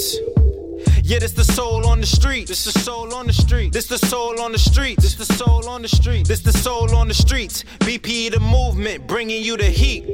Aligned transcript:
streets. 0.00 0.18
Yeah, 1.02 1.18
this 1.18 1.32
the 1.32 1.44
soul 1.44 1.86
on 1.86 2.00
the 2.00 2.06
street. 2.06 2.48
This 2.48 2.64
the 2.64 2.78
soul 2.78 3.14
on 3.14 3.26
the 3.26 3.32
street. 3.32 3.72
This 3.72 3.86
the 3.86 3.98
soul 3.98 4.40
on 4.40 4.52
the 4.52 4.58
street. 4.58 4.98
This 5.00 5.14
the 5.14 5.24
soul 5.24 5.68
on 5.68 5.82
the 5.82 5.88
street. 5.88 6.26
This 6.26 6.40
the 6.40 6.52
soul 6.52 6.94
on 6.94 7.08
the 7.08 7.14
streets. 7.14 7.64
BP 7.80 8.30
the 8.30 8.40
movement, 8.40 9.06
bringing 9.06 9.42
you 9.42 9.56
the 9.56 9.64
heat. 9.64 10.04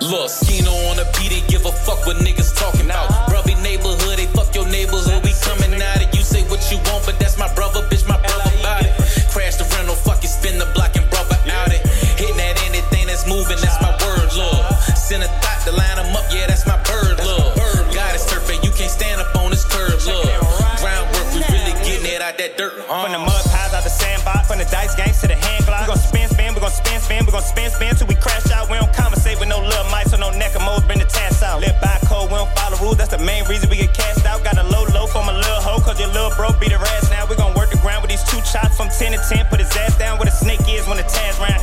Look, 0.00 0.28
Skino 0.28 0.74
on 0.90 0.96
the 0.96 1.08
beat, 1.16 1.30
they 1.30 1.46
give 1.48 1.64
a 1.64 1.72
fuck 1.72 2.04
what 2.06 2.16
niggas 2.16 2.54
talking 2.56 2.84
about. 2.84 3.08
Brubby 3.28 3.60
neighborhood, 3.62 4.18
they 4.18 4.26
fuck 4.26 4.54
your 4.54 4.68
neighborhood. 4.68 5.24
We 5.24 5.32
coming 5.42 5.80
out 5.80 6.04
of 6.04 6.14
you 6.14 6.22
say 6.22 6.42
what 6.50 6.60
you 6.70 6.76
want, 6.90 7.06
but 7.06 7.18
that's 7.18 7.38
my 7.38 7.52
brother, 7.54 7.80
bitch, 7.88 8.06
my 8.06 8.20
brother 8.20 8.54
body. 8.62 9.03
Send 15.14 15.30
a 15.30 15.30
thought 15.46 15.62
to 15.62 15.70
line 15.70 15.94
them 15.94 16.10
up, 16.10 16.26
yeah, 16.34 16.50
that's 16.50 16.66
my 16.66 16.74
bird, 16.82 17.22
love. 17.22 17.54
God 17.94 18.12
is 18.18 18.26
turfing, 18.26 18.58
you 18.66 18.74
can't 18.74 18.90
stand 18.90 19.22
up 19.22 19.30
on 19.38 19.54
this 19.54 19.62
curb, 19.62 19.94
love. 20.10 20.26
Groundwork, 20.82 21.30
we 21.30 21.38
really 21.54 21.70
getting 21.86 22.02
it 22.02 22.18
out 22.18 22.34
that 22.34 22.58
dirt, 22.58 22.74
huh? 22.90 23.06
From 23.06 23.14
the 23.14 23.22
uh. 23.22 23.30
mud 23.30 23.38
piles 23.46 23.70
out 23.78 23.86
the 23.86 23.94
sandbox, 23.94 24.50
from 24.50 24.58
the 24.58 24.66
dice 24.74 24.90
games 24.98 25.22
to 25.22 25.30
the 25.30 25.38
hand 25.38 25.70
glock. 25.70 25.86
We 25.86 25.94
gon' 25.94 26.02
spin, 26.02 26.26
spin, 26.34 26.50
we 26.50 26.58
gon' 26.58 26.74
spin, 26.74 26.98
spin, 26.98 27.22
we 27.22 27.30
gon' 27.30 27.46
spin, 27.46 27.70
spin 27.70 27.94
till 27.94 28.10
we 28.10 28.18
crash 28.18 28.50
out. 28.50 28.66
We 28.66 28.74
don't 28.74 28.90
conversate 28.90 29.38
with 29.38 29.46
no 29.46 29.62
little 29.62 29.86
mice 29.94 30.10
or 30.10 30.18
no 30.18 30.34
neck 30.34 30.58
of 30.58 30.66
moles, 30.66 30.82
bring 30.82 30.98
the 30.98 31.06
tass 31.06 31.46
out. 31.46 31.62
Live 31.62 31.78
by 31.78 31.94
code, 32.10 32.26
we 32.26 32.34
don't 32.34 32.50
follow 32.58 32.74
rules, 32.82 32.98
that's 32.98 33.14
the 33.14 33.22
main 33.22 33.46
reason 33.46 33.70
we 33.70 33.78
get 33.78 33.94
cast 33.94 34.26
out. 34.26 34.42
Got 34.42 34.58
a 34.58 34.66
low 34.66 34.82
low 34.90 35.06
from 35.06 35.30
a 35.30 35.34
little 35.38 35.62
hoe, 35.62 35.78
cause 35.78 35.94
your 36.02 36.10
little 36.10 36.34
bro 36.34 36.50
beat 36.58 36.74
the 36.74 36.82
ass 36.90 37.06
now. 37.14 37.22
We 37.30 37.38
gon' 37.38 37.54
work 37.54 37.70
the 37.70 37.78
ground 37.78 38.02
with 38.02 38.10
these 38.10 38.26
two 38.26 38.42
chops 38.42 38.74
from 38.74 38.90
10 38.90 39.14
to 39.14 39.22
10, 39.30 39.46
put 39.46 39.62
his 39.62 39.70
ass 39.78 39.94
down 39.94 40.18
where 40.18 40.26
the 40.26 40.34
snake 40.34 40.66
is 40.66 40.90
when 40.90 40.98
the 40.98 41.06
task 41.06 41.38
round. 41.38 41.53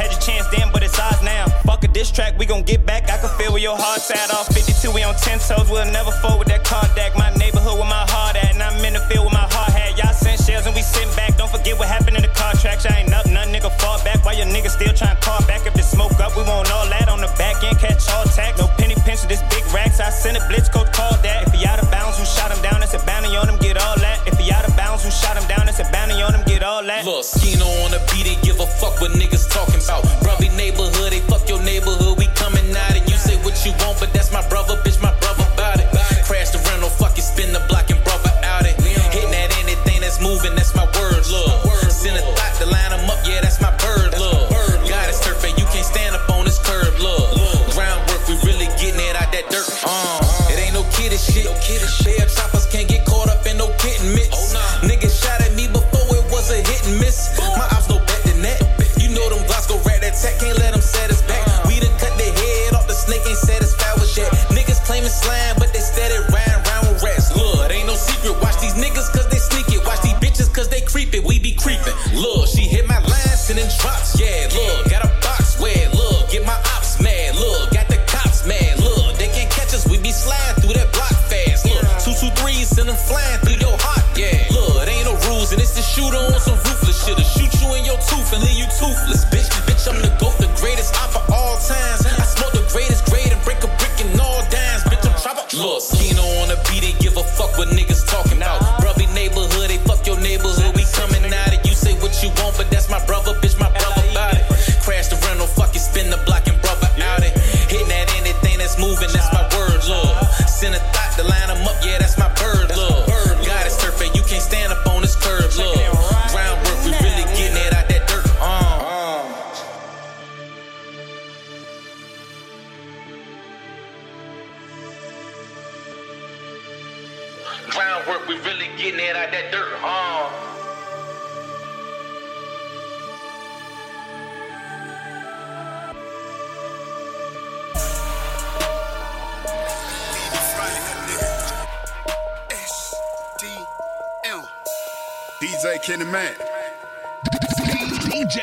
Diss 2.02 2.10
track, 2.10 2.34
we 2.40 2.46
gon' 2.48 2.64
get 2.64 2.82
back. 2.84 3.04
I 3.14 3.18
can 3.22 3.30
feel 3.38 3.54
where 3.54 3.62
your 3.62 3.78
heart's 3.78 4.10
at. 4.10 4.34
Off 4.34 4.50
52, 4.50 4.90
we 4.90 5.06
on 5.06 5.14
10 5.14 5.38
toes. 5.38 5.70
We'll 5.70 5.86
never 5.94 6.10
fold 6.18 6.42
with 6.42 6.50
that 6.50 6.66
card 6.66 6.90
deck. 6.98 7.14
My 7.14 7.30
neighborhood 7.38 7.78
with 7.78 7.86
my 7.86 8.06
heart 8.10 8.34
at. 8.42 8.58
And 8.58 8.64
I'm 8.64 8.82
in 8.82 8.98
the 8.98 9.04
field 9.06 9.30
with 9.30 9.38
my 9.38 9.46
heart 9.54 9.70
hat. 9.70 9.94
Y'all 10.02 10.10
send 10.10 10.42
shells 10.42 10.66
and 10.66 10.74
we 10.74 10.82
sitting 10.82 11.14
back. 11.14 11.38
Don't 11.38 11.52
forget 11.54 11.78
what 11.78 11.86
happened 11.86 12.18
in 12.18 12.26
the 12.26 12.34
contract. 12.34 12.90
I 12.90 13.06
ain't 13.06 13.14
up, 13.14 13.30
none 13.30 13.54
nigga 13.54 13.70
fall 13.78 14.02
back. 14.02 14.26
While 14.26 14.34
your 14.34 14.50
niggas 14.50 14.82
still 14.82 14.94
trying 14.98 15.14
to 15.14 15.22
call 15.22 15.46
back. 15.46 15.70
If 15.70 15.78
the 15.78 15.86
smoke 15.86 16.18
up, 16.18 16.34
we 16.34 16.42
want 16.42 16.74
all 16.74 16.90
that 16.90 17.06
on 17.06 17.22
the 17.22 17.30
back 17.38 17.62
end. 17.62 17.78
Catch 17.78 18.10
all 18.10 18.26
tax. 18.26 18.58
No 18.58 18.66
penny 18.82 18.98
pinch 19.06 19.22
this 19.30 19.46
big 19.54 19.62
racks. 19.70 20.02
I 20.02 20.10
send 20.10 20.42
a 20.42 20.44
blitz 20.50 20.74
coach, 20.74 20.90
call 20.90 21.14
that. 21.22 21.46
If 21.46 21.54
he 21.54 21.70
out 21.70 21.78
of 21.78 21.86
bounds, 21.94 22.18
who 22.18 22.26
shot 22.26 22.50
him 22.50 22.62
down? 22.66 22.82
It's 22.82 22.98
a 22.98 23.02
bounty 23.06 23.30
on 23.38 23.46
him, 23.46 23.62
get 23.62 23.78
all 23.78 23.98
that. 24.02 24.26
If 24.26 24.42
he 24.42 24.50
out 24.50 24.66
of 24.66 24.74
bounds, 24.74 25.06
who 25.06 25.12
shot 25.14 25.38
him 25.38 25.46
down? 25.46 25.70
It's 25.70 25.78
a 25.78 25.86
bounty 25.94 26.18
on 26.18 26.34
him, 26.34 26.42
get 26.50 26.66
all 26.66 26.82
that. 26.82 27.06
Look, 27.06 27.30
Skino 27.30 27.70
on 27.86 27.94
the 27.94 28.02
beat, 28.10 28.26
they 28.26 28.42
give 28.42 28.58
a 28.58 28.66
fuck 28.66 28.98
what 28.98 29.14
niggas 29.14 29.46
talking 29.54 29.78
about. 29.86 30.21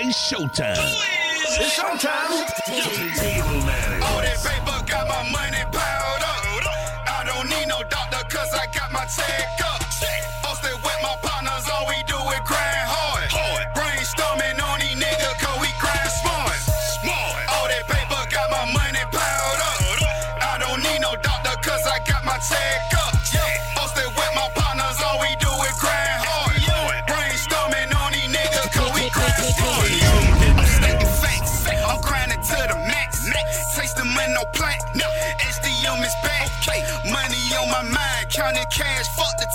Showtime. 0.08 0.76
It's 1.60 1.78
showtime. 1.78 2.30
All 4.02 4.20
that 4.22 4.38
paper 4.42 4.86
got 4.86 5.06
my 5.06 5.22
money 5.30 5.62
piled 5.70 6.22
up. 6.22 6.64
I 7.06 7.24
don't 7.26 7.48
need 7.50 7.68
no 7.68 7.82
doctor 7.90 8.24
cause 8.34 8.54
I 8.54 8.66
got 8.72 8.90
my 8.90 9.04
check 9.04 9.67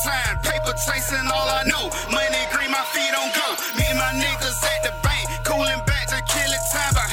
time. 0.01 0.39
Paper 0.41 0.73
chasing 0.73 1.27
all 1.29 1.49
I 1.49 1.63
know. 1.69 1.85
Money 2.09 2.43
green, 2.51 2.71
my 2.71 2.81
feet 2.93 3.13
on 3.13 3.29
go. 3.37 3.47
Me 3.77 3.85
and 3.89 3.99
my 3.99 4.11
niggas 4.17 4.59
at 4.65 4.81
the 4.83 4.93
bank. 5.05 5.29
Cooling 5.45 5.81
back 5.85 6.07
to 6.09 6.19
killing 6.25 6.65
time, 6.73 6.93
but 6.93 7.12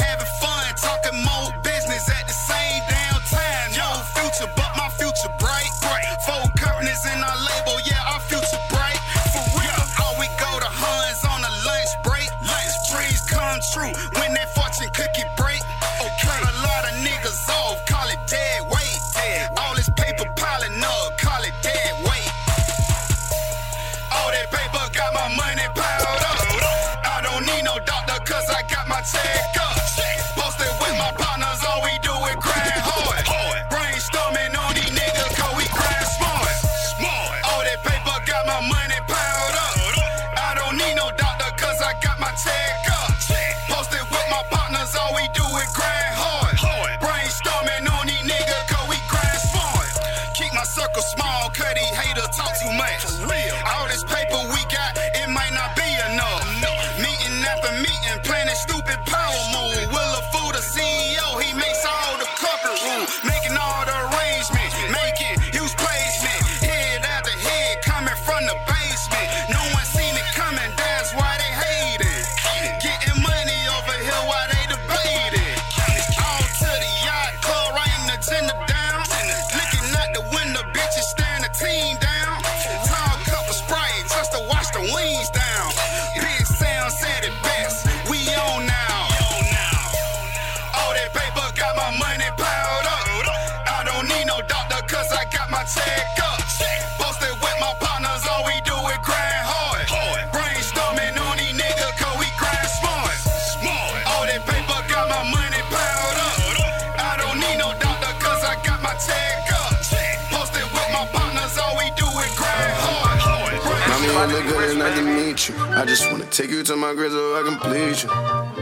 I 115.81 115.87
just 115.87 116.12
wanna 116.12 116.27
take 116.27 116.50
you 116.50 116.62
to 116.62 116.77
my 116.77 116.93
crib 116.93 117.11
so 117.11 117.41
I 117.41 117.43
can 117.43 117.56
please 117.59 118.03
you. 118.05 118.11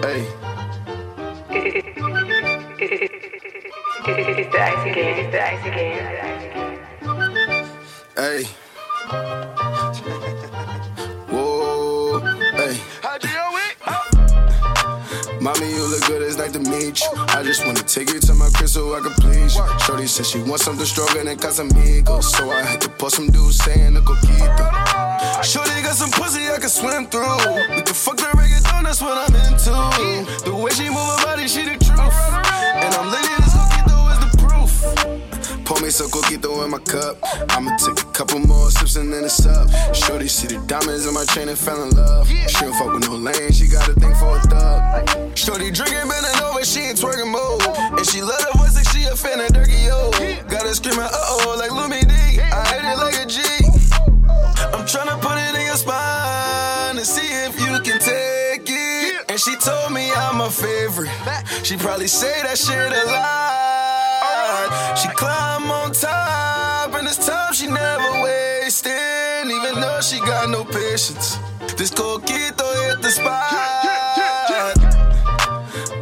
Hey, 0.07 0.23
It's 4.07 4.53
the 4.53 4.63
ice 4.63 4.87
again. 4.87 5.31
The 5.33 5.45
ice 5.45 5.67
again. 5.67 6.28
Said 20.25 20.27
she 20.27 20.51
wants 20.51 20.65
something 20.65 20.85
stronger 20.85 21.23
than 21.23 21.37
Casamigos. 21.37 22.25
So 22.25 22.51
I 22.51 22.63
had 22.63 22.81
to 22.81 22.89
put 22.89 23.13
some 23.13 23.29
dudes 23.31 23.59
saying 23.59 23.97
a 23.97 24.01
coquito. 24.01 24.67
Shorty 25.45 25.83
got 25.83 25.95
some 25.95 26.11
pussy 26.11 26.49
I 26.49 26.59
can 26.59 26.69
swim 26.69 27.07
through. 27.07 27.39
We 27.71 27.83
can 27.83 27.95
fuck 27.95 28.17
the 28.17 28.25
reggaeton, 28.35 28.83
that's 28.83 29.01
what 29.01 29.17
I'm 29.17 29.35
into. 29.47 29.71
The 30.45 30.55
way 30.55 30.71
she 30.73 30.89
move 30.89 31.07
her 31.15 31.25
body, 31.25 31.47
she 31.47 31.63
the 31.63 31.77
truth. 31.79 32.19
And 32.83 32.95
I'm 32.95 33.11
lit, 33.11 33.23
this 33.39 33.58
Pour 35.69 35.79
me 35.83 35.91
some 35.91 36.09
coquito 36.09 36.65
in 36.65 36.71
my 36.71 36.79
cup. 36.79 37.19
I'ma 37.51 37.77
take 37.77 38.01
a 38.01 38.09
couple 38.17 38.39
more 38.39 38.71
sips 38.71 38.97
and 38.97 39.13
then 39.13 39.25
it's 39.25 39.45
up. 39.45 39.69
Shorty 39.95 40.27
see 40.27 40.47
the 40.49 40.65
diamonds 40.67 41.05
in 41.05 41.13
my 41.13 41.27
chain 41.27 41.51
and 41.51 41.59
fell 41.59 41.83
in 41.83 41.91
love. 41.91 42.27
She 42.27 42.65
don't 42.65 42.73
fuck 42.73 42.95
with 42.95 43.07
no 43.07 43.17
lane, 43.17 43.53
she 43.53 43.69
got 43.69 43.87
a 43.87 43.93
thing 43.93 44.15
for 44.15 44.39
a 44.39 44.41
thug. 44.49 45.37
Shorty 45.37 45.71
drinking, 45.71 46.09
bending 46.09 46.41
over, 46.41 46.65
she 46.65 46.89
ain't 46.89 46.97
twerking 46.97 47.31
mode. 47.31 47.61
And 48.01 48.07
she 48.09 48.23
love 48.23 48.41
the 48.49 48.57
voice 48.57 48.77
like 48.77 48.89
she 48.89 49.05
a 49.05 49.15
fan 49.15 49.45
of 49.45 49.53
Dirty 49.53 49.93
O. 49.93 50.09
Got 50.49 50.65
her 50.65 50.73
screaming, 50.73 51.05
uh 51.05 51.13
oh, 51.13 51.57
like 51.61 51.71
Lumidee. 51.71 52.41
I 52.41 52.65
hit 52.73 52.89
it 52.89 52.97
like 52.97 53.21
a 53.21 53.27
G. 53.29 53.45
I'm 54.73 54.89
tryna 54.89 55.21
put 55.21 55.37
it 55.37 55.53
in 55.53 55.67
your 55.67 55.77
spine 55.77 56.97
and 56.97 57.07
see 57.07 57.29
if 57.45 57.61
you 57.61 57.77
can 57.85 58.01
take 58.01 58.65
it. 58.65 59.25
And 59.29 59.39
she 59.39 59.55
told 59.57 59.93
me 59.93 60.11
I'm 60.17 60.41
a 60.41 60.49
favorite. 60.49 61.13
She 61.63 61.77
probably 61.77 62.09
say 62.09 62.41
that 62.41 62.57
shit 62.57 62.91
a 62.91 63.05
lot. 63.13 63.68
She 64.97 65.09
climb 65.09 65.71
on 65.71 65.93
top, 65.93 66.95
and 66.95 67.07
this 67.07 67.27
time 67.27 67.53
she 67.53 67.67
never 67.67 68.23
wasting. 68.23 68.93
Even 69.45 69.81
though 69.81 70.01
she 70.01 70.19
got 70.21 70.49
no 70.49 70.65
patience. 70.65 71.39
This 71.77 71.91
coquito 71.91 72.67
hit 72.89 73.03
the 73.03 73.11
spot. 73.11 74.09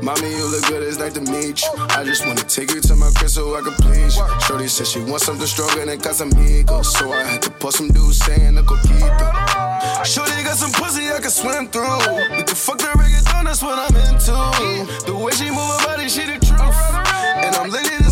Mommy, 0.02 0.30
you 0.30 0.46
look 0.46 0.64
good, 0.68 0.82
it's 0.84 0.98
nice 0.98 1.14
to 1.14 1.20
meet 1.20 1.62
you. 1.62 1.70
I 1.90 2.04
just 2.04 2.24
wanna 2.24 2.44
take 2.44 2.72
you 2.72 2.80
to 2.80 2.94
my 2.94 3.10
crib 3.16 3.28
so 3.28 3.56
I 3.56 3.60
can 3.62 3.74
please 3.74 4.16
you. 4.16 4.24
Shorty 4.46 4.68
said 4.68 4.86
she 4.86 5.00
wants 5.00 5.26
something 5.26 5.46
stronger 5.46 5.84
than 5.84 5.98
Casamigos. 5.98 6.86
So 6.86 7.12
I 7.12 7.24
had 7.24 7.42
to 7.42 7.50
put 7.50 7.74
some 7.74 7.88
dudes 7.88 8.18
saying 8.24 8.56
a 8.56 8.62
coquito. 8.62 10.06
Shorty 10.06 10.44
got 10.44 10.56
some 10.56 10.70
pussy 10.70 11.10
I 11.10 11.18
can 11.18 11.30
swim 11.30 11.66
through. 11.66 11.98
We 12.36 12.44
can 12.44 12.54
fuck 12.54 12.78
the 12.78 12.86
reggaeton, 12.94 13.44
that's 13.44 13.62
what 13.62 13.78
I'm 13.78 13.96
into. 14.06 14.32
The 15.06 15.14
way 15.16 15.32
she 15.32 15.50
move 15.50 15.66
her 15.74 15.86
body, 15.86 16.08
she 16.08 16.24
the 16.24 16.38
truth. 16.38 16.78
And 17.42 17.56
I'm 17.56 17.70
lit, 17.70 18.05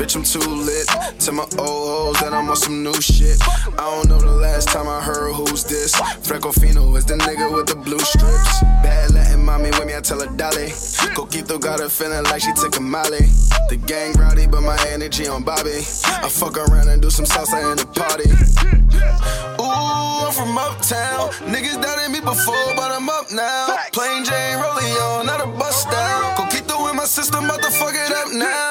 Bitch, 0.00 0.16
I'm 0.16 0.24
too 0.24 0.40
lit. 0.40 0.88
Tell 1.20 1.34
my 1.34 1.44
old 1.60 2.16
hoes 2.16 2.20
that 2.20 2.32
I'm 2.32 2.48
on 2.48 2.56
some 2.56 2.82
new 2.82 2.98
shit. 3.02 3.36
I 3.76 3.84
don't 3.84 4.08
know 4.08 4.18
the 4.18 4.32
last 4.32 4.68
time 4.68 4.88
I 4.88 4.98
heard 4.98 5.34
who's 5.34 5.62
this. 5.62 5.92
Frecofino 6.24 6.96
is 6.96 7.04
the 7.04 7.16
nigga 7.16 7.54
with 7.54 7.66
the 7.66 7.76
blue 7.76 7.98
strips. 7.98 8.62
Bad 8.80 9.12
Latin 9.12 9.44
mommy 9.44 9.68
with 9.68 9.84
me, 9.84 9.94
I 9.94 10.00
tell 10.00 10.18
her 10.20 10.34
dolly. 10.38 10.72
Coquito 11.12 11.60
got 11.60 11.80
her 11.80 11.90
feeling 11.90 12.24
like 12.24 12.40
she 12.40 12.50
took 12.54 12.78
a 12.78 12.80
molly. 12.80 13.28
The 13.68 13.76
gang 13.76 14.14
rowdy, 14.14 14.46
but 14.46 14.62
my 14.62 14.78
energy 14.88 15.28
on 15.28 15.42
Bobby. 15.42 15.84
I 16.24 16.30
fuck 16.32 16.56
around 16.56 16.88
and 16.88 17.02
do 17.02 17.10
some 17.10 17.26
salsa 17.26 17.60
in 17.70 17.76
the 17.76 17.84
party. 17.92 18.32
Ooh, 19.60 20.24
I'm 20.24 20.32
from 20.32 20.56
uptown. 20.56 21.28
Niggas 21.52 21.76
doubted 21.76 22.10
me 22.10 22.20
before, 22.20 22.72
but 22.72 22.90
I'm 22.90 23.06
up 23.10 23.30
now. 23.32 23.76
Plain 23.92 24.24
Jane 24.24 24.56
rolling 24.64 24.96
on, 25.12 25.26
not 25.26 25.44
a 25.44 25.46
bust 25.60 25.90
down. 25.90 26.36
Coquito 26.36 26.88
in 26.88 26.96
my 26.96 27.04
system, 27.04 27.44
about 27.44 27.60
to 27.60 27.70
fuck 27.70 27.92
it 27.92 28.12
up 28.12 28.32
now. 28.32 28.69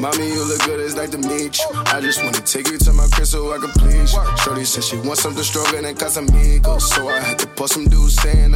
Mommy, 0.00 0.28
you 0.28 0.42
look 0.44 0.64
good, 0.64 0.80
it's 0.80 0.94
nice 0.94 1.10
to 1.10 1.18
meet 1.18 1.58
you. 1.58 1.66
I 1.74 2.00
just 2.00 2.24
wanna 2.24 2.40
take 2.40 2.68
you 2.70 2.78
to 2.78 2.92
my 2.94 3.06
crib 3.08 3.26
so 3.26 3.52
I 3.52 3.58
can 3.58 3.68
please 3.72 4.14
you. 4.14 4.36
Shorty 4.38 4.64
said 4.64 4.82
she 4.82 4.96
wants 4.96 5.20
something 5.20 5.44
stronger 5.44 5.82
than 5.82 5.94
Casamigos. 5.94 6.80
So 6.80 7.06
I 7.06 7.20
had 7.20 7.38
to 7.40 7.46
put 7.48 7.68
some 7.68 7.84
dudes 7.84 8.16
saying 8.16 8.49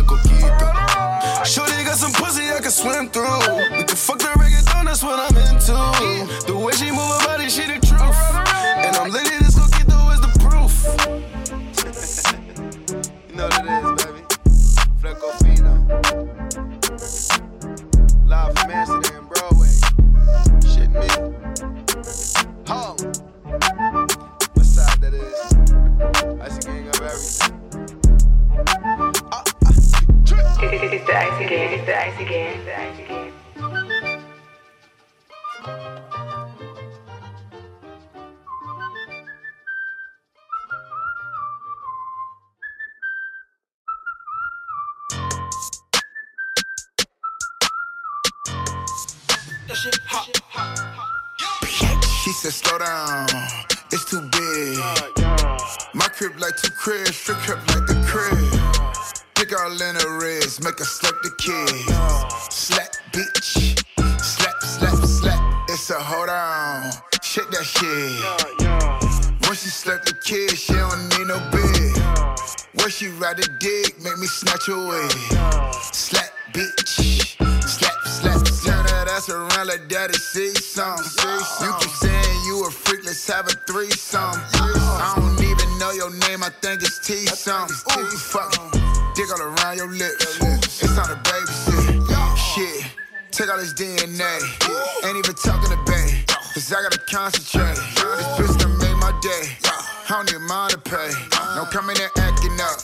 Ain't 94.20 95.16
even 95.16 95.34
talking 95.34 95.70
to 95.70 95.82
Bay. 95.90 96.22
Cause 96.54 96.72
I 96.72 96.82
gotta 96.82 97.00
concentrate. 97.10 97.74
This 97.74 98.26
bitch 98.38 98.58
done 98.60 98.78
made 98.78 98.94
my 98.94 99.10
day. 99.20 99.50
I 99.64 100.22
don't 100.22 100.30
need 100.30 100.46
mine 100.46 100.70
to 100.70 100.78
pay. 100.78 101.10
No 101.56 101.64
coming 101.64 101.96
in 101.96 102.08
acting 102.22 102.54
up. 102.62 102.78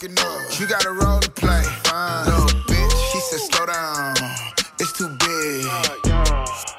You 0.59 0.67
got 0.67 0.85
a 0.85 0.91
role 0.91 1.21
to 1.21 1.31
play. 1.31 1.63
Little 2.25 2.51
bitch, 2.67 3.11
she 3.11 3.19
said 3.19 3.39
slow 3.47 3.65
down. 3.65 4.15
It's 4.81 4.91
too 4.91 5.07
big. 5.07 5.65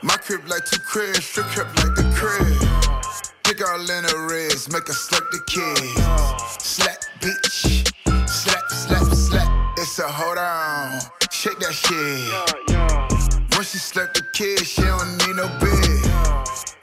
My 0.02 0.16
crib 0.20 0.46
like 0.48 0.66
two 0.66 0.80
cribs, 0.80 1.24
strip 1.24 1.46
crib 1.46 1.68
like 1.78 1.94
the 1.96 2.04
crib. 2.14 2.52
Pick 3.44 3.66
all 3.66 3.80
in 3.80 4.04
her 4.04 4.26
wrist, 4.28 4.70
make 4.70 4.86
her 4.86 4.92
slap 4.92 5.22
the 5.30 5.40
kid. 5.46 5.78
Slap, 6.60 6.98
bitch. 7.20 7.88
Slap, 8.28 8.68
slap, 8.68 9.04
slap. 9.14 9.78
It's 9.78 9.98
a 9.98 10.08
hold 10.08 10.36
on. 10.36 11.00
Shake 11.30 11.58
that 11.60 11.72
shit. 11.72 12.91
She 13.72 13.78
slap 13.78 14.12
the 14.12 14.20
kid, 14.36 14.66
she 14.66 14.82
don't 14.82 15.16
need 15.24 15.36
no 15.36 15.48
bed. 15.56 16.04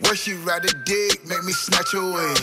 Where 0.02 0.16
she 0.16 0.34
ride 0.34 0.64
the 0.64 0.74
dick, 0.90 1.22
make 1.30 1.44
me 1.44 1.54
snatch 1.54 1.94
away. 1.94 2.34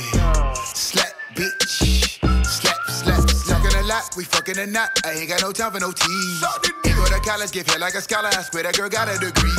Slap, 0.54 1.10
bitch. 1.34 2.22
Slap, 2.46 2.78
slap, 2.86 3.26
slap. 3.26 3.58
Talking 3.58 3.76
a 3.76 3.82
lot, 3.88 4.06
we 4.16 4.22
fucking 4.22 4.56
a 4.58 4.66
knot. 4.66 5.00
I 5.04 5.18
ain't 5.18 5.30
got 5.30 5.42
no 5.42 5.50
time 5.50 5.72
for 5.72 5.80
no. 5.80 5.90
He 5.90 6.92
go 6.94 7.04
to 7.10 7.18
college, 7.26 7.50
give 7.50 7.66
hair 7.66 7.80
like 7.80 7.94
a 7.94 8.00
scholar. 8.00 8.28
I 8.28 8.42
swear 8.42 8.62
that 8.62 8.76
girl 8.76 8.88
got 8.88 9.08
a 9.08 9.18
degree. 9.18 9.50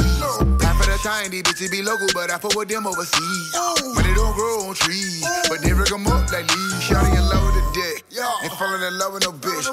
Half 0.64 0.80
of 0.80 0.88
the 0.88 0.98
time, 1.04 1.32
these 1.32 1.44
bitches 1.44 1.70
be 1.70 1.82
local, 1.82 2.08
but 2.14 2.32
I 2.32 2.38
fuck 2.38 2.56
with 2.56 2.70
them 2.70 2.88
overseas. 2.88 3.52
When 3.92 4.08
they 4.08 4.14
don't 4.16 4.34
grow 4.40 4.72
on 4.72 4.76
trees, 4.76 5.20
but 5.50 5.62
they 5.62 5.74
rig 5.74 5.92
'em 5.92 6.08
up 6.08 6.32
like 6.32 6.48
leaves. 6.48 6.80
Shawty 6.80 7.12
in 7.12 7.28
love 7.28 7.44
with 7.44 7.60
the 7.60 7.72
dick. 7.76 7.97
Ain't 8.18 8.54
falling 8.54 8.82
in 8.82 8.98
love 8.98 9.14
with 9.14 9.24
no 9.24 9.32
bitch. 9.32 9.66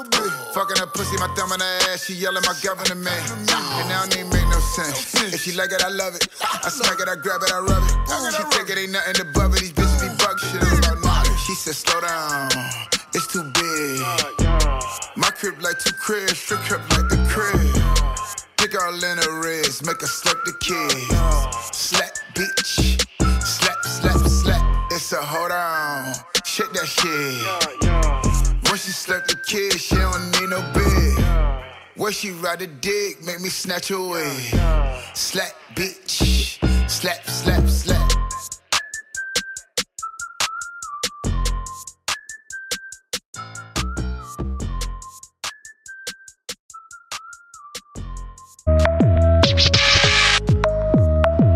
Fucking 0.53 0.77
her 0.77 0.85
pussy, 0.87 1.17
my 1.17 1.27
thumb 1.35 1.51
in 1.53 1.59
her 1.59 1.79
ass. 1.89 2.05
She 2.05 2.13
yelling 2.13 2.43
my 2.45 2.53
governor 2.61 2.95
man. 2.95 3.17
And 3.41 3.89
now 3.89 4.05
it 4.05 4.17
ain't 4.17 4.31
make 4.31 4.47
no 4.49 4.59
sense. 4.59 5.15
If 5.33 5.41
she 5.41 5.53
like 5.53 5.71
it, 5.71 5.83
I 5.83 5.89
love 5.89 6.15
it. 6.15 6.27
I 6.41 6.69
smack 6.69 6.99
it, 6.99 7.09
I 7.09 7.15
grab 7.15 7.41
it, 7.41 7.51
I 7.51 7.59
rub 7.59 7.81
it. 7.81 8.33
She 8.33 8.43
think 8.53 8.69
it 8.69 8.77
ain't 8.77 8.91
nothing 8.91 9.21
above 9.21 9.55
it. 9.55 9.61
These 9.61 9.73
bitches 9.73 10.01
be 10.01 10.09
bug 10.21 10.39
shit 10.39 10.61
about 10.61 11.01
nothing. 11.01 11.37
She 11.45 11.55
said, 11.55 11.75
slow 11.75 12.01
down. 12.01 12.49
It's 13.13 13.27
too 13.27 13.43
big. 13.43 13.99
My 15.17 15.31
crib 15.33 15.61
like 15.61 15.79
two 15.79 15.93
cribs, 15.93 16.37
strip 16.37 16.59
crib 16.61 16.81
like 16.91 17.09
the 17.09 17.17
crib. 17.29 17.57
Dick 18.57 18.75
all 18.81 18.93
in 18.93 19.17
her 19.17 19.41
wrist, 19.41 19.85
make 19.85 20.01
her 20.01 20.07
slap 20.07 20.37
the 20.45 20.53
kid. 20.59 20.91
Slap, 21.73 22.13
bitch. 22.33 23.01
Slap, 23.41 23.83
slap, 23.83 24.17
slap. 24.27 24.91
It's 24.91 25.11
a 25.13 25.17
hold 25.17 25.51
on. 25.51 26.13
Shit 26.45 26.71
that 26.73 26.87
shit. 26.87 28.14
When 28.75 28.81
she 28.81 28.91
slap 28.91 29.25
the 29.25 29.37
kid, 29.37 29.79
she 29.79 29.95
don't 29.95 30.31
need 30.31 30.49
no 30.49 30.59
bed. 30.73 31.63
When 31.95 32.11
she 32.11 32.31
ride 32.31 32.59
the 32.59 32.67
dick, 32.67 33.23
make 33.23 33.39
me 33.39 33.47
snatch 33.47 33.89
away. 33.89 34.29
Slap, 35.13 35.53
bitch. 35.75 36.59
Slap, 36.89 37.23
slap, 37.23 37.69
slap. 37.69 38.11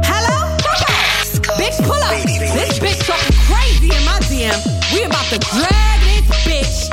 Hello? 0.07 0.57
Bitch, 1.59 1.83
pull 1.83 2.01
up. 2.01 2.23
This 2.23 2.79
bitch 2.79 3.05
talking 3.05 3.35
crazy 3.43 3.93
in 3.93 4.05
my 4.05 4.17
DM. 4.31 4.55
We 4.93 5.03
about 5.03 5.25
to 5.25 5.37
drag 5.37 5.99
this 5.99 6.23
bitch. 6.47 6.88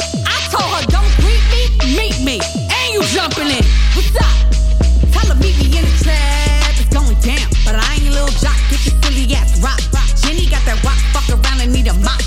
Need 11.76 11.88
a 11.88 11.94
mop. 11.94 12.25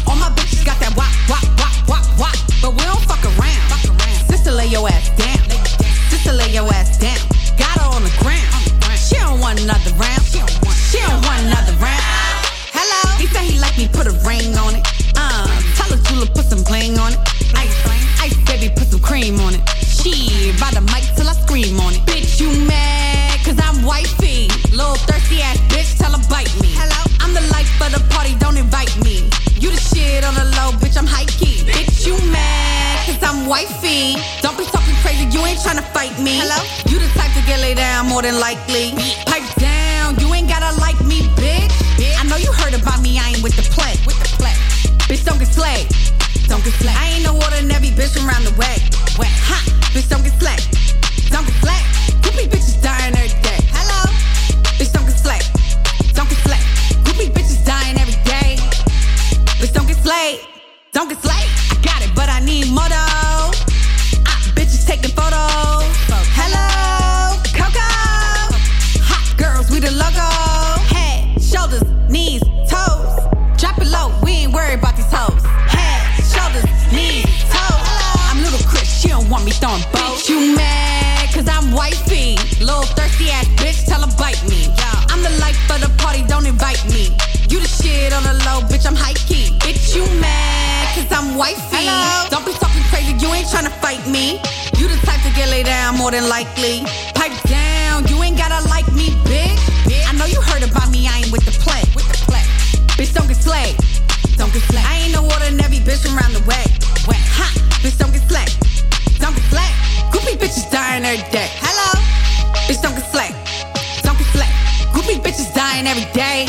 Every 115.88 116.12
day. 116.13 116.45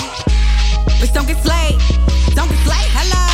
Bitch, 0.98 1.12
don't 1.12 1.26
get 1.26 1.38
slayed. 1.42 1.78
Don't 2.34 2.48
get 2.48 2.58
slayed. 2.64 2.90
Hello? 2.92 3.29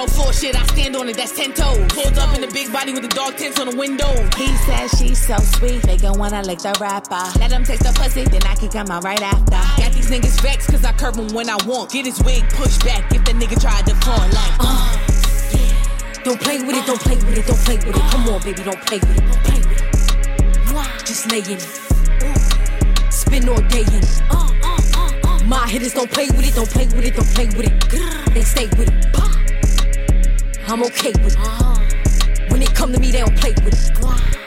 No 0.00 0.06
floor 0.06 0.32
shit, 0.32 0.56
I 0.56 0.64
stand 0.72 0.96
on 0.96 1.08
it, 1.10 1.16
that's 1.16 1.36
10 1.36 1.52
toes. 1.52 1.76
Pulled 1.92 2.16
up 2.16 2.34
in 2.34 2.40
the 2.40 2.48
big 2.48 2.72
body 2.72 2.92
with 2.92 3.02
the 3.02 3.12
dog 3.12 3.36
tints 3.36 3.60
on 3.60 3.68
the 3.68 3.76
window. 3.76 4.08
He 4.36 4.48
says 4.64 4.90
she's 4.98 5.20
so 5.26 5.36
sweet, 5.58 5.82
they 5.82 5.98
gon' 5.98 6.18
wanna 6.18 6.42
lick 6.42 6.60
the 6.60 6.72
rapper. 6.80 7.20
Let 7.38 7.52
him 7.52 7.64
taste 7.64 7.82
the 7.82 7.92
pussy, 7.92 8.24
then 8.24 8.42
I 8.44 8.54
can 8.54 8.70
come 8.70 8.90
out 8.90 9.04
right 9.04 9.20
after. 9.20 9.60
Got 9.82 9.92
these 9.92 10.08
niggas 10.08 10.40
vexed, 10.40 10.70
cause 10.70 10.84
I 10.84 10.92
curb 10.92 11.16
him 11.16 11.28
when 11.34 11.50
I 11.50 11.56
want. 11.66 11.90
Get 11.90 12.06
his 12.06 12.22
wig 12.22 12.48
pushed 12.56 12.82
back 12.82 13.12
if 13.12 13.24
the 13.26 13.32
nigga 13.32 13.60
tried 13.60 13.84
to 13.86 13.94
front 14.00 14.32
like, 14.32 14.56
uh. 14.60 14.96
Don't 16.24 16.40
play 16.40 16.62
with 16.62 16.76
it, 16.76 16.86
don't 16.86 17.00
play 17.00 17.16
with 17.16 17.36
it, 17.36 17.46
don't 17.46 17.60
play 17.60 17.76
with 17.76 17.96
it. 17.96 18.04
Come 18.12 18.28
on, 18.28 18.40
baby, 18.40 18.62
don't 18.62 18.80
play 18.88 18.98
with 19.04 19.18
it, 19.18 19.24
don't 19.28 19.44
play 19.44 19.60
with 19.68 19.82
it. 19.84 21.04
Just 21.04 21.30
lay 21.30 21.44
in 21.44 21.60
it. 21.60 23.12
Spin 23.12 23.48
all 23.48 23.60
day 23.68 23.84
in 23.84 24.00
it. 24.00 24.22
Uh, 24.30 24.48
uh, 24.64 25.28
uh, 25.28 25.44
My 25.44 25.68
hitters 25.68 25.92
don't 25.92 26.10
play 26.10 26.28
with 26.28 26.48
it, 26.48 26.54
don't 26.54 26.70
play 26.70 26.86
with 26.86 27.04
it, 27.04 27.16
don't 27.16 27.32
play 27.36 27.46
with 27.52 27.66
it. 27.68 28.34
They 28.34 28.42
stay 28.42 28.66
with 28.78 28.88
it. 28.88 29.39
I'm 30.72 30.84
okay 30.84 31.10
with 31.24 31.36
it. 31.36 32.50
When 32.52 32.60
they 32.60 32.66
come 32.66 32.92
to 32.92 33.00
me, 33.00 33.10
they 33.10 33.18
don't 33.18 33.36
play 33.36 33.54
with 33.64 33.74
it. 33.74 34.39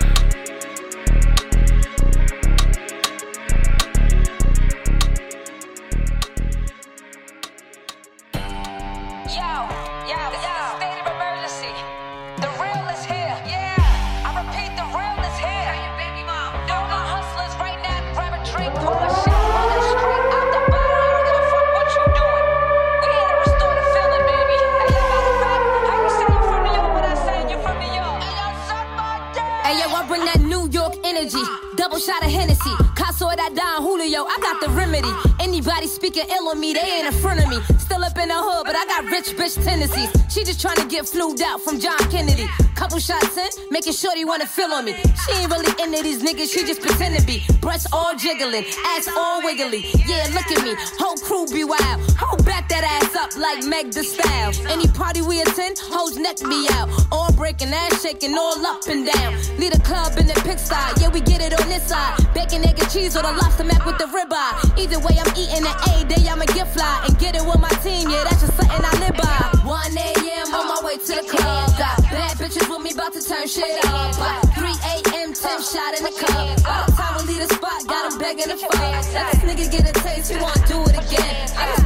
Speaking 35.93 36.25
ill 36.29 36.47
on 36.49 36.59
me, 36.59 36.73
they 36.73 36.81
ain't 36.81 37.07
in 37.07 37.13
front 37.21 37.39
of 37.43 37.47
me. 37.49 37.59
Still 37.77 38.03
up 38.03 38.17
in 38.17 38.29
the 38.29 38.35
hood, 38.35 38.65
but 38.65 38.75
I 38.75 38.85
got 38.85 39.05
rich 39.05 39.29
bitch 39.37 39.55
tendencies. 39.63 40.09
She 40.33 40.43
just 40.43 40.59
trying 40.59 40.77
to 40.77 40.87
get 40.87 41.07
flued 41.07 41.41
out 41.41 41.61
from 41.61 41.79
John 41.79 41.99
Kennedy. 42.09 42.47
Couple 42.75 42.99
shots 42.99 43.37
in, 43.37 43.49
making 43.69 43.93
sure 43.93 44.11
they 44.15 44.25
wanna 44.25 44.47
feel 44.47 44.71
on 44.73 44.85
me. 44.85 44.93
She 44.93 45.31
ain't 45.37 45.51
really 45.51 45.71
into 45.81 46.01
these 46.01 46.21
niggas, 46.23 46.51
she 46.51 46.65
just 46.65 46.81
pretend 46.81 47.17
to 47.19 47.25
be. 47.25 47.43
Breasts 47.61 47.87
all 47.93 48.15
jiggling, 48.15 48.65
ass 48.97 49.07
all 49.15 49.43
wiggly. 49.43 49.85
Yeah, 50.07 50.27
look 50.33 50.49
at 50.51 50.63
me, 50.65 50.73
whole 50.97 51.17
crew 51.17 51.45
be 51.47 51.63
wild. 51.63 52.01
Hold 52.17 52.32
back 52.53 52.69
that 52.69 52.85
ass 52.85 53.15
up 53.17 53.31
like 53.35 53.65
Meg 53.65 53.91
the 53.91 54.03
Style. 54.03 54.53
Any 54.69 54.87
party 54.87 55.21
we 55.21 55.41
attend, 55.41 55.79
hoes 55.79 56.17
neck 56.17 56.37
me 56.45 56.67
out. 56.77 56.87
All 57.11 57.31
breaking, 57.33 57.73
ass 57.73 58.01
shaking, 58.03 58.35
all 58.37 58.61
up 58.65 58.85
and 58.87 59.09
down. 59.09 59.33
Lead 59.57 59.73
a 59.73 59.81
club 59.81 60.13
in 60.21 60.27
the 60.27 60.37
pigsty, 60.45 61.01
yeah, 61.01 61.09
we 61.09 61.19
get 61.21 61.41
it 61.41 61.53
on 61.59 61.67
this 61.67 61.87
side. 61.89 62.13
Bacon, 62.33 62.61
egg, 62.69 62.77
and 62.77 62.89
cheese, 62.93 63.17
or 63.17 63.23
the 63.23 63.33
lobster 63.33 63.63
mac 63.63 63.85
with 63.85 63.97
the 63.97 64.05
ribeye. 64.05 64.77
Either 64.77 64.99
way, 65.01 65.17
I'm 65.17 65.33
eating 65.33 65.65
an 65.65 65.77
A 65.89 66.05
day, 66.05 66.21
I'ma 66.29 66.45
get 66.53 66.69
fly 66.69 67.05
and 67.07 67.17
get 67.17 67.35
it 67.35 67.43
with 67.45 67.59
my 67.59 67.73
team, 67.81 68.09
yeah, 68.09 68.23
that's 68.23 68.41
just 68.41 68.53
something 68.53 68.85
I 68.85 68.93
live 69.01 69.17
by. 69.17 69.33
1 69.65 69.97
a.m. 69.97 70.47
on 70.53 70.65
my 70.69 70.79
way 70.85 70.97
to 70.97 71.13
the 71.17 71.25
club. 71.25 71.73
Got 71.81 71.97
bad 72.13 72.37
bitches 72.37 72.69
with 72.69 72.81
me, 72.85 72.91
about 72.93 73.13
to 73.13 73.21
turn 73.21 73.47
shit 73.47 73.81
up. 73.89 74.13
By 74.21 74.37
3 74.53 74.69
a.m., 74.93 75.33
10 75.33 75.61
shot 75.73 75.97
in 75.97 76.05
the 76.05 76.13
cup. 76.21 76.61
By 76.61 76.85
the 76.85 76.91
time 76.93 77.13
we 77.17 77.33
leave 77.33 77.47
the 77.47 77.55
spot, 77.55 77.81
got 77.87 78.13
him 78.13 78.19
begging 78.19 78.49
to 78.53 78.57
fuck. 78.61 78.77
Let 78.77 79.25
this 79.33 79.41
nigga 79.41 79.65
get 79.73 79.89
a 79.89 79.93
taste, 80.05 80.29
he 80.31 80.37
wanna 80.37 80.61
do 80.67 80.77
it 80.85 80.97
again. 81.01 81.49
I 81.57 81.82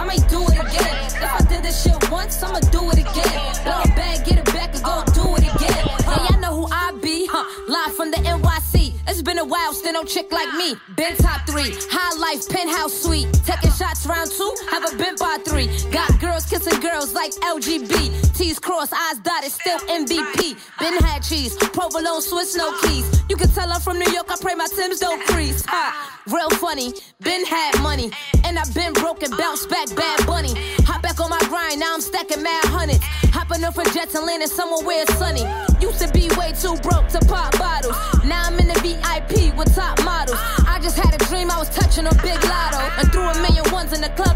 I 0.00 0.04
may 0.06 0.16
do 0.28 0.40
it 0.44 0.56
again. 0.56 0.96
If 1.04 1.22
I 1.22 1.44
did 1.46 1.62
this 1.62 1.82
shit 1.82 2.10
once, 2.10 2.42
I'ma 2.42 2.60
do 2.72 2.88
it 2.90 3.00
again. 3.04 3.36
Blow 3.64 3.82
it 3.84 3.94
back, 3.94 4.24
get 4.24 4.38
it 4.38 4.46
back, 4.46 4.74
and 4.74 4.82
go 4.82 5.04
do 5.12 5.36
it 5.36 5.44
again. 5.54 5.84
Hey, 6.08 6.24
y'all 6.24 6.40
know 6.40 6.56
who 6.56 6.66
I 6.72 6.92
be, 7.02 7.28
huh? 7.30 7.44
Live 7.68 7.94
from 7.96 8.10
the 8.10 8.16
NYC. 8.16 8.94
It's 9.06 9.20
been 9.20 9.38
a 9.38 9.44
while, 9.44 9.74
still 9.74 9.92
no 9.92 10.04
chick 10.04 10.32
like 10.32 10.54
me. 10.54 10.74
Been 10.96 11.16
top 11.16 11.46
three, 11.46 11.74
high 11.90 12.16
life, 12.18 12.48
penthouse 12.48 12.94
suite. 12.94 13.28
Taking 13.44 13.72
shots 13.72 14.06
round 14.06 14.30
two, 14.30 14.54
have 14.70 14.90
a 14.90 14.96
been 14.96 15.16
by 15.16 15.36
three. 15.44 15.68
Got 15.90 16.18
kissing 16.50 16.80
girls 16.80 17.14
like 17.14 17.30
LGB. 17.54 18.36
T's 18.36 18.58
cross, 18.58 18.92
eyes 18.92 19.18
dotted, 19.20 19.52
still 19.52 19.78
MVP. 19.86 20.58
Been 20.80 20.98
had 21.04 21.22
cheese, 21.22 21.56
provolone, 21.56 22.20
Swiss, 22.20 22.56
no 22.56 22.76
keys. 22.80 23.06
You 23.28 23.36
can 23.36 23.48
tell 23.50 23.72
I'm 23.72 23.80
from 23.80 23.98
New 24.00 24.10
York, 24.12 24.26
I 24.30 24.36
pray 24.40 24.56
my 24.56 24.66
Tim's 24.66 24.98
don't 24.98 25.22
crease. 25.28 25.64
Ha, 25.66 26.20
real 26.26 26.50
funny, 26.50 26.92
been 27.20 27.46
had 27.46 27.80
money. 27.82 28.10
And 28.44 28.58
I've 28.58 28.74
been 28.74 28.92
broken, 28.94 29.30
bounce 29.36 29.64
back, 29.66 29.94
bad 29.94 30.26
bunny. 30.26 30.52
Hop 30.90 31.02
back 31.02 31.20
on 31.20 31.30
my 31.30 31.38
grind, 31.48 31.78
now 31.78 31.94
I'm 31.94 32.00
stacking 32.00 32.42
mad 32.42 32.64
hundreds. 32.64 32.98
Hopping 33.30 33.62
up 33.62 33.74
for 33.74 33.84
jets 33.94 34.16
and 34.16 34.26
landing 34.26 34.48
somewhere 34.48 34.84
where 34.84 35.02
it's 35.02 35.14
sunny. 35.14 35.46
Used 35.80 36.00
to 36.00 36.10
be 36.10 36.28
way 36.34 36.52
too 36.52 36.74
broke 36.82 37.06
to 37.14 37.20
pop 37.30 37.56
bottles. 37.58 37.94
Now 38.26 38.42
I'm 38.42 38.58
in 38.58 38.66
the 38.66 38.78
VIP 38.82 39.54
with 39.56 39.72
top 39.76 40.02
models. 40.02 40.38
I 40.66 40.80
just 40.82 40.98
had 40.98 41.14
a 41.14 41.24
dream 41.26 41.50
I 41.50 41.58
was 41.58 41.70
touching 41.70 42.06
a 42.06 42.14
big 42.26 42.42
lotto. 42.42 42.82
And 42.98 43.12
threw 43.12 43.22
a 43.22 43.34
million 43.40 43.70
ones 43.70 43.92
in 43.92 44.00
the 44.00 44.10
club 44.10 44.29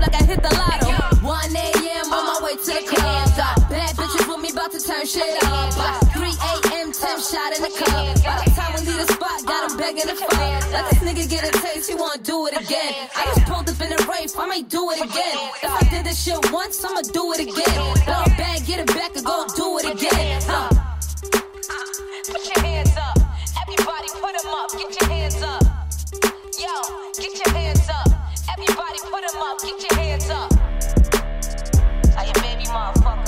turn 5.05 5.23
shit 5.23 5.45
up. 5.45 5.73
3 6.13 6.23
a.m. 6.23 6.93
10 6.93 7.21
shot 7.21 7.57
in 7.57 7.63
the 7.63 7.73
cup. 7.77 7.89
By 8.25 8.45
the 8.45 8.51
time 8.57 8.73
we 8.75 8.81
leave 8.87 9.07
the 9.07 9.13
spot, 9.13 9.45
got 9.45 9.71
him 9.71 9.77
begging 9.77 10.09
to 10.09 10.15
fuck. 10.15 10.73
Let 10.73 10.91
this 10.91 11.01
nigga 11.03 11.29
get 11.29 11.45
a 11.49 11.53
taste, 11.61 11.91
he 11.91 11.95
wanna 11.95 12.23
do 12.23 12.47
it 12.47 12.55
again. 12.55 12.95
I 13.15 13.25
just 13.35 13.47
pulled 13.47 13.69
up 13.69 13.81
in 13.81 13.93
a 13.93 14.01
race, 14.11 14.35
I 14.39 14.47
may 14.47 14.63
do 14.63 14.91
it 14.91 15.01
again. 15.03 15.37
If 15.63 15.71
I 15.71 15.83
did 15.91 16.07
this 16.07 16.23
shit 16.23 16.53
once, 16.53 16.85
I'ma 16.85 17.03
do 17.13 17.33
it 17.33 17.41
again. 17.41 17.77
Blow 18.05 18.25
back, 18.37 18.65
get 18.67 18.81
it 18.81 18.87
back, 18.89 19.17
and 19.17 19.25
go 19.25 19.47
do 19.57 19.79
it 19.79 19.87
again. 19.95 20.41
Huh. 20.47 20.69
Put 22.29 22.43
your 22.55 22.65
hands 22.65 22.97
up. 22.97 23.19
Everybody 23.63 24.09
put 24.21 24.33
them 24.41 24.55
up. 24.55 24.71
Get 24.73 25.01
your 25.01 25.11
hands 25.11 25.43
up. 25.43 25.63
Yo, 26.57 26.75
get 27.19 27.35
your 27.45 27.55
hands 27.55 27.89
up. 27.91 28.09
Everybody 28.53 28.99
put 29.11 29.23
them 29.27 29.43
up. 29.43 29.61
Get 29.61 29.79
your 29.85 30.01
hands 30.01 30.31
up. 30.31 30.53
I 32.17 32.25
am 32.25 32.43
baby 32.43 32.65
motherfucker. 32.71 33.24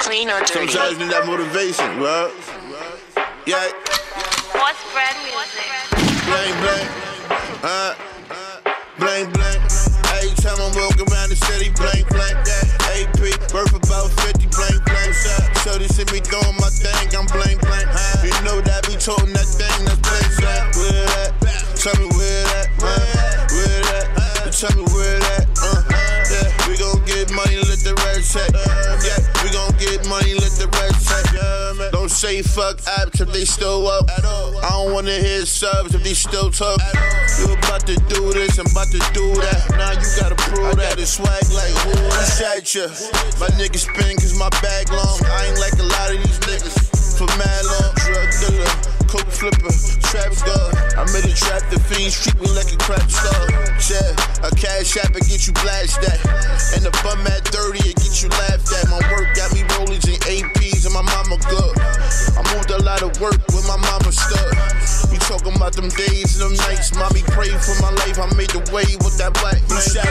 Clean 0.00 0.28
or 0.30 0.40
dirty? 0.40 0.70
Sometimes 0.70 0.92
you 0.92 0.98
need 1.06 1.12
that 1.12 1.26
motivation, 1.26 1.86
bro. 1.98 2.30
Yeah. 3.46 3.70
What's 4.54 4.82
bread 4.92 5.16
music? 5.26 5.82
bling 6.26 6.54
bling. 6.62 6.88
Uh, 7.62 7.94
bling 8.98 9.26
bling. 9.34 9.60
Every 10.14 10.34
time 10.38 10.58
I'm 10.62 10.74
walking 10.78 11.06
around 11.10 11.30
the 11.30 11.38
city, 11.50 11.70
bling 11.74 12.06
bling. 12.14 12.36
Yeah, 12.46 13.02
AP, 13.02 13.18
worth 13.50 13.74
about 13.74 14.10
50, 14.22 14.46
bling 14.54 14.78
bling. 14.86 15.12
Shot. 15.12 15.42
So 15.66 15.78
they 15.78 15.88
see 15.88 16.06
me 16.14 16.20
doing 16.22 16.56
my 16.62 16.70
thing, 16.70 17.10
I'm 17.16 17.26
bling 17.34 17.58
bling. 17.58 17.88
You 18.22 18.34
know 18.46 18.60
that 18.62 18.86
be 18.86 18.94
toting 18.94 19.34
that 19.34 19.48
thing, 19.48 19.78
that's 19.86 19.98
bling 19.98 20.30
bling. 20.38 20.64
Where 20.78 21.06
that? 21.10 21.30
Tell 21.74 21.96
me 21.98 22.11
fuck 32.52 32.76
apps 33.00 33.20
if 33.20 33.32
they 33.32 33.44
still 33.44 33.88
up. 33.88 34.04
I 34.12 34.68
don't 34.76 34.92
wanna 34.92 35.16
hear 35.16 35.46
subs 35.46 35.94
if 35.94 36.02
they 36.04 36.12
still 36.12 36.50
talk. 36.50 36.78
You 37.40 37.54
about 37.54 37.86
to 37.88 37.96
do 38.12 38.32
this, 38.32 38.58
I'm 38.58 38.68
about 38.68 38.92
to 38.92 39.00
do 39.16 39.32
that. 39.40 39.72
Now 39.80 39.96
you 39.96 40.08
gotta 40.20 40.36
prove 40.36 40.76
that. 40.76 41.00
It's 41.00 41.16
swag 41.16 41.48
like 41.48 41.72
who 41.80 41.96
at 42.44 42.68
ya? 42.74 42.92
My 43.40 43.48
niggas 43.56 43.88
spin 43.88 44.16
cause 44.20 44.36
my 44.36 44.50
bag 44.60 44.92
long. 44.92 45.18
I 45.24 45.48
ain't 45.48 45.58
like 45.58 45.80
a 45.80 45.88
lot 45.96 46.12
of 46.12 46.20
these 46.20 46.40
niggas. 46.44 46.76
For 47.16 47.26
mad 47.40 47.64
long, 47.64 47.92
drug 48.04 48.28
dealer, 48.40 48.72
coke 49.12 49.28
flipper, 49.28 49.68
trap 50.08 50.32
star. 50.32 50.72
I'm 50.96 51.04
in 51.12 51.28
the 51.28 51.36
trap, 51.36 51.60
the 51.68 51.76
fiends 51.84 52.16
treat 52.16 52.32
me 52.40 52.48
like 52.56 52.72
a 52.72 52.80
crap 52.80 53.04
star. 53.12 53.44
Yeah, 53.84 54.16
a 54.40 54.48
cash 54.56 54.96
app 54.96 55.12
and 55.12 55.24
get 55.28 55.44
you 55.44 55.52
blasted 55.60 56.08
at. 56.08 56.16
And 56.72 56.80
the 56.80 56.92
bum 57.04 57.20
at 57.28 57.44
30 57.52 57.92
and 57.92 57.98
get 58.00 58.24
you 58.24 58.32
laughed 58.40 58.72
at. 58.72 58.88
My 58.88 59.04
work 59.12 59.28
got 59.36 59.52
me 59.52 59.68
rollies 59.76 60.08
and 60.08 60.16
APs 60.24 60.88
and 60.88 60.96
my 60.96 61.04
mama 61.04 61.36
good. 61.44 61.76
I 61.76 62.42
moved 62.56 62.72
a 62.72 62.80
lot 62.80 63.04
of 63.04 63.12
work 63.20 63.36
with 63.52 63.68
my 63.68 63.76
mama 63.76 64.08
stuck. 64.08 64.48
We 65.12 65.20
talking 65.28 65.52
about 65.60 65.76
them 65.76 65.92
days 65.92 66.40
and 66.40 66.48
them 66.48 66.56
nights. 66.64 66.96
Mommy 66.96 67.20
prayed 67.36 67.60
for 67.60 67.76
my 67.84 67.92
life. 68.08 68.16
I 68.16 68.32
made 68.32 68.56
the 68.56 68.64
way 68.72 68.88
with 69.04 69.20
that 69.20 69.36
black. 69.44 69.60
Ya. 69.92 70.08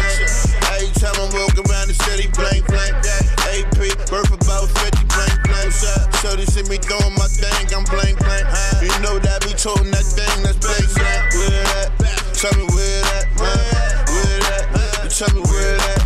Every 0.78 0.94
time 1.02 1.18
I'm 1.18 1.34
walking 1.34 1.66
around 1.66 1.90
the 1.90 1.98
city, 2.06 2.30
blank, 2.38 2.70
blank. 2.70 2.94
That 3.02 3.26
AP, 3.50 3.82
worth 4.14 4.30
about 4.30 4.70
50, 4.70 5.10
blank, 5.10 5.41
So 5.70 6.36
they 6.36 6.46
see 6.46 6.64
me 6.64 6.78
doing 6.82 7.14
my 7.14 7.28
thing, 7.30 7.70
I'm 7.76 7.86
blank, 7.86 8.18
blank. 8.18 8.46
You 8.82 8.90
know 9.06 9.20
that 9.20 9.46
be 9.46 9.54
toting 9.54 9.92
that 9.92 10.02
thing, 10.02 10.42
that's 10.42 10.58
blank, 10.58 10.90
blank. 10.98 11.34
Where 11.38 11.64
that? 11.70 11.90
Tell 12.34 12.54
me 12.58 12.66
where 12.74 13.02
that? 13.06 13.30
Where 13.38 14.40
that? 14.50 15.14
Tell 15.14 15.30
me 15.38 15.42
where 15.46 15.78
that? 15.78 16.02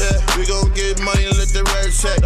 Yeah, 0.00 0.16
we 0.38 0.46
gon' 0.48 0.72
get 0.72 0.96
money, 1.04 1.28
let 1.36 1.52
the 1.52 1.62
rest 1.76 2.00
check. 2.00 2.16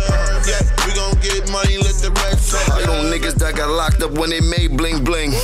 Yeah, 0.46 0.62
we 0.86 0.94
gon' 0.94 1.18
get 1.18 1.50
money, 1.50 1.82
let 1.82 1.98
the 1.98 2.14
rest 2.22 2.54
check. 2.54 2.62
I 2.70 2.86
know 2.86 3.02
niggas 3.10 3.34
that 3.42 3.56
got 3.56 3.68
locked 3.68 4.02
up 4.02 4.12
when 4.12 4.30
they 4.30 4.40
made 4.40 4.76
bling 4.76 5.02
bling. 5.02 5.34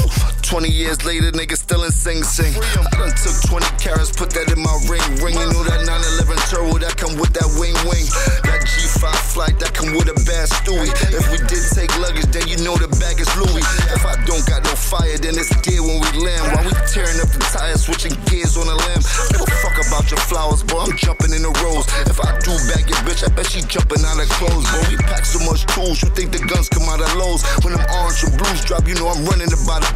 20 0.42 0.68
years 0.68 1.04
later, 1.04 1.32
niggas 1.32 1.64
still 1.64 1.82
in 1.84 1.90
Sing 1.90 2.22
Sing. 2.22 2.52
I 2.54 2.94
done 2.94 3.12
took 3.16 3.34
20 3.48 3.66
carats, 3.80 4.12
put 4.12 4.30
that 4.36 4.52
in 4.52 4.60
my 4.60 4.76
ring. 4.86 5.02
Ring, 5.24 5.34
you 5.34 5.48
know 5.48 5.64
that 5.64 5.82
911 5.82 6.36
turbo 6.46 6.78
that 6.78 6.96
come 6.96 7.16
with 7.16 7.32
that 7.32 7.48
wing 7.56 7.74
wing. 7.88 8.04
That 8.44 8.62
G5 8.92 9.09
flight 9.33 9.57
that 9.61 9.72
come 9.72 9.96
with 9.96 10.12
a 10.12 10.16
bad 10.28 10.48
Stewie. 10.52 10.92
If 11.16 11.24
we 11.33 11.40
did 11.48 11.64
take 11.72 11.88
luggage, 11.96 12.28
then 12.28 12.44
you 12.48 12.61
know 12.61 12.76
the 12.76 12.92
bag 13.00 13.20
is 13.20 13.31
Louis. 13.40 13.64
If 13.88 14.05
I 14.05 14.20
don't 14.28 14.44
got 14.44 14.64
no 14.64 14.74
fire, 14.76 15.16
then 15.16 15.40
it's 15.40 15.48
gear 15.64 15.81
when 15.81 15.96
we 15.96 16.09
land. 16.20 16.52
While 16.52 16.68
we 16.68 16.72
tearing 16.92 17.16
up 17.16 17.33
the 17.33 17.40
tires, 17.48 17.88
switching 17.88 18.12
gears 18.28 18.57
on 18.61 18.68
the 18.68 18.76
lamb. 18.76 19.00
Give 19.33 19.40
a 19.40 19.48
fuck 19.64 19.76
about 19.81 20.12
your 20.12 20.20
flowers, 20.28 20.61
bro. 20.62 20.85
I'm 20.85 20.96
jumping 20.96 21.33
in 21.33 21.40
the 21.40 21.52
rose. 21.64 21.88
If 22.05 22.20
I 22.20 22.37
do 22.44 22.52
bag 22.68 22.85
your 22.85 23.00
bitch, 23.09 23.24
I 23.24 23.33
bet 23.33 23.48
she 23.48 23.64
jumping 23.64 24.05
out 24.05 24.20
of 24.20 24.28
clothes, 24.37 24.68
bro. 24.68 24.81
We 24.92 25.00
pack 25.09 25.24
so 25.24 25.40
much 25.48 25.64
tools, 25.72 26.05
you 26.05 26.12
think 26.12 26.37
the 26.37 26.44
guns 26.44 26.68
come 26.68 26.85
out 26.92 27.00
of 27.00 27.09
lows. 27.16 27.40
When 27.64 27.72
them 27.72 27.85
orange 27.96 28.20
and 28.28 28.37
blues 28.37 28.61
drop, 28.68 28.85
you 28.85 28.94
know 29.00 29.09
I'm 29.09 29.24
running 29.24 29.48
about 29.48 29.81
the 29.88 29.92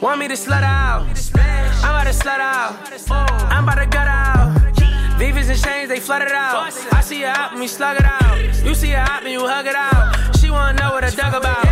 Want 0.00 0.18
me 0.18 0.28
to 0.28 0.34
slut 0.34 0.62
out. 0.62 1.02
I'm 1.84 1.90
about 1.90 2.04
to 2.04 2.18
slut 2.18 2.40
out. 2.40 2.72
Oh, 3.10 3.26
I'm 3.50 3.64
about 3.64 3.74
to 3.74 3.86
gut 3.86 4.08
out. 4.08 4.58
Vivas 5.18 5.50
and 5.50 5.62
chains, 5.62 5.90
they 5.90 6.00
flooded 6.00 6.32
out. 6.32 6.72
I 6.90 7.02
see 7.02 7.20
her 7.20 7.26
out 7.26 7.52
and 7.52 7.60
we 7.60 7.68
slug 7.68 7.98
it 7.98 8.06
out. 8.06 8.64
You 8.64 8.74
see 8.74 8.92
her 8.92 8.96
out 8.96 9.24
and 9.24 9.30
you 9.30 9.46
hug 9.46 9.66
it 9.66 9.74
out. 9.74 10.38
She 10.38 10.48
wanna 10.48 10.78
know 10.78 10.92
what 10.92 11.04
I 11.04 11.10
dug 11.10 11.34
about. 11.34 11.64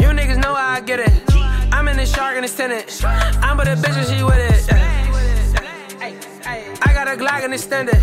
You 0.00 0.08
niggas 0.14 0.40
know 0.40 0.54
how 0.54 0.74
I 0.76 0.80
get 0.80 1.00
it. 1.00 1.12
I'm 1.72 1.88
in 1.88 1.96
the 1.96 2.06
shark 2.06 2.36
and 2.36 2.44
it's 2.44 2.56
tenant. 2.56 3.04
I'm 3.42 3.56
but 3.56 3.66
a 3.66 3.74
bitch 3.74 3.96
and 3.96 4.06
she 4.06 4.22
with 4.22 4.38
it. 4.38 4.72
I 6.86 6.92
got 6.94 7.08
a 7.08 7.16
Glock 7.16 7.42
and 7.42 7.52
extended. 7.52 8.00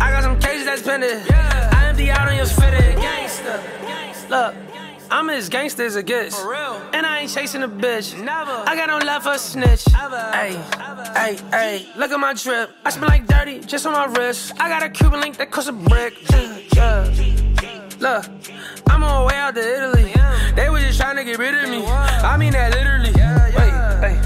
I 0.00 0.12
got 0.12 0.22
some 0.22 0.38
cases 0.38 0.66
that's 0.66 0.82
pending. 0.82 1.20
I 1.32 1.88
empty 1.88 2.12
out 2.12 2.28
on 2.28 2.36
your 2.36 2.46
fitted. 2.46 2.96
Look. 4.30 4.54
I'm 5.10 5.30
as 5.30 5.48
gangster 5.48 5.84
as 5.84 5.96
it 5.96 6.06
gets. 6.06 6.38
And 6.40 7.06
I 7.06 7.20
ain't 7.20 7.30
chasing 7.30 7.62
a 7.62 7.68
bitch. 7.68 8.18
Never. 8.22 8.64
I 8.66 8.74
got 8.76 8.88
no 8.88 8.98
love 9.06 9.22
for 9.22 9.32
a 9.32 9.38
snitch. 9.38 9.84
Hey, 9.84 10.60
hey, 11.14 11.38
hey. 11.50 11.88
Look 11.96 12.10
at 12.10 12.20
my 12.20 12.34
drip. 12.34 12.70
I 12.84 12.90
smell 12.90 13.08
like 13.08 13.26
dirty 13.26 13.60
just 13.60 13.86
on 13.86 13.92
my 13.92 14.06
wrist. 14.06 14.52
I 14.58 14.68
got 14.68 14.82
a 14.82 14.90
Cuban 14.90 15.20
link 15.20 15.36
that 15.38 15.50
costs 15.50 15.70
a 15.70 15.72
brick. 15.72 16.14
Yeah. 16.74 17.04
Look, 17.98 18.26
I'm 18.88 19.02
on 19.02 19.10
my 19.10 19.24
way 19.26 19.34
out 19.36 19.54
to 19.54 19.60
Italy. 19.60 20.12
They 20.54 20.68
was 20.70 20.82
just 20.82 21.00
trying 21.00 21.16
to 21.16 21.24
get 21.24 21.38
rid 21.38 21.54
of 21.54 21.70
me. 21.70 21.84
I 21.86 22.36
mean 22.36 22.52
that 22.52 22.72
literally. 22.72 23.12
Wait, 23.56 23.72
hey, 24.02 24.16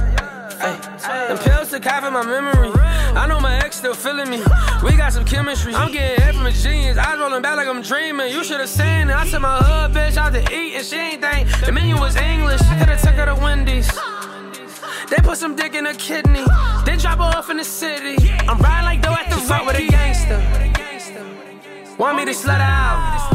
hey. 0.61 1.29
Them 1.29 1.38
pills 1.38 1.71
to 1.71 1.77
of 1.77 2.12
my 2.12 2.25
memory. 2.25 2.89
I 3.16 3.27
know 3.27 3.40
my 3.40 3.59
ex 3.59 3.77
still 3.77 3.94
feeling 3.94 4.31
me. 4.31 4.42
We 4.83 4.96
got 4.96 5.12
some 5.12 5.25
chemistry. 5.25 5.75
I'm 5.75 5.92
getting 5.92 6.23
head 6.23 6.35
from 6.35 6.46
a 6.46 6.53
genius. 6.53 6.96
I 6.96 7.18
rolling 7.18 7.42
back 7.42 7.57
like 7.57 7.66
I'm 7.66 7.83
dreaming. 7.83 8.33
You 8.33 8.44
should've 8.44 8.68
seen 8.68 9.11
it. 9.11 9.16
I 9.16 9.29
took 9.29 9.42
my 9.42 9.59
hood 9.59 9.92
bitch 9.92 10.16
out 10.16 10.33
to 10.33 10.40
eat 10.55 10.77
and 10.77 10.85
she 10.85 10.96
ain't 10.96 11.20
think 11.20 11.49
the 11.64 11.73
menu 11.73 11.99
was 11.99 12.16
English. 12.16 12.61
Could've 12.79 13.01
took 13.01 13.14
her 13.14 13.27
to 13.27 13.35
Wendy's. 13.35 13.90
They 15.11 15.16
put 15.23 15.38
some 15.38 15.57
dick 15.57 15.75
in 15.75 15.85
her 15.87 15.94
kidney. 15.94 16.44
Then 16.85 16.99
drop 16.99 17.18
her 17.18 17.38
off 17.38 17.51
in 17.51 17.57
the 17.57 17.64
city. 17.64 18.16
I'm 18.49 18.59
riding 18.59 18.85
like 18.85 19.03
though 19.03 19.12
at 19.12 19.29
the 19.29 19.37
fuck 19.37 19.66
with 19.66 19.77
a 19.77 19.87
gangster. 19.87 20.38
Want 21.99 22.16
me 22.16 22.25
to 22.25 22.33
slut 22.33 22.61
out? 22.61 23.29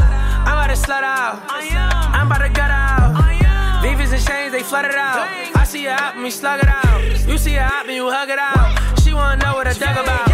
I'm 0.46 0.58
about 0.58 0.74
to 0.74 0.80
slut 0.80 1.02
out. 1.02 1.42
I'm 1.48 2.26
about 2.26 2.38
to 2.38 2.48
gut 2.48 2.70
out. 2.70 3.82
Vivas 3.82 4.12
and 4.12 4.24
chains, 4.26 4.52
they 4.52 4.62
flooded 4.62 4.94
out. 4.94 5.28
I 5.54 5.64
see 5.64 5.84
her 5.84 5.90
out 5.90 6.14
and 6.14 6.24
we 6.24 6.30
slug 6.30 6.60
it 6.60 6.68
out. 6.68 7.28
You 7.28 7.38
see 7.38 7.54
her 7.54 7.60
out 7.60 7.86
and 7.86 7.94
you 7.94 8.10
hug 8.10 8.30
it 8.30 8.38
out. 8.38 8.96
Wanna 9.16 9.42
know 9.42 9.54
what 9.54 9.66
I 9.66 9.72
dug 9.72 9.96
about. 9.96 10.28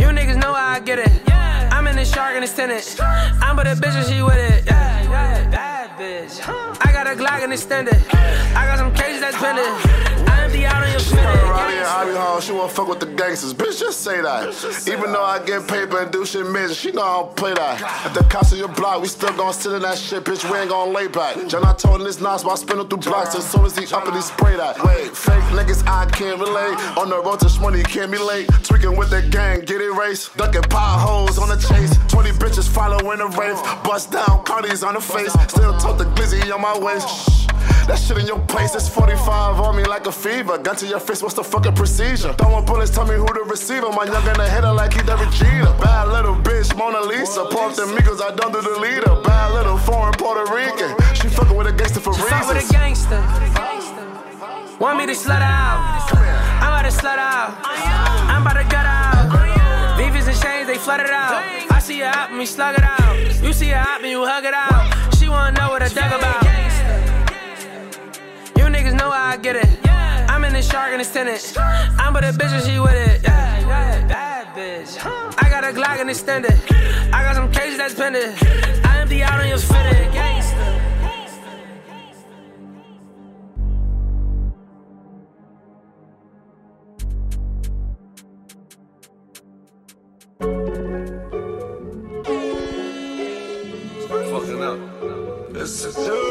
You 0.00 0.08
niggas 0.08 0.36
know 0.42 0.52
how 0.52 0.74
I 0.74 0.80
get 0.80 0.98
it. 0.98 1.12
I'm 1.72 1.86
in 1.86 1.94
the 1.94 2.04
shark 2.04 2.34
and 2.34 2.42
it's 2.42 2.54
tenant. 2.54 2.96
I'm 3.00 3.54
but 3.54 3.68
a 3.68 3.76
bitch 3.76 3.94
and 3.94 4.06
she 4.06 4.22
with 4.22 4.34
it. 4.36 4.66
Yeah, 4.66 5.02
yeah, 5.04 5.50
bad 5.50 5.90
bitch. 5.98 6.40
I 6.84 6.90
got 6.90 7.06
a 7.06 7.10
Glock 7.10 7.44
and 7.44 7.52
extended. 7.52 8.00
I 8.12 8.66
got 8.66 8.78
some 8.78 8.92
cases 8.92 9.20
that's 9.20 9.36
pending. 9.36 10.13
Out 10.66 10.82
on 10.82 10.90
your. 10.90 11.00
Ronnie 11.54 11.76
and 11.76 11.86
Ivy 11.86 12.16
Hall, 12.16 12.40
she 12.40 12.52
won't 12.52 12.72
fuck 12.72 12.88
with 12.88 13.00
the 13.00 13.06
gangsters. 13.06 13.54
Bitch, 13.54 13.78
just 13.78 14.00
say 14.00 14.20
that. 14.20 14.48
Even 14.88 15.12
though 15.12 15.22
I 15.22 15.44
get 15.44 15.66
paper 15.68 16.00
and 16.00 16.10
do 16.10 16.24
shit 16.26 16.46
major, 16.46 16.74
she 16.74 16.90
know 16.92 17.02
I 17.02 17.22
don't 17.22 17.36
play 17.36 17.54
that. 17.54 17.82
At 18.06 18.14
the 18.14 18.24
cost 18.24 18.52
of 18.52 18.58
your 18.58 18.68
block, 18.68 19.00
we 19.00 19.08
still 19.08 19.32
gon' 19.36 19.52
sit 19.52 19.72
in 19.72 19.82
that 19.82 19.98
shit, 19.98 20.24
bitch. 20.24 20.48
We 20.50 20.58
ain't 20.58 20.70
gon' 20.70 20.92
lay 20.92 21.08
back. 21.08 21.46
John, 21.48 21.64
I 21.64 21.72
told 21.72 22.00
him 22.00 22.06
this 22.06 22.20
Nas, 22.20 22.42
but 22.42 22.50
I 22.50 22.54
spin 22.56 22.80
him 22.80 22.88
through 22.88 22.98
blocks 22.98 23.34
as 23.34 23.48
soon 23.48 23.64
as 23.64 23.76
he 23.78 23.84
up 23.94 24.06
and 24.06 24.16
he 24.16 24.22
spray 24.22 24.56
that. 24.56 24.82
Wait, 24.84 25.16
fake 25.16 25.44
niggas, 25.54 25.86
I 25.86 26.06
can't 26.06 26.40
relate. 26.40 26.76
On 26.98 27.08
the 27.08 27.20
road 27.22 27.40
to 27.40 27.60
money, 27.60 27.82
can't 27.82 28.10
be 28.10 28.18
late. 28.18 28.48
Tweaking 28.62 28.96
with 28.96 29.10
the 29.10 29.22
gang, 29.22 29.60
get 29.60 29.80
it 29.80 29.92
race. 29.92 30.28
Ducking 30.36 30.62
potholes 30.62 31.38
on 31.38 31.48
the 31.48 31.56
chase. 31.56 31.96
20 32.08 32.30
bitches 32.32 32.68
following 32.68 33.18
the 33.18 33.28
rave. 33.38 33.56
Bust 33.84 34.12
down, 34.12 34.44
Cardi's 34.44 34.82
on 34.82 34.94
the 34.94 35.00
face. 35.00 35.32
Still 35.48 35.76
tote 35.78 35.98
the 35.98 36.04
glizzy 36.16 36.52
on 36.52 36.60
my 36.60 36.76
waist. 36.78 37.48
That 37.86 37.98
shit 37.98 38.16
in 38.18 38.26
your 38.26 38.38
place, 38.40 38.74
it's 38.74 38.88
45 38.88 39.60
on 39.60 39.76
me 39.76 39.84
like 39.84 40.06
a 40.06 40.12
fever. 40.12 40.53
Gun 40.62 40.76
to 40.76 40.86
your 40.86 41.00
face, 41.00 41.20
what's 41.22 41.34
the 41.34 41.44
fucking 41.44 41.74
procedure? 41.74 42.32
Throwing 42.34 42.64
bullets, 42.64 42.90
tell 42.90 43.04
me 43.06 43.14
who 43.16 43.26
the 43.26 43.44
receiver. 43.44 43.90
My 43.90 44.04
young 44.04 44.26
in 44.26 44.34
the 44.38 44.48
hitter 44.48 44.72
like 44.72 44.94
he 44.94 45.02
Derek 45.02 45.30
Jeter. 45.32 45.74
Bad 45.82 46.08
little 46.08 46.34
bitch, 46.36 46.74
Mona 46.76 47.00
Lisa. 47.02 47.44
Pump 47.50 47.76
the 47.76 47.82
Migos, 47.82 48.22
I 48.22 48.34
don't 48.34 48.52
do 48.52 48.62
the 48.62 48.78
leader. 48.80 49.20
Bad 49.22 49.52
little 49.52 49.76
foreign 49.78 50.14
Puerto 50.14 50.44
Rican. 50.54 50.94
She 51.14 51.28
fucking 51.28 51.56
with 51.56 51.66
a 51.66 51.72
gangster 51.72 52.00
for 52.00 52.14
She 52.14 52.22
reasons. 52.22 52.46
with 52.48 52.70
a 52.70 52.72
gangster. 52.72 53.20
Want 54.80 54.98
me 54.98 55.06
to 55.06 55.12
slut 55.12 55.42
out? 55.42 56.08
I'm 56.62 56.72
about 56.72 56.82
to 56.88 56.94
slut 56.96 57.18
out. 57.18 57.58
I'm 58.30 58.42
about 58.42 58.54
to 58.56 58.64
gut 58.64 58.86
out. 58.86 59.98
Beavis 59.98 60.28
and 60.28 60.38
chains, 60.40 60.66
they 60.66 60.78
flooded 60.78 61.10
out. 61.10 61.42
I 61.70 61.78
see 61.80 61.98
her 62.00 62.08
hop 62.10 62.30
and 62.30 62.38
we 62.38 62.46
slug 62.46 62.74
it 62.78 62.82
out. 62.84 63.42
You 63.42 63.52
see 63.52 63.68
her 63.68 63.78
hop 63.78 64.00
and 64.02 64.10
you 64.10 64.24
hug 64.24 64.44
it 64.44 64.54
out. 64.54 65.14
She 65.18 65.28
wanna 65.28 65.52
know 65.58 65.68
what 65.68 65.82
I 65.82 65.88
dug 65.88 66.12
about. 66.12 66.42
You 68.56 68.64
niggas 68.70 68.94
know 68.94 69.10
how 69.10 69.32
I 69.32 69.36
get 69.36 69.56
it. 69.56 69.68
In 70.54 70.60
the 70.60 70.66
shark 70.70 70.92
and 70.92 71.00
it's 71.00 71.10
tinted. 71.10 71.40
I'm 71.98 72.14
with 72.14 72.22
a 72.22 72.28
bitch 72.28 72.52
and 72.52 72.62
she 72.62 72.78
with 72.78 72.92
it. 72.92 73.24
Yeah, 73.24 73.58
yeah, 73.58 74.06
bad 74.06 74.46
bitch. 74.54 75.04
I 75.42 75.48
got 75.48 75.64
a 75.64 75.72
Glock 75.72 76.00
and 76.00 76.08
extended. 76.08 76.54
I 77.12 77.24
got 77.24 77.34
some 77.34 77.50
cases 77.50 77.76
that's 77.76 77.94
pending. 77.94 78.36
I 78.84 79.00
empty 79.00 79.24
out 79.24 79.40
on 79.40 79.48
your 79.48 79.58
fitted. 79.58 80.12
Gangster. 80.12 80.80
Fucking 94.30 94.62
up. 94.62 94.78
Oh 95.96 96.14
yeah. 96.14 96.23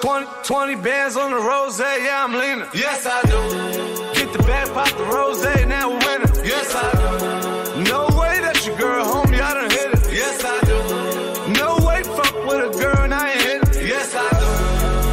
20, 0.00 0.26
20 0.44 0.74
bands 0.76 1.16
on 1.16 1.30
the 1.30 1.36
rose, 1.36 1.78
yeah, 1.78 2.24
I'm 2.24 2.32
leaning. 2.32 2.66
Yes, 2.72 3.06
I 3.06 3.20
do. 3.22 4.14
Get 4.14 4.32
the 4.32 4.42
bag, 4.44 4.72
pop 4.72 4.88
the 4.96 5.04
rose, 5.04 5.42
now 5.66 5.90
we're 5.90 5.98
winning. 5.98 6.44
Yes, 6.44 6.74
I 6.74 6.90
do. 6.92 7.84
No 7.84 8.06
way 8.18 8.40
that 8.40 8.64
your 8.66 8.76
girl, 8.78 9.04
homie, 9.04 9.40
I 9.40 9.54
done 9.54 9.70
hit 9.70 9.92
it. 9.92 10.12
Yes, 10.12 10.42
I 10.42 10.58
do. 10.64 11.52
No 11.52 11.76
way, 11.86 12.02
fuck 12.02 12.34
with 12.46 12.74
a 12.74 12.78
girl 12.78 13.04
and 13.04 13.12
I 13.12 13.32
ain't 13.32 13.42
hit 13.42 13.62
it. 13.76 13.86
Yes, 13.86 14.14
I 14.16 14.30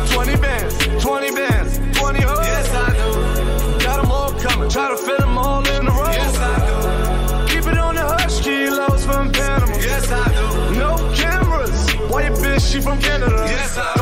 do. 0.07 0.13
20 0.13 0.35
bands, 0.37 1.03
20 1.03 1.31
bands, 1.31 1.77
20 1.99 2.21
hoes. 2.21 2.47
Yes, 2.47 2.73
I 2.73 2.89
do. 2.95 3.83
Got 3.83 4.01
them 4.01 4.11
all 4.11 4.31
coming, 4.39 4.69
try 4.69 4.89
to 4.89 4.97
fit 4.97 5.19
them 5.19 5.37
all 5.37 5.67
in 5.67 5.85
the 5.85 5.91
row. 5.91 6.11
Yes, 6.11 6.37
I 6.39 7.47
do. 7.47 7.53
Keep 7.53 7.67
it 7.73 7.77
on 7.77 7.95
the 7.95 8.01
hush, 8.01 8.39
kilos 8.41 9.03
from 9.03 9.33
Panama. 9.33 9.75
Yes, 9.75 10.09
I 10.09 10.25
do. 10.31 10.79
No 10.79 10.95
cameras. 11.13 11.91
Why 12.09 12.27
your 12.27 12.37
bitch, 12.37 12.71
she 12.71 12.79
from 12.79 12.99
Canada? 13.01 13.45
Yes, 13.49 13.77
I 13.77 13.93
do. 13.95 13.96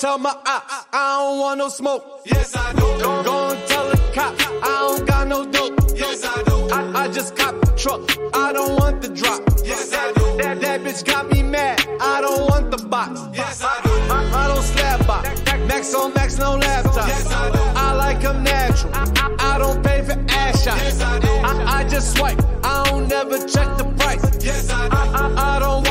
Go, 0.00 0.06
go 0.06 0.14
and 0.14 0.18
tell 0.18 0.18
my 0.18 0.30
ops, 0.46 0.86
I 0.92 1.18
don't 1.18 1.38
want 1.40 1.58
no 1.58 1.68
smoke. 1.68 2.22
Yes, 2.24 2.56
I 2.56 2.72
do. 2.72 2.80
Go, 2.80 3.22
go 3.22 3.48
and 3.50 3.68
tell 3.68 3.90
the 3.90 3.96
cops, 4.14 4.46
I 4.46 4.86
don't 4.88 5.06
got 5.06 5.28
no 5.28 5.44
dope. 5.44 5.78
Yes, 5.94 6.24
I 6.24 6.42
do. 6.42 6.68
I, 6.70 7.04
I 7.04 7.08
just 7.08 7.36
cop 7.36 7.60
the 7.60 7.72
truck, 7.76 8.00
I 8.34 8.52
don't 8.52 8.78
want 8.80 9.02
the 9.02 9.08
drop. 9.08 9.42
Yes, 9.64 9.92
I 9.92 10.12
do. 10.12 10.36
That, 10.42 10.60
that 10.60 10.80
bitch 10.80 11.04
got 11.04 11.30
me 11.30 11.42
mad, 11.42 11.86
I 12.00 12.20
don't 12.20 12.48
want 12.48 12.70
the 12.70 12.78
box. 12.78 13.20
Yes, 13.34 13.62
I 13.62 13.80
do. 13.82 13.90
I, 13.90 14.44
I 14.44 14.48
don't 14.48 14.62
slap 14.62 15.06
box. 15.06 15.28
Max 15.66 15.94
on 15.94 16.14
max, 16.14 16.38
no 16.38 16.56
laptop. 16.56 17.06
Yes, 17.06 17.30
I 17.30 17.50
do. 17.50 17.58
I 17.58 17.92
like 17.92 18.20
them 18.22 18.42
natural. 18.42 18.92
I, 18.94 19.36
I 19.38 19.58
don't 19.58 19.82
pay 19.84 20.02
for 20.02 20.18
ass 20.30 20.64
shots. 20.64 20.80
Yes, 20.82 21.00
I 21.02 21.18
do. 21.18 21.28
I, 21.28 21.80
I 21.80 21.88
just 21.88 22.16
swipe, 22.16 22.40
I 22.64 22.90
don't 22.90 23.08
never 23.08 23.38
check 23.46 23.76
the 23.76 23.84
price. 23.98 24.22
Yes, 24.44 24.70
I 24.70 24.88
do. 24.88 24.96
I, 24.96 25.32
I, 25.36 25.56
I 25.56 25.58
don't 25.58 25.89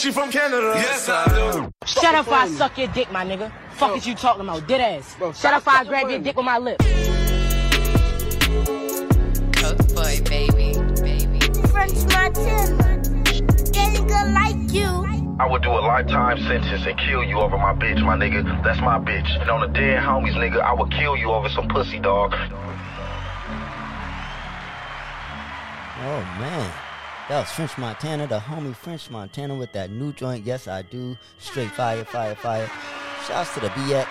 she 0.00 0.10
from 0.10 0.30
Canada. 0.30 0.72
Yes, 0.76 1.08
I 1.10 1.26
do. 1.28 1.70
Shut 1.84 2.14
up, 2.14 2.28
I 2.28 2.48
suck 2.48 2.78
your 2.78 2.88
dick, 2.88 3.12
my 3.12 3.24
nigga. 3.24 3.52
Fuck 3.72 3.96
is 3.98 4.06
you 4.06 4.14
talking 4.14 4.42
about, 4.42 4.66
dead 4.66 4.80
ass. 4.80 5.14
Bro, 5.18 5.32
Shut 5.32 5.52
up, 5.52 5.62
I 5.66 5.84
grab 5.84 6.08
your 6.08 6.18
dick 6.20 6.36
with 6.36 6.46
my 6.46 6.56
lips. 6.58 6.84
Coke 9.60 9.94
boy, 9.94 10.20
baby, 10.24 10.72
baby. 11.02 11.40
French 11.68 11.98
Montana. 12.12 13.02
Getting 13.72 14.06
good 14.06 14.32
like 14.32 14.72
you. 14.72 15.06
I 15.38 15.46
would 15.46 15.62
do 15.62 15.70
a 15.70 15.80
lifetime 15.80 16.38
sentence 16.38 16.86
and 16.86 16.98
kill 16.98 17.22
you 17.22 17.38
over 17.38 17.58
my 17.58 17.74
bitch, 17.74 18.02
my 18.02 18.16
nigga. 18.16 18.42
That's 18.64 18.80
my 18.80 18.98
bitch. 18.98 19.28
And 19.40 19.50
on 19.50 19.60
the 19.60 19.68
dead 19.68 20.02
homies, 20.02 20.34
nigga, 20.34 20.60
I 20.60 20.72
would 20.72 20.90
kill 20.90 21.16
you 21.16 21.30
over 21.30 21.50
some 21.50 21.68
pussy, 21.68 21.98
dog. 21.98 22.34
Oh 26.02 26.20
man. 26.38 26.89
That 27.30 27.42
was 27.42 27.52
French 27.52 27.78
Montana, 27.78 28.26
the 28.26 28.40
homie 28.40 28.74
French 28.74 29.08
Montana 29.08 29.54
with 29.54 29.70
that 29.70 29.92
new 29.92 30.12
joint. 30.12 30.44
Yes, 30.44 30.66
I 30.66 30.82
do. 30.82 31.16
Straight 31.38 31.70
fire, 31.70 32.04
fire, 32.04 32.34
fire. 32.34 32.68
Shouts 33.24 33.54
to 33.54 33.60
the 33.60 33.68
BX. 33.68 34.08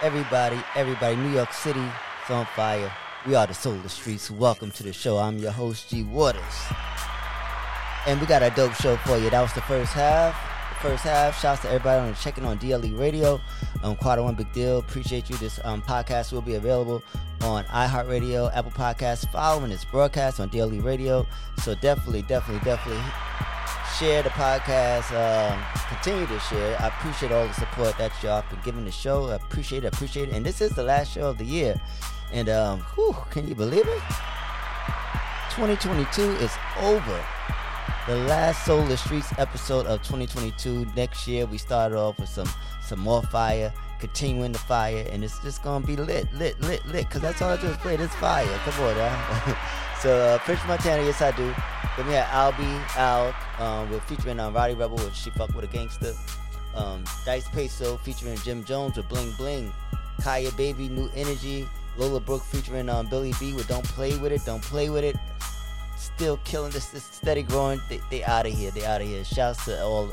Everybody, 0.00 0.56
everybody, 0.74 1.16
New 1.16 1.28
York 1.28 1.52
City, 1.52 1.84
it's 2.22 2.30
on 2.30 2.46
fire. 2.56 2.90
We 3.26 3.34
are 3.34 3.46
the 3.46 3.52
Soul 3.52 3.74
of 3.74 3.82
the 3.82 3.90
Streets. 3.90 4.30
Welcome 4.30 4.70
to 4.70 4.82
the 4.82 4.94
show. 4.94 5.18
I'm 5.18 5.36
your 5.36 5.50
host, 5.50 5.90
G 5.90 6.04
Waters. 6.04 6.42
And 8.06 8.18
we 8.18 8.26
got 8.26 8.42
a 8.42 8.48
dope 8.48 8.72
show 8.76 8.96
for 8.96 9.18
you. 9.18 9.28
That 9.28 9.42
was 9.42 9.52
the 9.52 9.60
first 9.60 9.92
half. 9.92 10.47
First 10.80 11.02
half. 11.02 11.40
Shouts 11.40 11.62
to 11.62 11.68
everybody 11.68 12.08
on 12.08 12.14
checking 12.14 12.44
on 12.44 12.56
DLE 12.58 12.96
Radio. 12.96 13.40
Um, 13.82 13.96
Quad 13.96 14.20
One 14.20 14.36
Big 14.36 14.52
Deal. 14.52 14.78
Appreciate 14.78 15.28
you. 15.28 15.36
This 15.38 15.58
um, 15.64 15.82
podcast 15.82 16.32
will 16.32 16.40
be 16.40 16.54
available 16.54 17.02
on 17.40 17.64
iHeartRadio, 17.64 18.54
Apple 18.54 18.70
Podcasts, 18.70 19.28
following 19.32 19.70
this 19.70 19.84
broadcast 19.84 20.38
on 20.38 20.48
DLE 20.50 20.80
Radio. 20.84 21.26
So 21.64 21.74
definitely, 21.74 22.22
definitely, 22.22 22.64
definitely 22.64 23.02
share 23.98 24.22
the 24.22 24.30
podcast. 24.30 25.10
Um, 25.10 25.60
continue 25.88 26.26
to 26.26 26.38
share. 26.40 26.80
I 26.80 26.86
appreciate 26.86 27.32
all 27.32 27.46
the 27.46 27.54
support 27.54 27.98
that 27.98 28.12
y'all 28.22 28.44
been 28.48 28.60
giving 28.64 28.84
the 28.84 28.92
show. 28.92 29.30
I 29.30 29.34
appreciate 29.34 29.82
it. 29.84 29.92
Appreciate 29.92 30.28
it. 30.28 30.34
And 30.36 30.46
this 30.46 30.60
is 30.60 30.70
the 30.72 30.84
last 30.84 31.12
show 31.12 31.28
of 31.28 31.38
the 31.38 31.44
year. 31.44 31.80
And 32.32 32.48
um, 32.48 32.80
whew, 32.94 33.16
can 33.30 33.48
you 33.48 33.56
believe 33.56 33.88
it? 33.88 34.02
2022 35.56 36.22
is 36.36 36.52
over. 36.82 37.24
The 38.08 38.16
last 38.16 38.64
Solar 38.64 38.96
Streets 38.96 39.34
episode 39.36 39.84
of 39.84 39.98
2022. 39.98 40.86
Next 40.96 41.28
year 41.28 41.44
we 41.44 41.58
started 41.58 41.98
off 41.98 42.18
with 42.18 42.30
some 42.30 42.48
some 42.80 43.00
more 43.00 43.20
fire, 43.20 43.70
continuing 44.00 44.52
the 44.52 44.58
fire, 44.58 45.06
and 45.12 45.22
it's 45.22 45.38
just 45.40 45.62
gonna 45.62 45.84
be 45.86 45.94
lit, 45.94 46.26
lit, 46.32 46.58
lit, 46.62 46.86
lit. 46.86 47.10
Cause 47.10 47.20
that's 47.20 47.42
all 47.42 47.50
I 47.50 47.58
do 47.58 47.66
is 47.66 47.76
play 47.76 47.96
this 47.96 48.14
fire. 48.14 48.46
Come 48.64 48.82
on 48.82 48.96
now. 48.96 49.58
so 50.00 50.16
uh, 50.20 50.38
French 50.38 50.60
Montana, 50.66 51.02
yes 51.02 51.20
I 51.20 51.32
do. 51.32 51.54
Then 51.98 52.06
we 52.06 52.14
had 52.14 52.26
Albee 52.32 52.80
Al 52.96 53.34
um, 53.58 53.90
with 53.90 54.02
featuring 54.04 54.40
on 54.40 54.54
Roddy 54.54 54.72
Rebel 54.72 54.96
with 54.96 55.14
She 55.14 55.28
Fuck 55.28 55.54
with 55.54 55.66
a 55.66 55.68
Gangster. 55.68 56.14
Um, 56.74 57.04
Dice 57.26 57.46
Peso 57.50 57.98
featuring 57.98 58.38
Jim 58.38 58.64
Jones 58.64 58.96
with 58.96 59.06
Bling 59.10 59.32
Bling. 59.32 59.70
Kaya 60.22 60.50
Baby, 60.52 60.88
New 60.88 61.10
Energy. 61.14 61.68
Lola 61.98 62.20
Brooke 62.20 62.42
featuring 62.42 62.88
um, 62.88 63.06
Billy 63.08 63.34
B 63.38 63.52
with 63.52 63.68
Don't 63.68 63.84
Play 63.84 64.16
With 64.16 64.32
It, 64.32 64.46
Don't 64.46 64.62
Play 64.62 64.88
With 64.88 65.04
It. 65.04 65.16
Still 66.18 66.38
killing 66.38 66.72
this, 66.72 66.86
this 66.86 67.04
steady 67.04 67.44
growing. 67.44 67.80
They, 67.88 68.00
they 68.10 68.24
out 68.24 68.44
of 68.44 68.52
here, 68.52 68.72
they 68.72 68.84
out 68.84 69.00
of 69.00 69.06
here. 69.06 69.22
Shouts 69.22 69.64
to 69.66 69.80
all, 69.80 70.10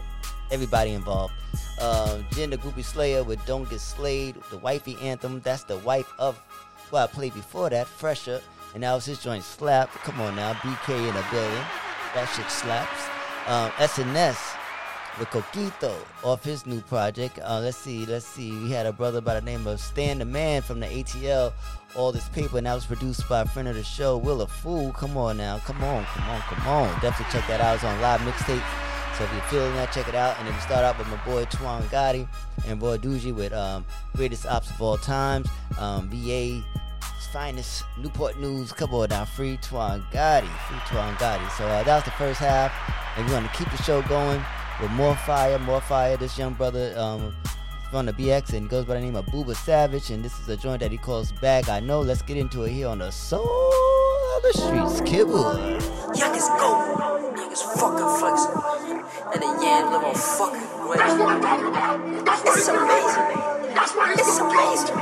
everybody 0.51 0.91
involved. 0.91 1.33
Um, 1.81 2.23
Jen 2.31 2.51
the 2.51 2.59
Groupie 2.59 2.85
Slayer 2.85 3.23
with 3.23 3.43
Don't 3.47 3.67
Get 3.71 3.79
Slayed, 3.79 4.35
the 4.51 4.59
wifey 4.59 4.97
anthem. 5.01 5.41
That's 5.41 5.63
the 5.63 5.77
wife 5.77 6.07
of 6.19 6.39
who 6.91 6.97
I 6.97 7.07
played 7.07 7.33
before 7.33 7.71
that, 7.71 7.87
Fresher. 7.87 8.39
And 8.75 8.83
that 8.83 8.93
was 8.93 9.05
his 9.05 9.19
joint 9.19 9.43
Slap. 9.43 9.91
Come 10.03 10.21
on 10.21 10.35
now, 10.35 10.53
BK 10.53 10.89
in 11.09 11.15
a 11.15 11.25
building. 11.31 11.65
That 12.13 12.31
shit 12.35 12.51
slaps. 12.51 13.09
Um, 13.47 13.71
SNS 13.71 14.37
with 15.17 15.29
Coquito 15.29 15.95
off 16.23 16.43
his 16.43 16.65
new 16.65 16.81
project. 16.81 17.39
Uh, 17.43 17.61
let's 17.61 17.77
see, 17.77 18.05
let's 18.05 18.25
see. 18.25 18.51
We 18.51 18.69
had 18.69 18.85
a 18.85 18.93
brother 18.93 19.21
by 19.21 19.39
the 19.39 19.41
name 19.41 19.65
of 19.65 19.79
Stan 19.79 20.19
the 20.19 20.25
Man 20.25 20.61
from 20.61 20.79
the 20.79 20.87
ATL. 20.87 21.53
All 21.95 22.11
this 22.11 22.27
paper, 22.29 22.57
and 22.57 22.67
that 22.67 22.73
was 22.73 22.85
produced 22.85 23.27
by 23.29 23.41
a 23.41 23.45
friend 23.45 23.67
of 23.67 23.75
the 23.75 23.83
show, 23.83 24.17
Will 24.17 24.41
a 24.41 24.47
Fool. 24.47 24.91
Come 24.91 25.15
on 25.17 25.37
now, 25.37 25.59
come 25.59 25.81
on, 25.83 26.03
come 26.05 26.29
on, 26.29 26.41
come 26.41 26.67
on. 26.67 26.87
Definitely 27.01 27.31
check 27.31 27.47
that 27.47 27.61
out. 27.61 27.75
It's 27.75 27.83
on 27.83 28.01
live 28.01 28.19
mixtape. 28.21 28.63
So 29.17 29.23
if 29.23 29.31
you're 29.31 29.41
feeling 29.43 29.73
that, 29.75 29.93
check 29.93 30.09
it 30.09 30.15
out. 30.15 30.37
And 30.37 30.47
then 30.47 30.53
we 30.53 30.59
start 30.61 30.83
out 30.83 30.97
with 30.97 31.07
my 31.07 31.15
boy 31.25 31.45
Twan 31.45 31.81
Gotti 31.83 32.27
and 32.67 32.79
Boy 32.79 32.97
Doogie 32.97 33.33
with 33.33 33.53
um, 33.53 33.85
Greatest 34.15 34.45
Ops 34.45 34.69
of 34.69 34.81
All 34.81 34.97
Times, 34.97 35.47
um, 35.79 36.09
VA 36.09 36.61
finest 37.35 37.83
Newport 37.97 38.39
News. 38.39 38.71
Come 38.71 38.93
on 38.93 39.09
now, 39.09 39.25
free 39.25 39.57
Twan 39.57 40.01
Gotti, 40.11 40.47
free 40.67 40.77
Twan 40.87 41.15
Gotti. 41.15 41.49
So 41.57 41.65
uh, 41.65 41.83
that 41.83 41.95
was 41.95 42.03
the 42.05 42.11
first 42.11 42.39
half, 42.39 42.71
and 43.17 43.25
we're 43.25 43.33
gonna 43.33 43.51
keep 43.53 43.69
the 43.71 43.83
show 43.83 44.01
going 44.03 44.41
with 44.81 44.89
More 44.91 45.15
Fire, 45.15 45.59
More 45.59 45.81
Fire. 45.81 46.15
This 46.15 46.37
young 46.37 46.53
brother 46.53 46.93
um, 46.97 47.35
from 47.95 48.07
the 48.07 48.11
BX 48.11 48.51
and 48.51 48.67
goes 48.67 48.83
by 48.83 48.95
the 48.95 48.99
name 48.99 49.15
of 49.15 49.25
Booba 49.27 49.55
Savage, 49.55 50.09
and 50.09 50.21
this 50.21 50.37
is 50.41 50.49
a 50.49 50.57
joint 50.57 50.81
that 50.81 50.91
he 50.91 50.97
calls 50.97 51.31
Bag 51.31 51.69
I 51.69 51.79
Know. 51.79 52.01
Let's 52.01 52.21
get 52.21 52.35
into 52.35 52.63
it 52.63 52.71
here 52.73 52.89
on 52.89 52.97
the 52.97 53.09
Soul 53.09 53.39
of 54.35 54.43
the 54.43 54.51
Streets. 54.51 54.99
Kibble. 55.09 55.57
Youngest 56.13 56.49
go. 56.59 57.31
Niggas 57.37 57.63
fucking 57.79 58.09
flexing. 58.19 58.51
And 59.31 59.41
the 59.41 59.47
yeah, 59.63 59.87
live 59.93 60.03
on 60.03 60.13
fucking 60.13 60.67
way. 60.89 60.97
It's 62.51 62.67
amazing. 62.67 63.27
It's 64.19 64.39
amazing. 64.39 64.97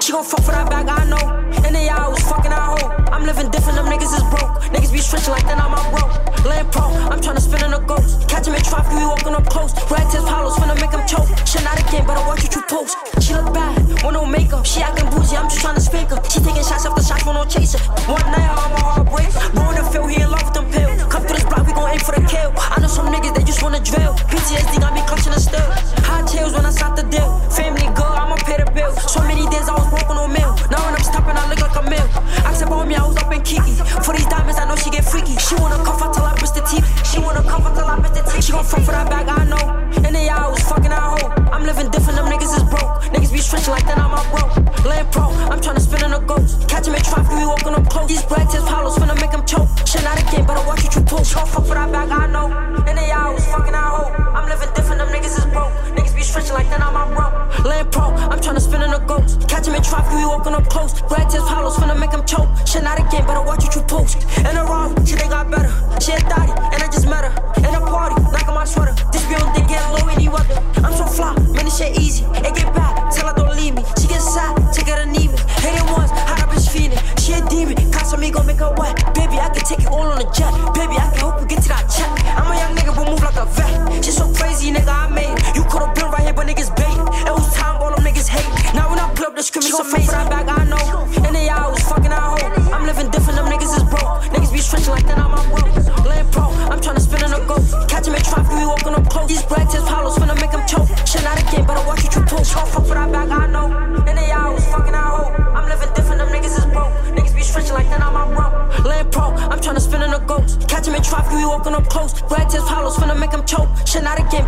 She 0.00 0.10
gon' 0.10 0.24
fuck 0.24 0.42
for 0.42 0.50
that 0.50 0.68
bag, 0.68 0.88
I 0.88 1.04
know. 1.04 1.64
And 1.64 1.76
they 1.76 1.88
always 1.90 2.28
fucking 2.28 2.52
I 2.52 2.76
hope. 2.76 2.97
I'm 3.18 3.26
living 3.26 3.50
different, 3.50 3.74
them 3.74 3.90
niggas 3.90 4.14
is 4.14 4.22
broke. 4.30 4.62
Niggas 4.70 4.92
be 4.94 5.02
stretching 5.02 5.34
like 5.34 5.42
then 5.50 5.58
I'm 5.58 5.74
a 5.74 5.82
broke. 5.90 6.14
Laying 6.46 6.70
pro, 6.70 6.86
I'm 7.10 7.18
trying 7.18 7.34
to 7.34 7.42
spin 7.42 7.66
in 7.66 7.74
a 7.74 7.82
ghost. 7.82 8.30
Catch 8.30 8.46
him 8.46 8.54
in 8.54 8.62
traffic, 8.62 8.94
we 8.94 9.02
walking 9.02 9.34
up 9.34 9.42
close. 9.50 9.74
Red 9.90 10.06
tips, 10.06 10.22
hollows, 10.22 10.54
finna 10.54 10.78
make 10.78 10.94
him 10.94 11.02
choke. 11.02 11.26
Shit 11.42 11.66
not 11.66 11.82
again, 11.82 12.06
better 12.06 12.22
watch 12.30 12.46
what 12.46 12.54
you 12.54 12.62
post. 12.70 12.94
She 13.18 13.34
look 13.34 13.50
bad, 13.50 13.74
with 13.90 14.14
no 14.14 14.22
makeup. 14.22 14.62
She 14.62 14.86
acting 14.86 15.10
bougie, 15.10 15.34
I'm 15.34 15.50
just 15.50 15.58
trying 15.58 15.74
to 15.74 15.82
spank 15.82 16.14
her. 16.14 16.22
She 16.30 16.38
taking 16.38 16.62
shots 16.62 16.86
after 16.86 17.02
shots 17.02 17.26
for 17.26 17.34
no 17.34 17.42
chaser. 17.42 17.82
One 18.06 18.22
night, 18.30 18.54
I'm 18.54 18.78
a 18.78 18.80
heartbreak. 18.86 19.34
Born 19.50 19.74
to 19.74 19.82
feel 19.90 20.06
he 20.06 20.22
in 20.22 20.30
love 20.30 20.46
with 20.46 20.54
them 20.54 20.70
pills. 20.70 21.02
Come 21.10 21.26
through 21.26 21.42
this 21.42 21.48
block, 21.50 21.66
we 21.66 21.74
gon' 21.74 21.90
aim 21.90 21.98
for 21.98 22.14
the 22.14 22.22
kill. 22.22 22.54
I 22.54 22.78
know 22.78 22.86
some 22.86 23.10
niggas, 23.10 23.34
they 23.34 23.42
just 23.42 23.66
wanna 23.66 23.82
drill. 23.82 24.14
PTSD 24.30 24.78
got 24.78 24.94
me 24.94 25.02
clutching 25.10 25.34
the 25.34 25.42
still. 25.42 25.66
High 26.06 26.22
tails 26.22 26.54
when 26.54 26.62
I 26.62 26.70
stop 26.70 26.94
the 26.94 27.02
deal. 27.10 27.26
Family 27.50 27.90
good, 27.98 28.14
I'ma 28.14 28.38
pay 28.46 28.62
the 28.62 28.70
bill. 28.70 28.94
So 29.10 29.26
many 29.26 29.42
days 29.50 29.66
I 29.66 29.74
was 29.74 29.90
broke 29.90 30.06
on 30.06 30.22
no 30.22 30.30
meal. 30.30 30.54
Now 30.70 30.87
when 31.26 31.36
I'm 31.36 31.48
I 31.48 31.54
look 31.56 31.64
like 31.64 31.76
a 31.80 31.84
mill. 31.88 32.08
Accent 32.44 32.70
on 32.70 32.88
me, 32.88 32.94
I 32.94 33.06
was 33.06 33.16
up 33.16 33.32
in 33.32 33.40
Kiki. 33.40 33.72
For 34.04 34.12
these 34.12 34.26
diamonds, 34.26 34.60
I 34.60 34.68
know 34.68 34.76
she 34.76 34.90
get 34.90 35.04
freaky. 35.04 35.32
She 35.40 35.56
wanna 35.56 35.80
cuff 35.80 36.04
till 36.12 36.24
I 36.24 36.36
miss 36.40 36.52
the 36.52 36.60
teeth. 36.60 36.84
She 37.08 37.18
wanna 37.18 37.42
cuff 37.42 37.64
till 37.72 37.88
I 37.88 37.96
miss 37.96 38.12
the 38.12 38.20
teeth. 38.20 38.44
She 38.44 38.52
gon' 38.52 38.64
front 38.64 38.84
for 38.84 38.92
that 38.92 39.08
bag, 39.08 39.28
I 39.28 39.48
know. 39.48 39.64
And 40.04 40.14
they 40.14 40.28
always 40.28 40.60
fucking 40.68 40.92
I 40.92 41.16
hope. 41.16 41.32
I'm 41.52 41.64
living 41.64 41.88
different, 41.88 42.20
them 42.20 42.28
niggas 42.28 42.52
is 42.52 42.64
broke. 42.68 43.00
Niggas 43.16 43.32
be 43.32 43.38
stretching 43.40 43.72
like 43.72 43.86
then 43.88 43.98
I'm 43.98 44.12
a 44.12 44.20
broke. 44.28 44.52
Laying 44.84 45.08
pro, 45.08 45.32
I'm 45.48 45.60
tryna 45.60 45.80
spin 45.80 46.04
in 46.04 46.12
a 46.12 46.20
ghost. 46.20 46.68
Catch 46.68 46.86
him 46.86 46.94
in 46.94 47.02
traffic, 47.02 47.32
we 47.32 47.46
walking 47.46 47.74
up 47.74 47.88
close. 47.88 48.08
These 48.08 48.24
bread 48.28 48.44
tips, 48.50 48.68
hollows, 48.68 48.96
finna 49.00 49.16
make 49.16 49.32
him 49.32 49.44
choke. 49.48 49.68
Shit 49.88 50.04
not 50.04 50.20
again, 50.20 50.44
better 50.44 50.64
watch 50.68 50.84
what 50.84 50.94
you 50.94 51.02
post. 51.02 51.34
Gon' 51.34 51.46
fuck 51.48 51.64
for 51.64 51.74
that 51.74 51.88
bag, 51.90 52.10
I 52.12 52.28
know. 52.28 52.52
And 52.84 52.98
they 52.98 53.10
always 53.10 53.44
fucking 53.48 53.74
I 53.74 53.88
hope. 53.88 54.12
I'm 54.36 54.44
living 54.48 54.68
different, 54.76 55.00
them 55.00 55.08
niggas 55.08 55.40
is 55.40 55.46
broke. 55.48 55.72
Niggas 55.96 56.14
be 56.14 56.22
stretching 56.22 56.52
like 56.52 56.68
then 56.68 56.82
I'm 56.82 56.94
a 56.94 57.08
broke. 57.16 57.64
Laying 57.64 57.88
pro, 57.88 58.12
I'm 58.28 58.38
tryna 58.38 58.60
spin 58.60 58.82
in 58.82 58.92
a 58.92 59.00
ghost. 59.00 59.48
Catch 59.48 59.66
him 59.66 59.74
in 59.74 59.82
traffic, 59.82 60.12
we 60.12 60.24
walking 60.24 60.54
up 60.54 60.68
close. 60.68 61.00
Bread 61.08 61.30
tips, 61.30 61.48
hollows, 61.48 61.76
finna 61.76 61.98
make 61.98 62.12
him 62.12 62.24
choke. 62.26 62.48
Shit 62.66 62.82
not 62.82 62.98
again, 62.98 63.26
better 63.26 63.42
watch 63.42 63.64
what 63.64 63.74
you 63.74 63.82
post. 63.82 64.16
In 64.38 64.56
a 64.56 64.64
wrong, 64.64 64.94
shit 65.06 65.18
they 65.18 65.28
got 65.28 65.50
better. 65.50 65.72
A 65.96 66.00
thotty, 66.28 66.52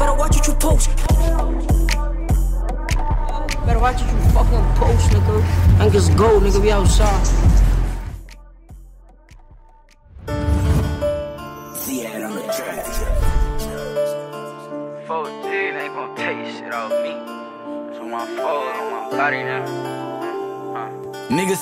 better 0.00 0.14
watch 0.14 0.34
what 0.34 0.46
you 0.48 0.54
post. 0.54 0.88
Better 3.66 3.78
watch 3.78 4.00
what 4.00 4.10
you 4.10 4.30
fucking 4.32 4.64
post, 4.80 5.10
nigga. 5.10 5.42
And 5.78 5.92
just 5.92 6.16
go, 6.16 6.40
nigga, 6.40 6.58
we 6.62 6.70
outside. 6.70 7.49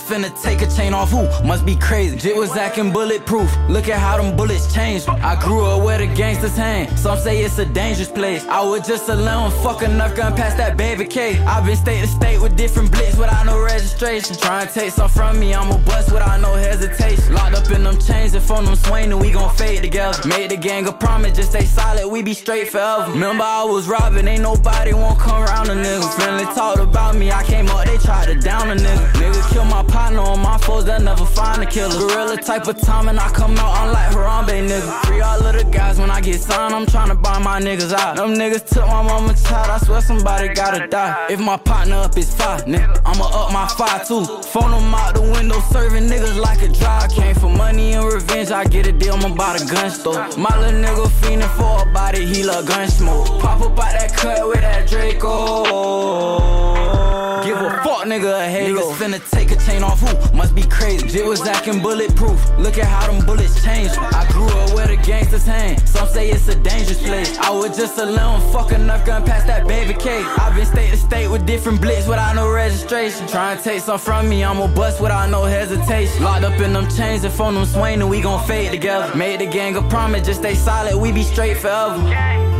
Finna 0.08 0.30
take 0.42 0.62
a 0.62 0.70
chain 0.74 0.94
off 0.94 1.10
who? 1.10 1.22
Must 1.46 1.66
be 1.66 1.76
crazy. 1.76 2.16
Jit 2.16 2.36
was 2.36 2.56
acting 2.56 2.92
bulletproof. 2.92 3.54
Look 3.68 3.88
at 3.88 3.98
how 3.98 4.16
them 4.16 4.36
bullets 4.36 4.72
changed. 4.72 5.06
I 5.08 5.40
grew 5.44 5.64
up 5.66 5.84
where 5.84 5.98
the 5.98 6.06
gangsters 6.06 6.56
hang. 6.56 6.88
Some 6.96 7.18
say 7.18 7.42
it's 7.42 7.58
a 7.58 7.66
dangerous 7.66 8.08
place. 8.10 8.46
I 8.46 8.62
was 8.64 8.86
just 8.86 9.08
a 9.08 9.14
little 9.14 9.50
fuck 9.50 9.82
enough 9.82 10.16
gun 10.16 10.34
past 10.34 10.56
that 10.56 10.76
baby 10.76 11.04
K. 11.04 11.38
I've 11.40 11.66
been 11.66 11.76
state 11.76 12.00
to 12.00 12.06
state 12.06 12.40
with 12.40 12.56
different 12.56 12.90
blitz 12.90 13.16
without 13.16 13.44
no 13.44 13.62
registration. 13.62 14.36
Trying 14.36 14.68
to 14.68 14.72
take 14.72 14.92
some 14.92 15.10
from 15.10 15.38
me, 15.38 15.52
I'ma 15.54 15.76
bust 15.84 16.10
without 16.10 16.40
no 16.40 16.54
hesitation. 16.54 17.34
Locked 17.34 17.56
up 17.56 17.70
in 17.70 17.84
them 17.84 17.98
chains 17.98 18.34
and 18.34 18.42
from 18.42 18.64
them 18.64 18.76
swing 18.76 19.12
and 19.12 19.20
we 19.20 19.30
gon' 19.30 19.54
fade 19.56 19.82
together. 19.82 20.26
Made 20.26 20.50
the 20.50 20.56
gang 20.56 20.86
a 20.88 20.92
promise, 20.92 21.36
just 21.36 21.50
stay 21.50 21.64
solid, 21.64 22.08
we 22.08 22.22
be 22.22 22.32
straight 22.32 22.70
forever. 22.70 23.10
Remember 23.10 23.44
I 23.44 23.64
was 23.64 23.86
robbing, 23.86 24.26
ain't 24.26 24.42
nobody 24.42 24.94
won't 24.94 25.18
come 25.18 25.42
around 25.42 25.68
a 25.68 25.74
nigga. 25.74 26.08
Friendly 26.16 26.44
talked 26.54 26.80
about 26.80 27.14
me, 27.14 27.30
I 27.30 27.42
came 27.44 27.68
up, 27.68 27.84
they 27.84 27.98
tried 27.98 28.26
to 28.26 28.36
down 28.36 28.70
a 28.70 28.74
nigga. 28.74 29.12
Nigga 29.12 29.52
kill 29.52 29.64
my 29.64 29.82
partner 29.98 30.20
on 30.20 30.40
my 30.40 30.56
foes, 30.58 30.84
they'll 30.84 31.00
never 31.00 31.26
find 31.26 31.60
a 31.62 31.66
killer. 31.66 31.98
Gorilla 31.98 32.36
type 32.36 32.66
of 32.68 32.80
time 32.80 33.08
and 33.08 33.18
I 33.18 33.28
come 33.30 33.56
out 33.58 33.74
unlike 33.82 34.10
Harambe 34.14 34.56
nigga. 34.70 34.90
Free 35.06 35.20
all 35.20 35.44
of 35.44 35.54
the 35.58 35.64
guys 35.64 35.98
when 35.98 36.10
I 36.10 36.20
get 36.20 36.40
signed, 36.40 36.74
I'm 36.74 36.86
tryna 36.86 37.20
buy 37.20 37.38
my 37.38 37.60
niggas 37.60 37.92
out. 37.92 38.16
Them 38.16 38.34
niggas 38.34 38.64
took 38.72 38.86
my 38.86 39.02
mama 39.02 39.34
child, 39.46 39.70
I 39.76 39.78
swear 39.84 40.00
somebody 40.00 40.54
gotta 40.54 40.86
die. 40.86 41.26
If 41.30 41.40
my 41.40 41.56
partner 41.56 41.96
up 41.96 42.16
is 42.16 42.32
five, 42.32 42.62
nigga, 42.64 43.00
I'ma 43.04 43.26
up 43.40 43.52
my 43.52 43.66
five 43.80 44.06
too. 44.06 44.24
Phone 44.52 44.70
them 44.70 44.94
out 44.94 45.14
the 45.16 45.22
window, 45.22 45.60
serving 45.72 46.06
niggas 46.12 46.38
like 46.40 46.62
a 46.62 46.68
drive. 46.68 47.10
Came 47.10 47.34
for 47.34 47.50
money 47.50 47.94
and 47.94 48.04
revenge, 48.04 48.50
I 48.50 48.64
get 48.64 48.86
a 48.86 48.92
deal, 48.92 49.14
I'm 49.14 49.32
about 49.32 49.60
a 49.60 49.66
gun 49.66 49.90
store. 49.90 50.22
My 50.36 50.54
little 50.60 50.80
nigga 50.84 51.06
fiending 51.20 51.52
for 51.58 51.74
a 51.82 51.92
body, 51.92 52.24
he 52.24 52.44
love 52.44 52.66
gun 52.66 52.88
smoke. 52.88 53.26
Pop 53.40 53.60
up 53.62 53.72
out 53.84 53.92
that 53.98 54.12
cut 54.14 54.46
with 54.46 54.60
that 54.60 54.88
Draco. 54.88 56.77
Give 57.44 57.56
a 57.56 57.70
fuck 57.84 58.04
nigga 58.06 58.46
a 58.46 58.48
halo. 58.48 58.80
Niggas 58.80 58.94
finna 58.96 59.30
take 59.30 59.50
a 59.50 59.56
chain 59.56 59.82
off 59.82 60.00
who? 60.00 60.36
Must 60.36 60.54
be 60.54 60.62
crazy. 60.62 61.06
Jit 61.08 61.24
was 61.24 61.40
acting 61.46 61.80
bulletproof. 61.80 62.38
Look 62.58 62.78
at 62.78 62.86
how 62.86 63.10
them 63.10 63.24
bullets 63.24 63.62
changed. 63.64 63.96
I 63.98 64.26
grew 64.32 64.46
up 64.46 64.74
where 64.74 64.86
the 64.86 64.96
gangsters 64.96 65.44
hang. 65.44 65.78
Some 65.86 66.08
say 66.08 66.30
it's 66.30 66.48
a 66.48 66.54
dangerous 66.54 67.02
place. 67.02 67.38
I 67.38 67.50
was 67.50 67.76
just 67.76 67.98
a 67.98 68.04
little 68.04 68.40
fuck 68.52 68.72
enough 68.72 69.06
gun 69.06 69.24
past 69.24 69.46
that 69.46 69.66
baby 69.66 69.94
K. 69.94 70.22
i 70.22 70.54
been 70.54 70.66
state 70.66 70.90
to 70.90 70.96
state 70.96 71.28
with 71.28 71.46
different 71.46 71.80
blitz 71.80 72.06
without 72.06 72.34
no 72.34 72.50
registration. 72.50 73.26
Trying 73.28 73.58
to 73.58 73.64
take 73.64 73.80
some 73.80 73.98
from 73.98 74.28
me, 74.28 74.44
I'ma 74.44 74.66
bust 74.74 75.00
without 75.00 75.30
no 75.30 75.44
hesitation. 75.44 76.22
Locked 76.22 76.44
up 76.44 76.60
in 76.60 76.72
them 76.72 76.88
chains 76.90 77.24
and 77.24 77.32
phone 77.32 77.54
them 77.54 77.66
swing 77.66 78.00
and 78.00 78.10
we 78.10 78.20
gon' 78.20 78.44
fade 78.46 78.70
together. 78.72 79.14
Made 79.16 79.40
the 79.40 79.46
gang 79.46 79.76
a 79.76 79.82
promise, 79.82 80.26
just 80.26 80.40
stay 80.40 80.54
solid, 80.54 80.96
we 80.96 81.12
be 81.12 81.22
straight 81.22 81.58
forever. 81.58 82.57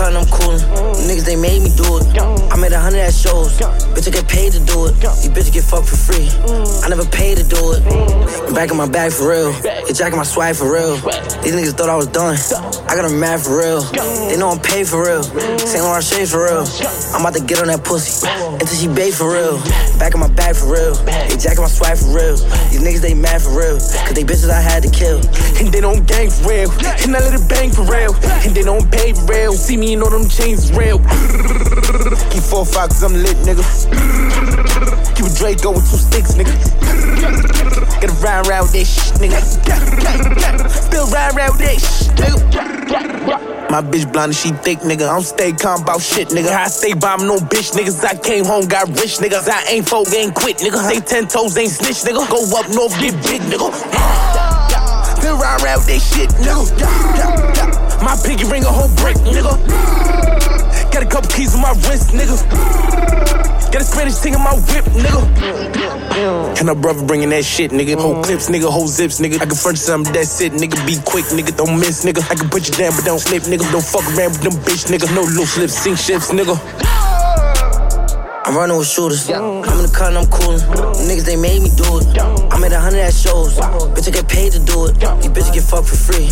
I'm 0.00 0.14
in 0.14 0.24
the 0.24 0.30
cut 0.30 0.48
and 0.48 0.56
I'm 0.56 0.60
coolin'. 0.60 0.60
Niggas, 1.08 1.24
they 1.24 1.36
made 1.36 1.62
me 1.62 1.70
do 1.76 1.98
it. 1.98 2.06
I 2.50 2.56
made 2.56 2.72
a 2.72 2.80
hundred 2.80 3.00
at 3.00 3.12
shows. 3.12 3.58
Bitch, 3.58 4.08
I 4.08 4.10
get 4.10 4.28
paid 4.28 4.52
to 4.52 4.60
do 4.60 4.86
it. 4.86 4.94
These 5.00 5.28
bitches 5.28 5.52
get 5.52 5.64
fucked 5.64 5.88
for 5.88 5.96
free. 5.96 6.28
I 6.84 6.88
never 6.88 7.04
paid 7.04 7.38
to 7.38 7.44
do 7.44 7.72
it. 7.76 7.84
Back 8.54 8.70
in 8.70 8.76
my 8.76 8.88
bag 8.88 9.12
for 9.12 9.28
real. 9.28 9.52
They 9.52 9.92
jacking 9.92 10.16
my 10.16 10.24
swag 10.24 10.56
for 10.56 10.72
real. 10.72 10.96
These 11.42 11.54
niggas 11.54 11.76
thought 11.76 11.88
I 11.88 11.96
was 11.96 12.06
done. 12.08 12.36
I 12.88 12.96
got 12.96 13.08
them 13.08 13.20
mad 13.20 13.40
for 13.40 13.58
real. 13.58 13.82
They 13.82 14.36
know 14.36 14.50
I'm 14.50 14.60
paid 14.60 14.88
for 14.88 15.04
real. 15.04 15.22
Saint 15.22 15.84
Laurent 15.84 16.04
shades 16.04 16.32
for 16.32 16.44
real. 16.44 16.64
I'm 17.14 17.20
about 17.20 17.34
to 17.34 17.44
get 17.44 17.60
on 17.60 17.68
that 17.68 17.84
pussy 17.84 18.26
until 18.26 18.76
she 18.76 18.88
bait 18.88 19.12
for 19.12 19.30
real. 19.30 19.60
Back 19.98 20.14
in 20.14 20.20
my 20.20 20.32
bag 20.32 20.56
for 20.56 20.72
real. 20.72 20.94
They 21.28 21.36
jacking 21.36 21.62
my 21.62 21.70
swag 21.70 21.98
for 21.98 22.16
real. 22.16 22.36
These 22.72 22.80
niggas 22.82 23.02
they 23.02 23.14
mad 23.14 23.42
for 23.42 23.52
real. 23.52 23.76
Cause 23.78 24.14
they 24.14 24.24
bitches 24.24 24.50
I 24.50 24.60
had 24.60 24.82
to 24.82 24.90
kill. 24.90 25.20
And 25.60 25.68
they 25.68 25.80
don't 25.80 26.06
gang 26.06 26.30
for 26.30 26.50
real. 26.50 26.70
And 27.04 27.14
I 27.14 27.20
let 27.20 27.36
it 27.36 27.48
bang 27.48 27.70
for 27.70 27.84
real. 27.84 28.14
And 28.44 28.56
they 28.56 28.62
don't 28.62 28.90
pay 28.90 29.12
for 29.12 29.26
real. 29.26 29.52
See 29.52 29.76
me 29.76 29.89
and 29.92 30.02
all 30.02 30.10
them 30.10 30.28
chains 30.28 30.70
real. 30.72 30.98
Keep 32.30 32.44
four 32.44 32.64
five 32.64 32.90
cause 32.90 33.02
I'm 33.02 33.14
lit, 33.14 33.36
nigga. 33.38 33.64
Keep 35.16 35.26
a 35.26 35.34
Draco 35.34 35.72
with 35.72 35.90
two 35.90 35.96
sticks, 35.96 36.34
nigga. 36.34 36.54
Get 38.00 38.10
a 38.10 38.14
ride 38.22 38.46
around 38.46 38.62
with 38.64 38.72
that 38.72 38.86
shit, 38.86 39.14
nigga. 39.18 39.40
Still 40.70 41.06
ride 41.08 41.34
around 41.34 41.58
with 41.58 41.66
that 41.66 41.80
shit, 41.80 42.12
nigga. 42.16 43.70
My 43.70 43.82
bitch 43.82 44.12
blind 44.12 44.30
and 44.30 44.36
she 44.36 44.50
thick, 44.50 44.80
nigga. 44.80 45.08
I'm 45.08 45.22
stay 45.22 45.52
calm 45.52 45.82
about 45.82 46.02
shit, 46.02 46.28
nigga. 46.28 46.50
I 46.50 46.68
stay 46.68 46.92
bombing 46.94 47.28
no 47.28 47.38
bitch, 47.38 47.72
niggas. 47.72 48.04
I 48.04 48.16
came 48.16 48.44
home, 48.44 48.66
got 48.66 48.88
rich, 48.88 49.18
niggas. 49.18 49.48
I 49.48 49.64
ain't 49.70 49.88
folk, 49.88 50.12
ain't 50.12 50.34
quit, 50.34 50.58
nigga. 50.58 50.78
Stay 50.88 51.00
ten 51.00 51.28
toes, 51.28 51.56
ain't 51.56 51.70
snitch, 51.70 52.02
nigga. 52.02 52.28
Go 52.28 52.42
up 52.58 52.68
north, 52.74 52.98
get 53.00 53.14
big, 53.22 53.40
nigga. 53.42 53.72
Still 55.18 55.36
ride 55.38 55.62
around 55.62 55.78
with 55.78 55.86
that 55.86 56.00
shit, 56.00 56.30
nigga. 56.30 57.59
My 58.02 58.16
pinky 58.24 58.44
ring 58.44 58.64
a 58.64 58.72
whole 58.72 58.88
brick, 58.96 59.16
nigga. 59.28 59.54
Got 60.90 61.02
a 61.02 61.06
couple 61.06 61.30
keys 61.30 61.54
on 61.54 61.60
my 61.60 61.72
wrist, 61.86 62.10
nigga. 62.10 62.36
Got 63.70 63.82
a 63.82 63.84
Spanish 63.84 64.14
thing 64.14 64.34
in 64.34 64.40
my 64.40 64.54
whip, 64.54 64.84
nigga. 64.96 66.58
And 66.58 66.68
her 66.68 66.74
brother 66.74 67.04
bringing 67.06 67.28
that 67.30 67.44
shit, 67.44 67.70
nigga. 67.70 67.96
Whole 68.00 68.22
clips, 68.22 68.48
nigga. 68.48 68.68
Whole 68.70 68.88
zips, 68.88 69.20
nigga. 69.20 69.40
I 69.40 69.46
can 69.46 69.54
furnish 69.54 69.80
something 69.80 70.12
that's 70.12 70.40
it, 70.40 70.52
nigga. 70.52 70.84
Be 70.86 70.96
quick, 71.04 71.26
nigga. 71.26 71.56
Don't 71.56 71.78
miss, 71.78 72.04
nigga. 72.04 72.28
I 72.30 72.34
can 72.34 72.48
put 72.48 72.68
you 72.68 72.74
down, 72.74 72.92
but 72.96 73.04
don't 73.04 73.20
slip, 73.20 73.44
nigga. 73.44 73.70
Don't 73.70 73.84
fuck 73.84 74.04
around 74.16 74.32
with 74.32 74.42
them 74.42 74.52
bitch, 74.64 74.90
nigga. 74.90 75.14
No 75.14 75.22
loose 75.22 75.56
lips, 75.58 75.74
sink 75.74 75.98
ships, 75.98 76.30
nigga. 76.32 76.56
I'm 78.50 78.56
running 78.56 78.76
with 78.76 78.88
shooters. 78.88 79.30
I'm 79.30 79.62
in 79.78 79.86
the 79.86 79.94
car 79.94 80.08
and 80.08 80.18
I'm 80.18 80.26
coolin'. 80.26 80.58
Niggas, 81.06 81.22
they 81.22 81.38
made 81.38 81.62
me 81.62 81.70
do 81.70 82.02
it. 82.02 82.18
I'm 82.50 82.64
at 82.66 82.72
a 82.74 82.80
hundred 82.82 82.98
at 83.06 83.14
shows. 83.14 83.54
Bitch, 83.94 84.08
I 84.08 84.10
get 84.10 84.26
paid 84.26 84.50
to 84.50 84.58
do 84.58 84.90
it. 84.90 84.98
These 85.22 85.30
bitches 85.30 85.54
get 85.54 85.62
fucked 85.62 85.86
for 85.86 85.94
free. 85.94 86.26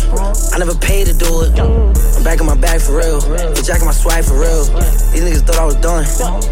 I 0.51 0.59
never 0.59 0.75
paid 0.75 1.07
to 1.07 1.15
do 1.15 1.47
it. 1.47 1.55
I'm 1.55 2.23
back 2.27 2.41
in 2.41 2.45
my 2.45 2.59
bag 2.59 2.83
for 2.83 2.99
real. 2.99 3.23
The 3.23 3.63
jack 3.63 3.79
in 3.79 3.87
my 3.87 3.95
swag 3.95 4.27
for 4.27 4.35
real. 4.35 4.67
These 5.15 5.23
niggas 5.23 5.47
thought 5.47 5.63
I 5.63 5.65
was 5.65 5.79
done. 5.79 6.03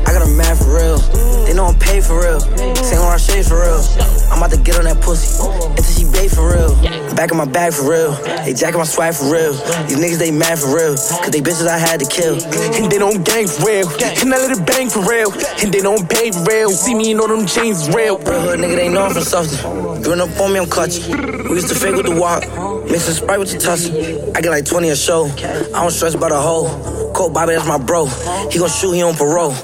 I 0.08 0.16
got 0.16 0.24
them 0.24 0.40
mad 0.40 0.56
for 0.56 0.72
real. 0.72 1.04
They 1.44 1.52
know 1.52 1.68
I'm 1.68 1.76
paid 1.76 2.00
for 2.00 2.16
real. 2.16 2.40
Saint 2.40 3.04
Laurent 3.04 3.20
shades 3.20 3.52
for 3.52 3.60
real. 3.60 3.84
I'm 4.32 4.40
about 4.40 4.56
to 4.56 4.62
get 4.64 4.80
on 4.80 4.88
that 4.88 5.04
pussy 5.04 5.36
until 5.44 5.84
she 5.84 6.08
bait 6.16 6.32
for 6.32 6.48
real. 6.48 6.72
I'm 6.80 7.16
back 7.20 7.32
in 7.32 7.38
my 7.38 7.44
bag 7.48 7.76
for 7.76 7.92
real. 7.92 8.16
They 8.48 8.56
jack 8.56 8.72
in 8.72 8.80
my 8.80 8.88
swag 8.88 9.20
for 9.20 9.28
real. 9.28 9.52
These 9.92 10.00
niggas, 10.00 10.20
they 10.20 10.32
mad 10.32 10.64
for 10.64 10.72
real. 10.72 10.96
Cause 10.96 11.36
they 11.36 11.44
bitches 11.44 11.68
I 11.68 11.76
had 11.76 12.00
to 12.00 12.08
kill. 12.08 12.40
And 12.72 12.88
they 12.88 13.00
don't 13.04 13.20
gang 13.28 13.52
for 13.52 13.68
real. 13.68 13.92
And 14.24 14.32
I 14.32 14.40
let 14.40 14.56
it 14.56 14.64
bang 14.64 14.88
for 14.88 15.04
real. 15.04 15.28
And 15.60 15.74
they 15.74 15.82
don't 15.82 16.08
pay 16.10 16.32
real. 16.48 16.70
See 16.70 16.94
me 16.94 17.12
in 17.12 17.20
all 17.20 17.28
them 17.28 17.46
chains 17.46 17.88
real. 17.90 18.18
Real 18.20 18.42
hood 18.42 18.60
nigga, 18.60 18.76
they 18.76 18.90
know 18.90 19.04
I'm 19.04 19.14
from 19.14 19.24
something. 19.24 20.04
Growing 20.04 20.22
up 20.22 20.40
on 20.40 20.54
me, 20.54 20.60
I'm 20.60 20.70
clutching. 20.70 21.12
We 21.50 21.56
used 21.56 21.70
to 21.70 21.76
fake 21.76 21.96
with 21.96 22.06
the 22.06 22.16
walk, 22.16 22.44
mixing 22.90 23.16
Sprite 23.16 23.40
with 23.40 23.52
the 23.52 23.58
tussin. 23.58 24.36
I 24.36 24.42
get 24.42 24.50
like 24.50 24.66
20 24.66 24.90
a 24.90 24.96
show. 24.96 25.26
I 25.26 25.82
don't 25.82 25.92
stress 25.92 26.14
about 26.14 26.32
a 26.32 26.38
hoe. 26.38 27.12
Colt 27.14 27.34
Bobby, 27.34 27.54
that's 27.56 27.68
my 27.68 27.78
bro. 27.78 28.06
He 28.52 28.60
gon' 28.60 28.70
shoot, 28.70 28.92
he 28.92 29.02
on 29.02 29.16
parole. 29.16 29.56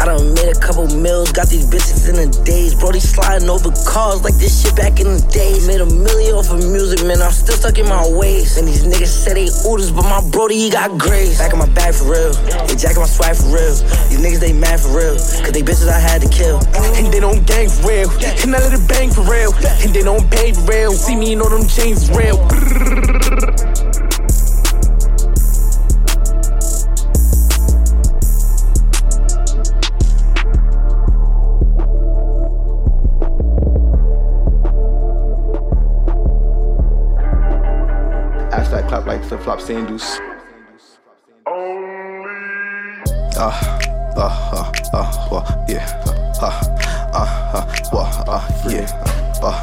I 0.00 0.06
done 0.06 0.32
made 0.32 0.48
a 0.48 0.58
couple 0.58 0.88
mills, 0.96 1.30
got 1.30 1.48
these 1.48 1.68
bitches 1.68 2.08
in 2.08 2.16
the 2.16 2.32
days. 2.42 2.74
Brody 2.74 3.00
sliding 3.00 3.50
over 3.50 3.68
cars 3.84 4.24
like 4.24 4.32
this 4.40 4.64
shit 4.64 4.74
back 4.74 4.98
in 4.98 5.04
the 5.04 5.20
days. 5.28 5.68
Made 5.68 5.82
a 5.82 5.84
million 5.84 6.40
off 6.40 6.48
of 6.48 6.64
music, 6.64 7.04
man. 7.04 7.20
I'm 7.20 7.30
still 7.30 7.60
stuck 7.60 7.76
in 7.76 7.84
my 7.84 8.08
ways. 8.08 8.56
And 8.56 8.66
these 8.66 8.82
niggas 8.82 9.12
say 9.12 9.34
they 9.34 9.52
oodles, 9.68 9.92
but 9.92 10.08
my 10.08 10.24
Brody, 10.32 10.56
he 10.56 10.70
got 10.70 10.96
grace. 10.96 11.36
Back 11.36 11.52
in 11.52 11.58
my 11.58 11.68
bag 11.76 11.92
for 11.92 12.16
real. 12.16 12.32
They 12.64 12.80
jacking 12.80 13.04
my 13.04 13.12
swag 13.12 13.36
for 13.36 13.52
real. 13.52 13.76
These 14.08 14.24
niggas, 14.24 14.40
they 14.40 14.54
mad 14.56 14.80
for 14.80 14.96
real. 14.96 15.20
Cause 15.20 15.52
they 15.52 15.60
bitches 15.60 15.92
I 15.92 16.00
had 16.00 16.24
to 16.24 16.30
kill. 16.32 16.64
And 16.96 17.12
they 17.12 17.20
don't 17.20 17.44
gang 17.44 17.68
for 17.68 17.92
real. 17.92 18.08
And 18.40 18.56
I 18.56 18.64
let 18.64 18.72
it 18.72 18.88
bang 18.88 19.12
for 19.12 19.28
real. 19.28 19.52
And 19.84 19.92
they 19.92 20.00
don't 20.02 20.24
pay 20.32 20.56
for 20.56 20.64
real. 20.64 20.92
See 20.96 21.14
me 21.14 21.36
in 21.36 21.44
all 21.44 21.52
them 21.52 21.68
chains 21.68 22.08
real. 22.08 22.40
That 38.70 38.86
clap 38.86 39.04
like 39.04 39.24
flip 39.24 39.40
flop 39.40 39.60
sandals. 39.60 40.20
Uh, 43.36 43.50
uh, 44.16 44.30
uh, 44.52 44.72
uh, 44.94 45.28
well, 45.28 45.64
yeah. 45.68 45.84
Uh, 46.40 46.52
uh, 47.12 47.26
uh, 47.52 47.66
well, 47.92 48.24
uh, 48.28 48.42
yeah. 48.68 48.86
Uh, 49.42 49.58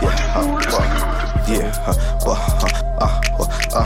yeah, 0.00 0.32
uh, 0.34 0.44
well, 0.72 0.86
yeah. 1.46 1.84
Uh, 1.86 1.94
well, 2.24 2.40
uh, 2.98 3.20
well, 3.38 3.50
uh, 3.74 3.84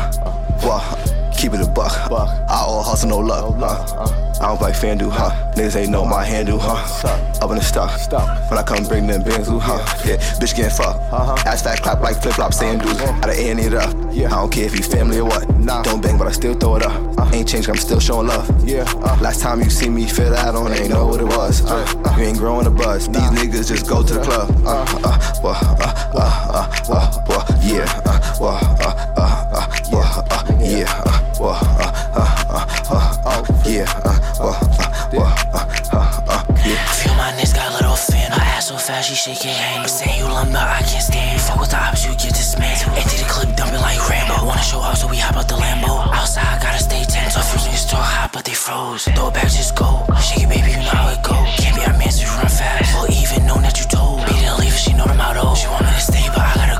well, 0.62 1.32
keep 1.36 1.52
it 1.52 1.60
a 1.60 1.66
buck. 1.68 1.92
I 2.12 2.64
all 2.64 2.84
hustle, 2.84 3.08
no 3.08 3.18
luck. 3.18 3.58
Uh, 3.92 4.06
I 4.40 4.46
don't 4.46 4.58
play 4.58 4.70
FanDuel, 4.70 5.10
huh? 5.10 5.52
Niggas 5.56 5.74
ain't 5.74 5.90
know 5.90 6.04
my 6.04 6.24
handle, 6.24 6.60
huh? 6.60 6.76
Up 7.42 7.50
in 7.50 7.56
the 7.56 7.62
stock. 7.62 7.90
When 8.48 8.56
I 8.56 8.62
come 8.62 8.84
bring 8.84 9.08
them 9.08 9.24
bands, 9.24 9.48
huh? 9.48 9.84
Yeah, 10.06 10.16
bitch 10.38 10.54
getting 10.54 10.70
fucked. 10.70 11.12
Ass 11.44 11.62
fat 11.62 11.82
clap 11.82 12.00
like 12.00 12.22
flip 12.22 12.34
flop 12.34 12.54
sandals. 12.54 13.00
I 13.00 13.20
done 13.20 13.30
and 13.30 13.58
it 13.58 13.74
up. 13.74 13.99
I 14.12 14.28
don't 14.28 14.50
care 14.52 14.64
if 14.66 14.76
you 14.76 14.82
family 14.82 15.18
or 15.18 15.24
what. 15.24 15.48
Nah. 15.56 15.82
Don't 15.82 16.00
bang, 16.02 16.18
but 16.18 16.26
I 16.26 16.32
still 16.32 16.54
throw 16.54 16.76
it 16.76 16.82
up. 16.82 17.32
Ain't 17.32 17.48
changed, 17.48 17.68
I'm 17.68 17.76
still 17.76 18.00
showing 18.00 18.26
love. 18.26 18.48
Yeah. 18.68 18.82
Last 19.20 19.40
time 19.40 19.60
you 19.60 19.70
see 19.70 19.88
me 19.88 20.06
fit 20.06 20.32
out 20.32 20.54
on, 20.56 20.72
ain't 20.72 20.90
know 20.90 21.06
what 21.06 21.20
it 21.20 21.24
was. 21.24 21.64
Uh, 21.64 21.86
you 22.18 22.24
ain't 22.24 22.38
growing 22.38 22.66
a 22.66 22.70
buzz. 22.70 23.06
These 23.06 23.16
niggas 23.16 23.68
just 23.68 23.88
go 23.88 24.02
to 24.02 24.14
the 24.14 24.20
club. 24.20 24.50
Uh, 24.66 24.84
uh, 25.04 25.18
uh, 25.44 25.54
uh, 26.14 27.10
uh, 27.28 27.60
yeah. 27.62 27.86
Uh, 28.04 28.18
uh, 28.40 28.58
uh, 28.80 29.10
uh, 29.16 30.22
uh, 30.30 30.44
yeah. 30.60 31.02
Uh, 31.06 31.42
uh, 31.42 31.54
uh, 32.14 32.66
uh, 32.90 33.22
uh, 33.24 33.62
yeah. 33.64 33.86
Uh, 34.04 34.18
uh, 34.40 34.58
uh, 35.12 35.22
uh, 35.22 35.49
She 39.00 39.14
shake 39.14 39.44
your 39.44 39.54
hand. 39.54 39.88
Say 39.88 40.18
you 40.18 40.24
lumber, 40.24 40.60
I 40.60 40.82
can't 40.84 41.02
stand. 41.02 41.40
Fuck 41.40 41.58
with 41.58 41.70
the 41.70 41.80
ops, 41.80 42.04
you 42.04 42.12
get 42.12 42.36
dismantled. 42.36 42.96
Empty 42.98 43.16
the 43.16 43.28
clip, 43.32 43.56
dumping 43.56 43.80
like 43.80 43.98
Rambo. 44.08 44.44
Wanna 44.46 44.60
show 44.62 44.78
off, 44.78 44.98
so 44.98 45.08
we 45.08 45.16
hop 45.16 45.36
out 45.36 45.48
the 45.48 45.56
Lambo. 45.56 46.04
Outside, 46.12 46.60
gotta 46.60 46.78
stay 46.78 47.02
tense. 47.04 47.34
Tough 47.34 47.48
niggas 47.56 47.88
talk 47.90 48.04
hot, 48.04 48.30
but 48.32 48.44
they 48.44 48.52
froze. 48.52 49.08
Throw 49.16 49.28
it 49.28 49.34
back, 49.34 49.48
just 49.48 49.74
go. 49.74 50.04
Shake 50.20 50.44
it, 50.44 50.48
baby, 50.52 50.70
you 50.70 50.84
know 50.84 50.94
how 50.94 51.08
it 51.10 51.22
go. 51.24 51.34
Can't 51.56 51.74
be 51.74 51.82
our 51.82 51.96
man, 51.96 52.12
so 52.12 52.28
you 52.28 52.32
run 52.36 52.52
fast. 52.52 52.92
Or 53.00 53.08
even 53.08 53.46
know 53.48 53.56
that 53.64 53.80
you 53.80 53.86
told. 53.88 54.20
And 54.20 54.58
leave, 54.60 54.76
she 54.76 54.92
know 54.92 55.06
the 55.08 55.14
motto. 55.16 55.54
She 55.56 55.66
want 55.66 55.88
me 55.88 55.92
to 55.96 56.00
stay, 56.04 56.28
but 56.36 56.44
I 56.44 56.52
gotta 56.60 56.79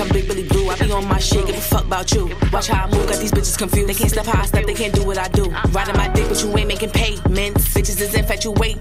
I'm 0.00 0.08
big 0.08 0.26
Billy 0.26 0.44
Blue. 0.48 0.68
I 0.70 0.78
be 0.78 0.90
on 0.92 1.06
my 1.06 1.18
shit. 1.18 1.46
Give 1.46 1.56
a 1.56 1.60
fuck 1.60 1.84
about 1.84 2.12
you. 2.12 2.30
Watch 2.52 2.68
how 2.68 2.86
I 2.86 2.90
move. 2.90 3.06
Got 3.08 3.18
these 3.20 3.32
bitches 3.32 3.58
confused. 3.58 3.88
They 3.88 3.94
can't 3.94 4.10
step 4.10 4.26
how 4.26 4.40
I 4.40 4.46
step. 4.46 4.66
They 4.66 4.74
can't 4.74 4.94
do 4.94 5.04
what 5.04 5.18
I 5.18 5.28
do. 5.28 5.50
Riding 5.72 5.96
my 5.96 6.08
dick, 6.08 6.28
but 6.28 6.42
you 6.42 6.56
ain't 6.56 6.68
making 6.68 6.90
payments. 6.90 7.74
Bitches 7.74 8.00
is 8.00 8.14
infatuated. 8.14 8.80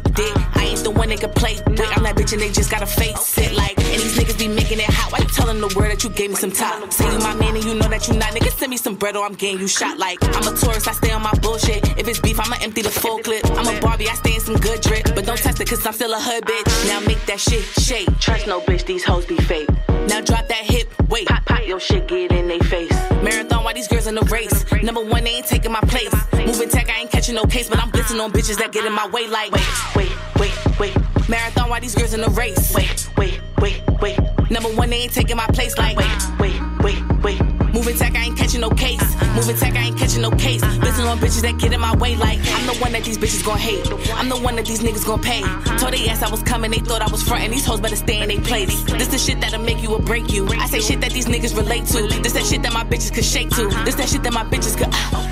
I 0.56 0.66
ain't 0.72 0.84
the 0.84 0.92
one 0.92 1.10
they 1.10 1.18
can 1.18 1.32
play 1.32 1.56
with. 1.68 1.82
I'm 1.96 2.04
that 2.04 2.16
bitch 2.16 2.34
and 2.34 2.42
they 2.42 2.52
just 2.52 2.72
gotta 2.72 2.86
face 2.86 3.38
it. 3.38 3.54
Like, 3.54 3.78
and 3.78 4.00
these 4.02 4.18
niggas 4.18 4.38
be 4.40 4.48
making 4.48 4.80
it 4.80 4.90
hot. 4.90 5.12
Why 5.12 5.20
you 5.20 5.28
telling 5.28 5.60
the 5.60 5.68
world 5.76 5.92
that 5.92 6.04
you 6.04 6.10
gave 6.10 6.30
me 6.30 6.36
some 6.36 6.52
top? 6.52 6.92
Say 6.94 7.12
you 7.12 7.20
my 7.20 7.36
man 7.36 7.56
and 7.56 7.66
you 7.66 7.76
know 7.76 7.88
that 7.88 8.08
you 8.08 8.14
not. 8.16 8.34
Niggas 8.34 8.58
send 8.58 8.70
me 8.70 8.78
some 8.78 8.96
bread 8.96 9.16
or 9.16 9.26
I'm 9.26 9.34
getting 9.34 9.60
you 9.60 9.68
shot. 9.68 9.98
Like, 9.98 10.24
I'm 10.36 10.48
a 10.54 10.56
tourist. 10.56 10.88
I 10.88 10.94
stay 10.94 11.12
on 11.12 11.22
my 11.22 11.34
bullshit. 11.42 11.84
If 12.00 12.08
it's 12.08 12.20
beef, 12.20 12.40
I'ma 12.40 12.58
empty 12.62 12.82
the 12.82 12.92
full 12.92 13.20
clip. 13.20 13.46
I'm 13.52 13.68
a 13.68 13.80
Barbie. 13.82 14.10
I 14.10 14.14
stay 14.16 14.36
in 14.36 14.42
some 14.42 14.58
good 14.58 14.82
drip. 14.82 15.04
But 15.16 15.26
don't 15.26 15.38
test 15.38 15.60
it, 15.60 15.68
cause 15.70 15.86
I'm 15.86 15.94
still 15.94 16.14
a 16.14 16.20
hood 16.20 16.46
bitch. 16.46 16.88
Now 16.88 17.00
make 17.02 17.24
that 17.26 17.40
shit 17.40 17.64
shake. 17.64 18.08
Trust 18.20 18.48
no 18.48 18.62
bitch. 18.62 18.86
These 18.86 19.04
hoes 19.04 19.26
be 19.26 19.38
fake. 19.38 19.70
Now 20.20 20.26
drop 20.26 20.50
that 20.50 20.66
hip, 20.66 20.92
wait. 21.08 21.28
Pop, 21.28 21.46
pop 21.46 21.66
your 21.66 21.80
shit, 21.80 22.06
get 22.10 22.34
in 22.34 22.50
they 22.50 22.60
face. 22.60 22.92
Marathon, 23.24 23.64
why 23.64 23.72
these 23.72 23.88
girls 23.88 24.06
in 24.06 24.16
the 24.16 24.22
race? 24.24 24.66
Number 24.84 25.00
one, 25.00 25.24
they 25.24 25.30
ain't 25.30 25.46
taking 25.46 25.72
my 25.72 25.80
place. 25.80 26.14
Moving 26.34 26.68
tech, 26.68 26.90
I 26.90 27.00
ain't 27.00 27.10
catching 27.10 27.36
no 27.36 27.46
case, 27.46 27.70
but 27.70 27.80
I'm 27.80 27.90
blitzing 27.90 28.22
on 28.22 28.30
bitches 28.34 28.58
that 28.58 28.74
get 28.74 28.84
in 28.84 28.92
my 28.92 29.08
way. 29.08 29.30
Like, 29.30 29.54
wait, 29.54 29.96
wait, 29.96 30.12
wait, 30.38 30.78
wait. 30.78 31.30
Marathon, 31.30 31.70
why 31.70 31.80
these 31.80 31.96
girls 31.96 32.14
in 32.14 32.20
the 32.20 32.30
race? 32.32 32.76
Wait, 32.76 33.10
wait, 33.16 33.40
wait, 33.62 33.82
wait. 34.02 34.20
Number 34.50 34.68
one, 34.68 34.90
they 34.90 35.04
ain't 35.04 35.14
taking 35.14 35.38
my 35.38 35.48
place. 35.48 35.78
Like, 35.78 35.96
wait, 35.96 36.10
wait, 36.38 36.62
wait, 36.84 37.24
wait. 37.24 37.42
Moving 37.74 37.96
tech, 37.96 38.14
I 38.14 38.26
ain't 38.26 38.38
catching 38.38 38.60
no 38.60 38.72
case. 38.72 39.09
Moving 39.40 39.56
tech, 39.56 39.74
I 39.78 39.84
ain't 39.86 39.98
catching 39.98 40.22
no 40.22 40.32
case. 40.32 40.62
Listen 40.80 41.06
on 41.06 41.18
bitches 41.18 41.44
that 41.44 41.58
get 41.58 41.72
in 41.72 41.80
my 41.80 41.96
way, 41.96 42.18
like 42.18 42.40
I'm 42.40 42.68
the 42.68 42.76
one 42.82 42.92
that 42.92 43.06
these 43.06 43.18
bitches 43.18 43.46
gon' 43.46 43.58
hate. 43.58 43.88
I'm 44.16 44.28
the 44.28 44.36
one 44.36 44.58
that 44.58 44.66
these 44.66 44.82
niggas 44.82 45.06
gon' 45.06 45.22
pay. 45.22 45.40
Told 45.78 45.94
they 45.94 46.10
ass 46.10 46.22
I 46.22 46.30
was 46.30 46.44
coming, 46.44 46.72
they 46.72 46.80
thought 46.80 47.02
I 47.02 47.10
was 47.10 47.24
frontin'. 47.24 47.52
These 47.52 47.66
hoes 47.66 47.80
better 47.80 47.96
stay 47.96 48.22
in 48.22 48.28
their 48.28 48.42
place. 48.42 48.84
This 48.84 49.08
the 49.08 49.18
shit 49.18 49.40
that'll 49.40 49.62
make 49.62 49.82
you 49.82 49.94
or 49.94 50.02
break 50.02 50.34
you. 50.34 50.46
I 50.50 50.68
say 50.68 50.82
shit 50.82 51.00
that 51.00 51.14
these 51.14 51.28
niggas 51.28 51.56
relate 51.56 51.86
to. 51.86 52.20
This 52.22 52.34
that 52.34 52.46
shit 52.48 52.64
that 52.64 52.74
my 52.74 52.84
bitches 52.84 53.14
could 53.14 53.24
shake 53.24 53.50
to. 53.52 53.70
This 53.86 53.96
that 53.96 54.10
shit 54.10 54.24
that 54.24 54.34
my 54.34 54.44
bitches 54.44 54.78
could. 54.78 54.90
Ah, 54.92 55.10
ah, 55.14 55.30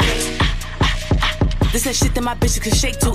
ah. 0.80 1.70
This 1.74 1.84
that 1.84 1.96
shit 1.98 2.16
that 2.16 2.24
my 2.24 2.36
bitches 2.36 2.62
could 2.62 2.76
shake 2.76 3.00
to. 3.00 3.12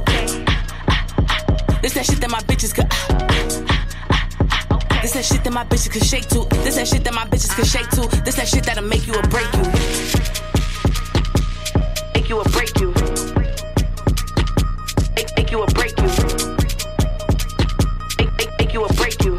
This 1.81 1.95
that 1.95 2.05
shit 2.05 2.21
that 2.21 2.31
my 2.31 2.41
bitches 2.41 2.75
could. 2.75 2.91
This 5.01 5.13
that 5.15 5.25
shit 5.25 5.43
that 5.43 5.53
my 5.55 5.65
bitches 5.65 5.91
could 5.91 6.05
shake 6.05 6.29
to. 6.29 6.45
This 6.63 6.75
that 6.75 6.87
shit 6.87 7.03
that 7.03 7.15
my 7.15 7.25
bitches 7.25 7.57
could 7.57 7.67
shake 7.67 7.89
to. 7.97 8.03
This 8.25 8.35
that 8.37 8.47
shit 8.47 8.65
that'll 8.65 8.85
make 8.85 9.07
you 9.07 9.15
or 9.15 9.23
break 9.23 9.51
you. 9.55 10.52
You 12.33 12.39
or 12.39 12.45
break 12.45 12.81
you. 12.81 12.89
Make, 15.15 15.37
make 15.37 15.51
you 15.51 15.61
or 15.61 15.67
break 15.67 15.93
you. 15.99 16.09
Make, 18.17 18.33
make, 18.39 18.49
make 18.59 18.73
you 18.73 18.81
or 18.81 18.89
break 18.95 19.23
you. 19.23 19.37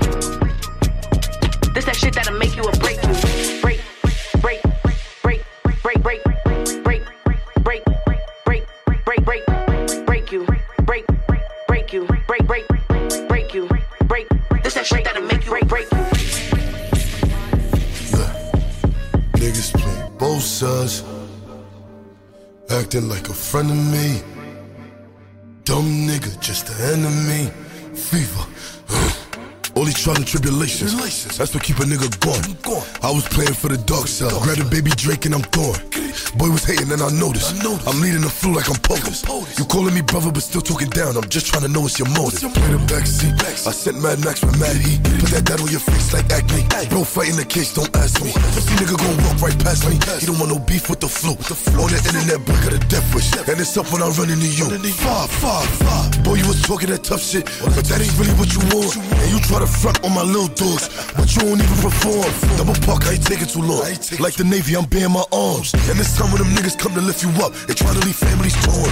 This 1.73 1.85
that 1.85 1.95
shit 1.95 2.13
that'll 2.13 2.37
make 2.37 2.55
you 2.55 2.61
or 2.61 2.71
break 2.73 3.01
you. 3.01 3.61
Break, 3.63 3.81
break, 4.43 4.61
break, 4.83 5.01
break, 5.23 5.41
break, 5.81 6.03
break, 6.03 6.23
break, 6.83 7.03
break, 7.63 7.83
break, 8.45 8.63
break, 8.85 9.25
break 9.25 10.05
break 10.05 10.31
you. 10.31 10.45
Break, 10.85 11.05
break 11.25 11.45
break 11.67 11.93
you. 11.93 12.05
Break, 12.27 12.45
break, 12.45 12.67
break 13.27 13.53
you. 13.55 13.67
Break. 14.05 14.27
This 14.61 14.75
that 14.75 14.85
shit 14.85 15.03
that'll 15.03 15.23
make 15.23 15.43
you 15.45 15.49
break, 15.49 15.67
break 15.67 15.91
you. 15.91 15.97
Niggas 19.41 19.73
play 19.81 20.09
both 20.19 20.43
sides, 20.43 21.03
acting 22.79 23.07
like 23.07 23.29
a 23.29 23.33
friend 23.33 23.69
of 23.69 23.77
me. 23.77 24.21
Dumb 25.63 26.07
nigga, 26.07 26.39
just 26.39 26.69
an 26.69 27.05
enemy. 27.05 27.51
Fever. 27.93 28.45
All 29.75 29.85
these 29.85 29.97
trials 29.97 30.19
and 30.19 30.27
tribulations. 30.27 30.93
That's 31.37 31.53
what 31.53 31.63
keep 31.63 31.77
a 31.79 31.83
nigga 31.83 32.07
going. 32.21 32.45
I 33.01 33.11
was 33.11 33.27
playing 33.27 33.53
for 33.53 33.69
the 33.69 33.77
dark 33.77 34.07
side. 34.07 34.31
Grabbed 34.43 34.61
a 34.61 34.65
baby 34.65 34.91
Drake 34.93 35.25
and 35.25 35.33
I'm 35.33 35.45
gone. 35.49 35.81
Boy 36.37 36.53
was 36.53 36.63
hating 36.63 36.91
and 36.93 37.01
I 37.01 37.09
noticed. 37.09 37.57
I'm 37.89 37.97
leading 38.01 38.21
the 38.21 38.29
flu 38.29 38.53
like 38.53 38.69
I'm 38.69 38.77
POTUS. 38.85 39.25
You 39.57 39.65
calling 39.65 39.93
me 39.93 40.01
brother 40.01 40.31
but 40.31 40.43
still 40.45 40.61
talking 40.61 40.89
down. 40.89 41.17
I'm 41.17 41.25
just 41.27 41.47
trying 41.49 41.65
to 41.65 41.71
know 41.73 41.81
what's 41.81 41.97
your 41.97 42.09
motive. 42.13 42.53
Play 42.53 42.69
the 42.69 42.81
backseat. 42.85 43.33
I 43.41 43.73
sent 43.73 43.97
Mad 43.97 44.21
Max 44.21 44.45
with 44.45 44.59
Mad 44.61 44.77
Heat. 44.77 45.01
Put 45.17 45.33
that 45.33 45.45
dad 45.49 45.57
on 45.57 45.69
your 45.73 45.81
face 45.81 46.13
like 46.13 46.29
acne. 46.29 46.69
Bro 46.93 47.09
fighting 47.09 47.37
the 47.37 47.45
case, 47.45 47.73
don't 47.73 47.89
ask 47.97 48.21
me. 48.21 48.29
Pussy 48.53 48.77
nigga 48.77 48.93
gon' 48.93 49.17
walk 49.25 49.41
right 49.41 49.57
past 49.65 49.89
me. 49.89 49.97
He 50.21 50.29
don't 50.29 50.37
want 50.37 50.53
no 50.53 50.59
beef 50.61 50.85
with 50.89 51.01
the 51.01 51.09
flu. 51.09 51.33
On 51.81 51.89
the 51.89 51.97
internet, 51.97 52.45
boy 52.45 52.57
got 52.61 52.77
a 52.77 52.81
death 52.93 53.07
wish. 53.17 53.33
And 53.49 53.57
it's 53.57 53.73
up 53.73 53.89
when 53.89 54.05
I 54.05 54.09
run 54.13 54.29
into 54.29 54.45
you. 54.53 54.69
Five, 55.01 55.33
five, 55.41 55.69
five. 55.81 56.13
Boy, 56.21 56.37
you 56.37 56.45
was 56.45 56.61
talking 56.61 56.93
that 56.93 57.01
tough 57.01 57.25
shit. 57.25 57.49
But 57.65 57.81
that 57.89 57.97
ain't 57.97 58.13
really 58.21 58.37
what 58.37 58.53
you 58.53 58.61
want. 58.69 58.93
And 59.01 59.27
you 59.33 59.41
try 59.49 59.62
to 59.63 59.71
front 59.71 60.03
on 60.03 60.13
my 60.13 60.21
little 60.21 60.47
dogs. 60.47 60.89
But 61.15 61.31
you 61.35 61.47
won't 61.47 61.63
even 61.63 61.79
perform. 61.79 62.27
Double 62.57 62.75
park, 62.85 63.07
I 63.07 63.13
ain't 63.13 63.25
taking 63.25 63.47
too 63.47 63.61
long. 63.61 63.83
Like 64.19 64.35
the 64.35 64.43
Navy, 64.43 64.75
I'm 64.75 64.85
bearing 64.85 65.13
my 65.13 65.23
arms. 65.31 65.73
And 65.73 65.97
this 65.97 66.17
time 66.17 66.31
when 66.31 66.41
them 66.43 66.51
niggas 66.55 66.77
come 66.77 66.93
to 66.93 67.01
lift 67.01 67.23
you 67.23 67.31
up, 67.43 67.53
they 67.67 67.73
try 67.73 67.93
to 67.93 67.99
leave 67.99 68.15
families 68.15 68.55
torn. 68.63 68.91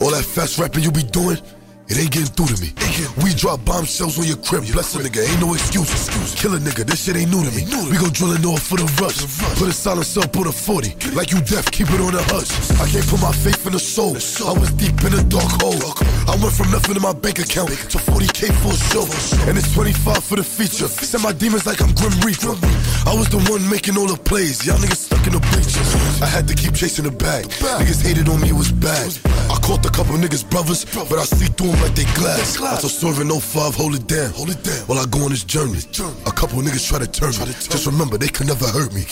All 0.00 0.10
that 0.10 0.24
fast 0.24 0.58
rapping 0.58 0.82
you 0.82 0.90
be 0.90 1.02
doing. 1.02 1.38
It 1.86 2.00
ain't 2.00 2.10
getting 2.10 2.32
through 2.32 2.48
to 2.48 2.58
me. 2.64 2.72
We 3.20 3.34
drop 3.36 3.60
bombshells 3.64 4.16
on 4.18 4.24
your 4.24 4.40
crib. 4.40 4.64
Bless 4.72 4.96
a 4.96 5.04
nigga, 5.04 5.20
ain't 5.20 5.40
no 5.40 5.52
excuse. 5.52 5.90
excuse. 5.90 6.34
Kill 6.34 6.54
a 6.54 6.58
nigga, 6.58 6.86
this 6.86 7.04
shit 7.04 7.16
ain't 7.16 7.30
new 7.30 7.44
to 7.44 7.52
me. 7.52 7.68
We 7.92 8.00
gon' 8.00 8.12
drill 8.16 8.32
it 8.32 8.44
off 8.46 8.64
for 8.64 8.80
the 8.80 8.88
rush. 8.96 9.20
Put 9.60 9.68
a 9.68 9.72
silence 9.72 10.16
up, 10.16 10.32
put 10.32 10.46
a 10.46 10.52
40. 10.52 11.12
Like 11.12 11.30
you 11.30 11.44
deaf, 11.44 11.68
keep 11.70 11.90
it 11.92 12.00
on 12.00 12.16
the 12.16 12.24
hush. 12.32 12.48
I 12.80 12.88
can't 12.88 13.04
put 13.04 13.20
my 13.20 13.32
faith 13.32 13.66
in 13.66 13.72
the 13.76 13.78
soul. 13.78 14.16
I 14.16 14.56
was 14.56 14.72
deep 14.80 14.96
in 15.04 15.12
a 15.12 15.22
dark 15.28 15.60
hole. 15.60 15.76
I 16.24 16.40
went 16.40 16.56
from 16.56 16.72
nothing 16.72 16.96
in 16.96 17.02
my 17.02 17.12
bank 17.12 17.38
account 17.38 17.68
to 17.68 17.98
40k 18.00 18.48
for 18.64 18.72
a 18.72 18.80
show. 18.88 19.04
And 19.44 19.58
it's 19.58 19.68
25 19.76 20.24
for 20.24 20.36
the 20.40 20.44
feature. 20.44 20.88
Send 20.88 21.22
my 21.22 21.32
demons 21.36 21.66
like 21.66 21.82
I'm 21.84 21.92
Grim 21.92 22.16
Reaper. 22.24 22.56
I 23.04 23.12
was 23.12 23.28
the 23.28 23.44
one 23.52 23.60
making 23.68 24.00
all 24.00 24.08
the 24.08 24.16
plays. 24.16 24.64
Y'all 24.64 24.80
niggas 24.80 25.12
stuck 25.12 25.26
in 25.26 25.36
the 25.36 25.42
bleachers. 25.52 25.90
I 26.24 26.26
had 26.32 26.48
to 26.48 26.54
keep 26.56 26.72
chasing 26.72 27.04
the 27.04 27.12
bag. 27.12 27.44
Niggas 27.60 28.00
hated 28.00 28.32
on 28.32 28.40
me, 28.40 28.48
it 28.48 28.56
was 28.56 28.72
bad. 28.72 29.12
I 29.52 29.60
caught 29.60 29.84
a 29.84 29.92
couple 29.92 30.16
niggas 30.16 30.48
brothers, 30.48 30.88
but 30.88 31.20
I 31.20 31.24
see 31.28 31.52
through 31.52 31.73
them 31.74 31.82
like 31.82 31.94
they 31.94 32.04
glass. 32.14 32.60
I 32.60 32.80
told 32.80 32.92
Swerving 32.92 33.30
05, 33.30 33.74
hold 33.74 33.94
it 33.94 34.06
down. 34.06 34.30
Hold 34.32 34.50
it 34.50 34.62
down. 34.62 34.86
While 34.86 34.98
I 34.98 35.06
go 35.06 35.24
on 35.24 35.30
this 35.30 35.44
journey. 35.44 35.78
A 36.26 36.32
couple 36.32 36.58
niggas 36.62 36.86
try 36.88 36.98
to 36.98 37.06
turn 37.06 37.30
me. 37.46 37.52
Just 37.52 37.86
remember, 37.86 38.18
they 38.18 38.28
could 38.28 38.46
never 38.46 38.66
hurt 38.66 38.92
me. 38.92 39.04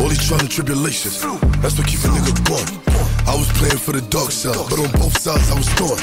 All 0.00 0.08
these 0.08 0.26
trials 0.26 0.42
and 0.42 0.50
tribulations. 0.50 1.22
That's 1.60 1.76
what 1.78 1.86
keep 1.86 2.00
a 2.04 2.08
nigga 2.08 2.32
going. 2.48 3.01
I 3.26 3.34
was 3.38 3.50
playing 3.54 3.78
for 3.78 3.92
the 3.92 4.02
dark 4.10 4.30
side, 4.30 4.58
but 4.68 4.78
on 4.78 4.90
both 4.98 5.16
sides 5.18 5.50
I 5.50 5.56
was 5.56 5.68
gone. 5.78 5.98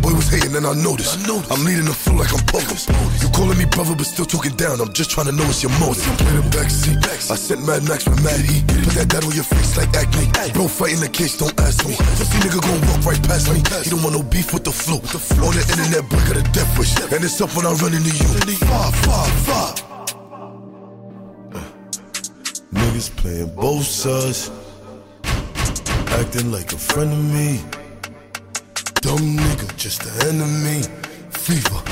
Boy 0.00 0.14
was 0.14 0.28
hating 0.30 0.54
and 0.54 0.66
I 0.66 0.74
noticed. 0.74 1.18
I'm 1.50 1.62
leading 1.64 1.86
the 1.86 1.94
flow 1.94 2.18
like 2.18 2.32
I'm 2.32 2.42
POTUS. 2.46 2.90
You 3.22 3.28
calling 3.30 3.58
me 3.58 3.66
brother, 3.66 3.94
but 3.94 4.06
still 4.06 4.24
talking 4.24 4.54
down. 4.56 4.80
I'm 4.80 4.92
just 4.92 5.10
trying 5.10 5.26
to 5.26 5.34
know 5.34 5.44
what's 5.46 5.62
your 5.62 5.74
motive. 5.78 6.02
Play 6.18 6.34
the 6.38 6.46
backseat. 6.54 6.98
I 7.30 7.36
sent 7.36 7.66
Mad 7.66 7.86
Max 7.86 8.06
with 8.06 8.22
Mad 8.22 8.40
Heat. 8.40 8.66
Put 8.66 8.94
that 8.98 9.08
dad 9.08 9.24
on 9.24 9.34
your 9.34 9.46
face 9.46 9.76
like 9.78 9.90
acne. 9.94 10.26
Bro 10.52 10.68
fighting 10.68 11.00
the 11.00 11.08
case, 11.10 11.38
don't 11.38 11.54
ask 11.60 11.86
me. 11.86 11.94
Pussy 12.18 12.38
nigga 12.42 12.58
gon' 12.62 12.80
walk 12.90 13.02
right 13.06 13.22
past 13.26 13.50
me. 13.50 13.62
He 13.82 13.90
don't 13.90 14.02
want 14.02 14.14
no 14.18 14.22
beef 14.22 14.52
with 14.54 14.64
the 14.64 14.72
flu. 14.74 14.98
On 15.42 15.52
the 15.54 15.62
internet, 15.62 16.02
boy 16.10 16.22
got 16.26 16.38
a 16.38 16.44
death 16.50 16.70
wish. 16.78 16.94
And 17.10 17.22
it's 17.22 17.40
up 17.40 17.54
when 17.54 17.66
I 17.66 17.72
run 17.78 17.94
into 17.94 18.10
you. 18.10 18.30
Five, 18.66 18.94
five, 19.06 19.34
five. 19.46 19.74
Niggas 22.72 23.10
playing 23.16 23.54
both 23.54 23.84
sides, 23.84 24.50
acting 26.20 26.50
like 26.52 26.72
a 26.72 26.76
friend 26.76 27.12
of 27.12 27.24
me. 27.32 27.60
Dumb 29.00 29.36
nigga, 29.36 29.76
just 29.76 30.04
an 30.06 30.28
enemy. 30.28 30.82
Fever. 31.30 31.82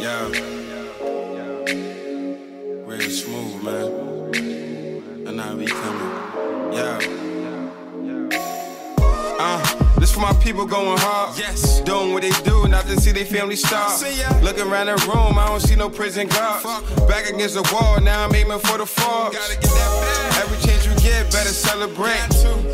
Yeah. 0.00 0.28
Real 2.86 3.10
smooth, 3.10 3.62
man. 3.62 5.26
And 5.26 5.40
I 5.40 5.54
be 5.54 5.66
coming. 5.66 6.12
Yeah. 6.72 6.98
Uh, 9.38 9.98
this 9.98 10.12
for 10.12 10.20
my 10.20 10.32
people 10.34 10.66
going 10.66 10.98
hard. 10.98 11.23
Not 13.30 13.88
to 13.88 13.94
see 13.94 14.16
their 14.16 14.20
family 14.20 14.30
starve. 14.30 14.42
Looking 14.42 14.70
around 14.70 14.86
the 14.86 14.96
room, 15.06 15.38
I 15.38 15.46
don't 15.48 15.60
see 15.60 15.76
no 15.76 15.88
prison 15.88 16.28
guards. 16.28 16.64
Back 17.06 17.28
against 17.28 17.54
the 17.54 17.62
wall, 17.72 18.00
now 18.00 18.24
I'm 18.24 18.34
aiming 18.34 18.58
for 18.60 18.78
the 18.78 18.86
fall. 18.86 19.30
Gotta 19.30 19.54
get 19.54 19.70
that 19.70 19.90
bag. 20.02 20.44
Every 20.44 20.58
chance 20.66 20.86
you 20.86 20.94
get, 21.02 21.30
better 21.32 21.52
celebrate. 21.52 22.20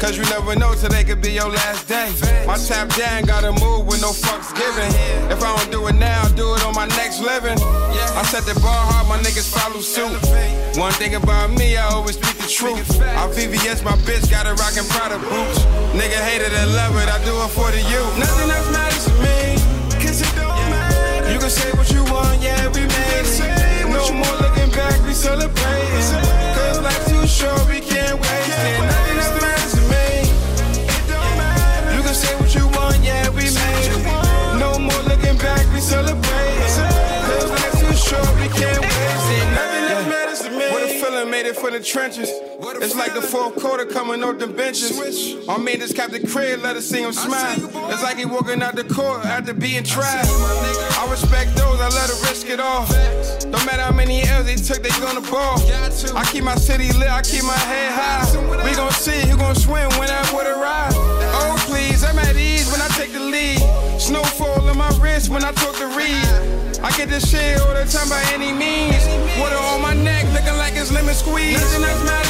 Cause 0.00 0.16
you 0.16 0.24
never 0.24 0.56
know 0.56 0.74
today 0.74 1.04
could 1.04 1.20
be 1.20 1.32
your 1.32 1.50
last 1.50 1.88
day. 1.88 2.10
My 2.46 2.56
tap 2.56 2.88
down, 2.96 3.24
gotta 3.24 3.52
move 3.52 3.86
with 3.86 4.00
no 4.00 4.10
fucks 4.10 4.54
given. 4.56 4.88
If 5.30 5.42
I 5.42 5.56
don't 5.56 5.70
do 5.70 5.86
it 5.88 5.94
now, 5.94 6.22
I'll 6.22 6.32
do 6.34 6.54
it 6.54 6.64
on 6.64 6.74
my 6.74 6.86
next 6.96 7.20
living. 7.20 7.58
I 7.60 8.22
set 8.24 8.44
the 8.44 8.58
bar 8.60 8.84
hard, 8.90 9.08
my 9.08 9.18
niggas 9.18 9.48
follow 9.48 9.80
suit. 9.80 10.16
One 10.78 10.92
thing 10.94 11.14
about 11.14 11.50
me, 11.50 11.76
I 11.76 11.86
always 11.92 12.16
speak 12.16 12.36
the 12.38 12.48
truth. 12.48 13.00
I 13.00 13.28
VVS 13.28 13.84
my 13.84 13.96
bitch, 14.08 14.30
got 14.30 14.46
a 14.46 14.54
rockin' 14.54 14.88
Prada 14.88 15.18
boots. 15.18 15.60
Nigga 15.94 16.18
hated 16.24 16.52
and 16.52 16.72
love 16.74 16.96
it, 16.96 17.08
I 17.08 17.18
do 17.24 17.34
it 17.44 17.50
for 17.50 17.70
the 17.70 17.82
youth. 17.92 18.12
Nothing 18.18 18.50
else 18.50 18.70
matters 18.72 19.04
to 19.06 19.12
me, 19.20 19.29
say 21.50 21.72
what 21.72 21.90
you 21.90 22.04
want, 22.04 22.40
yeah, 22.40 22.68
we 22.68 22.82
made 22.86 23.26
it. 23.26 23.88
No 23.88 24.12
more 24.12 24.36
looking 24.40 24.70
back, 24.70 25.04
we 25.04 25.12
celebrating. 25.12 26.22
Cause 26.54 26.80
life's 26.80 27.10
too 27.10 27.26
short, 27.26 27.66
we 27.68 27.80
can't 27.80 28.20
waste 28.20 28.58
it. 28.58 28.99
It 41.50 41.56
for 41.56 41.70
the 41.70 41.80
trenches. 41.80 42.28
It's 42.30 42.94
like 42.94 43.14
the 43.14 43.22
fourth 43.22 43.56
quarter 43.56 43.84
coming 43.84 44.22
off 44.22 44.38
the 44.38 44.46
benches. 44.46 44.98
Our 45.48 45.58
man 45.58 45.78
just 45.78 45.96
Captain 45.96 46.24
crib, 46.26 46.60
let 46.60 46.76
us 46.76 46.86
see 46.86 47.02
him 47.02 47.12
smile. 47.12 47.58
It's 47.90 48.02
like 48.02 48.16
he 48.16 48.24
walking 48.24 48.62
out 48.62 48.76
the 48.76 48.84
court 48.84 49.24
after 49.24 49.52
being 49.52 49.82
tried. 49.82 50.24
I 50.24 51.06
respect 51.10 51.56
those, 51.56 51.80
I 51.80 51.88
let 51.88 52.08
her 52.10 52.20
risk 52.28 52.48
it 52.48 52.60
all. 52.60 52.86
No 53.50 53.58
matter 53.66 53.82
how 53.82 53.92
many 53.92 54.22
L's 54.22 54.46
they 54.46 54.56
took, 54.56 54.82
they 54.82 54.90
gonna 55.00 55.20
ball. 55.30 55.58
I 56.14 56.24
keep 56.30 56.44
my 56.44 56.54
city 56.54 56.92
lit, 56.98 57.10
I 57.10 57.22
keep 57.22 57.44
my 57.44 57.58
head 57.58 57.92
high. 57.92 58.64
We 58.64 58.74
gon' 58.74 58.92
see 58.92 59.20
who 59.28 59.36
gon' 59.36 59.56
swim 59.56 59.90
when 59.98 60.10
I 60.10 60.22
would 60.32 60.46
arrive. 60.46 60.92
Oh 60.94 61.56
please, 61.66 62.04
I'm 62.04 62.18
at 62.18 62.36
ease 62.36 62.70
when 62.70 62.80
I 62.80 62.88
take 62.88 63.12
the 63.12 63.20
lead. 63.20 63.58
Snowfall 64.00 64.68
on 64.68 64.78
my 64.78 64.90
wrist 65.00 65.28
when 65.28 65.44
I 65.44 65.52
talk 65.52 65.74
to 65.76 65.86
Reed. 65.88 66.60
I 66.82 66.90
get 66.96 67.10
this 67.10 67.30
shit 67.30 67.60
all 67.60 67.74
the 67.74 67.84
time 67.84 68.08
by 68.08 68.22
any 68.32 68.52
means. 68.52 69.04
Water 69.38 69.56
on 69.56 69.82
my 69.82 69.92
lemon 70.90 71.14
squeeze. 71.14 71.60
Nothing 71.60 71.84
else 71.84 72.04
matters 72.04 72.29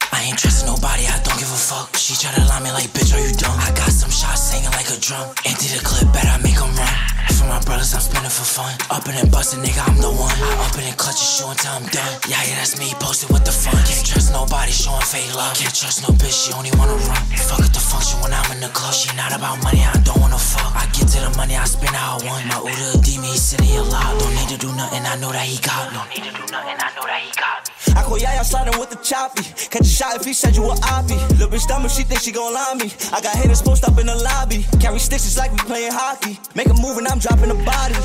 ain't 0.19 0.37
trusting 0.37 0.67
nobody, 0.67 1.07
I 1.07 1.15
don't 1.23 1.39
give 1.39 1.47
a 1.47 1.55
fuck. 1.55 1.95
She 1.95 2.15
try 2.19 2.35
to 2.35 2.43
lie 2.43 2.59
me 2.59 2.71
like, 2.75 2.91
bitch, 2.91 3.15
are 3.15 3.23
you 3.23 3.31
dumb? 3.39 3.55
I 3.63 3.71
got 3.71 3.91
some 3.91 4.11
shots 4.11 4.43
singing 4.51 4.71
like 4.75 4.91
a 4.91 4.99
drum. 4.99 5.31
Empty 5.47 5.71
the 5.71 5.79
clip, 5.79 6.11
bet 6.11 6.27
I 6.27 6.37
make 6.43 6.59
'em 6.59 6.75
run. 6.75 6.95
For 7.39 7.47
my 7.47 7.59
brothers, 7.63 7.93
I'm 7.95 8.01
spinning 8.01 8.29
for 8.29 8.43
fun. 8.43 8.75
Up 8.91 9.07
in 9.07 9.15
and 9.15 9.31
bustin', 9.31 9.63
nigga, 9.63 9.81
I'm 9.87 9.97
the 9.97 10.11
one. 10.11 10.35
I 10.35 10.67
up 10.67 10.75
in 10.77 10.83
and 10.83 10.97
clutch 10.97 11.21
a 11.21 11.25
shoe 11.25 11.47
until 11.47 11.71
I'm 11.71 11.87
done. 11.89 12.13
Yeah, 12.27 12.43
yeah, 12.43 12.55
that's 12.59 12.77
me, 12.77 12.93
posted 12.99 13.29
with 13.31 13.45
the 13.45 13.51
fun. 13.51 13.79
Can't 13.87 14.05
trust 14.05 14.31
nobody, 14.31 14.71
showing 14.71 15.01
fake 15.01 15.33
love. 15.33 15.55
Can't 15.57 15.73
trust 15.73 16.03
no 16.03 16.09
bitch, 16.19 16.35
she 16.35 16.53
only 16.53 16.71
wanna 16.77 16.99
run. 17.07 17.21
Fuck 17.47 17.63
at 17.63 17.73
the 17.73 17.79
function 17.79 18.19
when 18.21 18.33
I'm 18.33 18.51
in 18.51 18.59
the 18.59 18.69
club. 18.69 18.93
She 18.93 19.09
not 19.15 19.31
about 19.31 19.63
money, 19.63 19.81
I 19.81 19.95
don't 20.03 20.19
wanna 20.19 20.37
fuck. 20.37 20.75
I 20.75 20.85
get 20.93 21.07
to 21.13 21.19
the 21.21 21.31
money, 21.37 21.55
I 21.55 21.65
spend 21.65 21.95
how 21.95 22.17
I 22.19 22.25
want. 22.25 22.45
My 22.45 22.59
Uda 22.59 23.01
D 23.01 23.17
me, 23.17 23.31
he 23.31 23.37
sitting 23.37 23.65
here 23.65 23.81
loud. 23.81 24.19
Don't 24.19 24.35
need 24.35 24.49
to 24.49 24.57
do 24.57 24.69
nothing, 24.73 25.05
I 25.05 25.15
know 25.15 25.31
that 25.31 25.45
he 25.45 25.57
got. 25.59 25.93
Don't 25.93 26.09
need 26.09 26.23
to 26.27 26.33
do 26.35 26.45
nothing, 26.51 26.77
I 26.77 26.89
know 26.95 27.05
that 27.07 27.21
he 27.25 27.31
got. 27.39 27.69
Me. 27.69 27.93
I 27.97 28.03
call 28.03 28.17
Yaya 28.17 28.43
sliding 28.43 28.77
with 28.79 28.89
the 28.89 28.97
choppy. 28.97 29.43
Catch 29.69 29.87
a 29.87 29.93
shot 30.01 30.15
if 30.15 30.25
he 30.25 30.33
said 30.33 30.55
you 30.55 30.63
were 30.63 30.79
oppie. 30.97 31.19
Little 31.37 31.47
bitch 31.47 31.67
dumb 31.67 31.85
if 31.85 31.91
she 31.91 32.03
think 32.03 32.21
she 32.21 32.31
gon' 32.31 32.53
lie 32.53 32.73
me. 32.73 32.89
I 33.13 33.21
got 33.21 33.35
haters 33.35 33.61
post 33.61 33.83
up 33.83 33.99
in 33.99 34.07
the 34.07 34.15
lobby. 34.15 34.65
Carry 34.79 34.97
stitches 34.97 35.37
like 35.37 35.51
we 35.51 35.57
playing 35.59 35.91
hockey. 35.93 36.39
Make 36.55 36.69
a 36.69 36.73
move 36.73 36.97
and 36.97 37.07
I'm 37.07 37.19
dropping 37.19 37.49
the 37.49 37.59
body. 37.63 37.95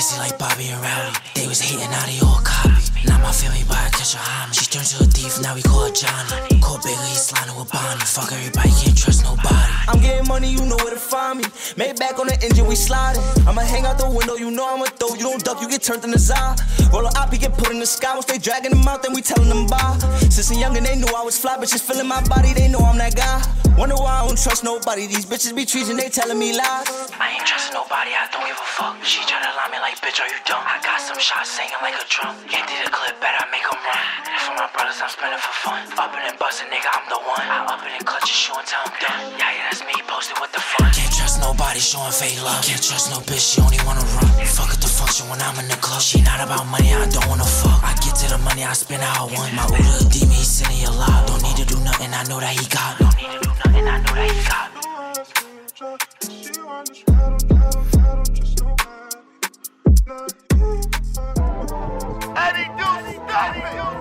Yeah, 0.00 0.06
is 0.06 0.16
it 0.16 0.18
like 0.18 0.38
Bobby 0.38 0.68
and 0.68 0.80
Rowdy? 0.80 1.12
They 1.34 1.46
was 1.46 1.60
hating, 1.60 1.90
now 1.90 2.06
they 2.06 2.16
all 2.24 2.40
copy. 2.40 2.72
Now 3.04 3.20
my 3.20 3.32
family 3.32 3.64
buy 3.68 3.84
a 3.84 3.90
catch 3.92 4.16
a 4.16 4.16
homie. 4.16 4.56
She 4.56 4.64
turned 4.64 4.88
to 4.96 5.04
a 5.04 5.06
thief, 5.06 5.36
now 5.42 5.54
we 5.54 5.60
call 5.60 5.84
her 5.84 5.92
Johnny. 5.92 6.56
Call 6.60 6.80
Bigger, 6.80 6.96
he's 7.04 7.28
sliding 7.28 7.52
with 7.52 7.68
Bonnie. 7.68 8.00
Fuck 8.08 8.32
everybody, 8.32 8.72
can't 8.80 8.96
trust 8.96 9.24
nobody. 9.24 9.72
I'm 9.92 10.00
getting 10.00 10.26
money, 10.26 10.48
you 10.48 10.64
know 10.64 10.76
where 10.80 10.94
to 10.94 11.00
find 11.00 11.40
me. 11.40 11.44
Made 11.76 11.98
back 11.98 12.18
on 12.18 12.28
the 12.28 12.36
engine, 12.40 12.64
we 12.64 12.76
sliding. 12.76 13.20
I'ma 13.44 13.60
hang 13.60 13.84
out 13.84 13.98
the 13.98 14.08
window, 14.08 14.36
you 14.36 14.50
know 14.50 14.64
I'ma 14.72 14.88
throw. 14.96 15.12
You 15.20 15.28
don't 15.28 15.44
duck, 15.44 15.60
you 15.60 15.68
get 15.68 15.82
turned 15.82 16.04
in 16.04 16.12
the 16.12 16.18
za. 16.18 16.56
Roll 16.92 17.04
a 17.04 17.12
op, 17.20 17.30
get 17.36 17.52
put 17.52 17.68
in 17.68 17.78
the 17.78 17.84
sky. 17.84 18.14
Once 18.14 18.24
they 18.24 18.38
dragging 18.38 18.72
them 18.72 18.88
out, 18.88 19.02
then 19.02 19.12
we 19.12 19.20
telling 19.20 19.50
them 19.50 19.66
bye. 19.66 19.98
Since 20.32 20.50
a 20.50 20.54
youngin', 20.54 20.84
they 20.84 20.96
knew 20.96 21.12
I 21.12 21.22
was 21.22 21.36
fly, 21.36 21.58
bitches 21.58 21.84
feeling 21.84 22.08
my 22.08 22.24
body, 22.24 22.54
they 22.54 22.68
know 22.68 22.80
I'm 22.80 22.96
that 22.96 23.16
guy. 23.16 23.44
Wonder 23.76 23.96
why 23.96 24.20
I 24.20 24.26
don't 24.26 24.36
trust 24.36 24.62
nobody. 24.62 25.06
These 25.06 25.24
bitches 25.24 25.56
be 25.56 25.64
treating, 25.64 25.96
they 25.96 26.08
telling 26.08 26.38
me 26.38 26.52
lies. 26.52 26.88
I 27.16 27.32
ain't 27.32 27.46
trusting 27.46 27.72
nobody, 27.72 28.12
I 28.12 28.28
don't 28.32 28.44
give 28.44 28.56
a 28.56 28.68
fuck. 28.76 29.02
She 29.04 29.20
tryna 29.24 29.56
lie 29.56 29.70
me 29.72 29.78
like, 29.80 29.89
bitch, 29.98 30.22
are 30.22 30.30
you 30.30 30.38
dumb? 30.46 30.62
I 30.62 30.78
got 30.86 31.02
some 31.02 31.18
shots 31.18 31.50
singing 31.50 31.74
like 31.82 31.98
a 31.98 32.06
drum. 32.06 32.38
Empty 32.46 32.76
the 32.84 32.90
clip, 32.94 33.18
bet 33.18 33.34
I 33.34 33.50
make 33.50 33.66
'em 33.66 33.74
run. 33.82 33.98
For 34.46 34.54
my 34.54 34.68
brothers, 34.70 35.02
I'm 35.02 35.10
spinning 35.10 35.42
for 35.42 35.54
fun. 35.66 35.82
Up 35.98 36.14
in 36.14 36.22
and 36.22 36.38
busting, 36.38 36.70
nigga, 36.70 36.86
I'm 36.86 37.06
the 37.10 37.18
one. 37.18 37.42
I 37.42 37.66
up 37.66 37.82
in 37.82 37.92
and 37.98 38.06
clutch 38.06 38.30
a 38.30 38.36
shoe 38.42 38.54
until 38.54 38.78
I'm 38.86 38.94
done. 39.02 39.20
Yeah, 39.40 39.50
yeah, 39.50 39.66
that's 39.66 39.82
me, 39.82 39.94
posted 40.06 40.38
with 40.38 40.52
the 40.52 40.62
fun. 40.62 40.92
Can't 40.94 41.10
trust 41.10 41.40
nobody, 41.40 41.80
showing 41.80 42.12
fake 42.12 42.38
love. 42.42 42.62
Can't 42.62 42.82
trust 42.82 43.10
no 43.10 43.18
bitch, 43.26 43.42
she 43.42 43.58
only 43.60 43.80
wanna 43.82 44.06
run. 44.14 44.30
Fuck 44.46 44.70
at 44.70 44.80
the 44.80 44.88
function 44.88 45.28
when 45.28 45.40
I'm 45.42 45.58
in 45.58 45.66
the 45.66 45.78
club. 45.82 46.00
She 46.00 46.22
not 46.22 46.40
about 46.40 46.66
money, 46.66 46.94
I 46.94 47.06
don't 47.10 47.26
wanna 47.26 47.44
fuck. 47.44 47.82
I 47.82 47.94
get 48.04 48.14
to 48.22 48.26
the 48.30 48.38
money, 48.38 48.64
I 48.64 48.72
spend 48.72 49.02
how 49.02 49.26
I 49.26 49.32
want. 49.34 49.50
My 49.58 49.66
Uda 49.66 50.06
D 50.12 50.26
me, 50.26 50.36
he 50.36 50.44
sitting 50.44 50.76
here 50.82 50.94
loud. 50.94 51.26
Don't 51.26 51.42
need 51.42 51.56
to 51.56 51.66
do 51.66 51.78
nothing, 51.80 52.14
I 52.14 52.22
know 52.24 52.38
that 52.38 52.54
he 52.54 52.64
got. 52.68 52.98
Don't 52.98 53.16
need 53.18 53.32
to 53.34 53.38
do 53.42 53.50
nothing, 53.58 53.88
I 53.88 53.98
know 53.98 54.14
that 54.14 54.30
he 54.30 54.40
got. 54.46 54.68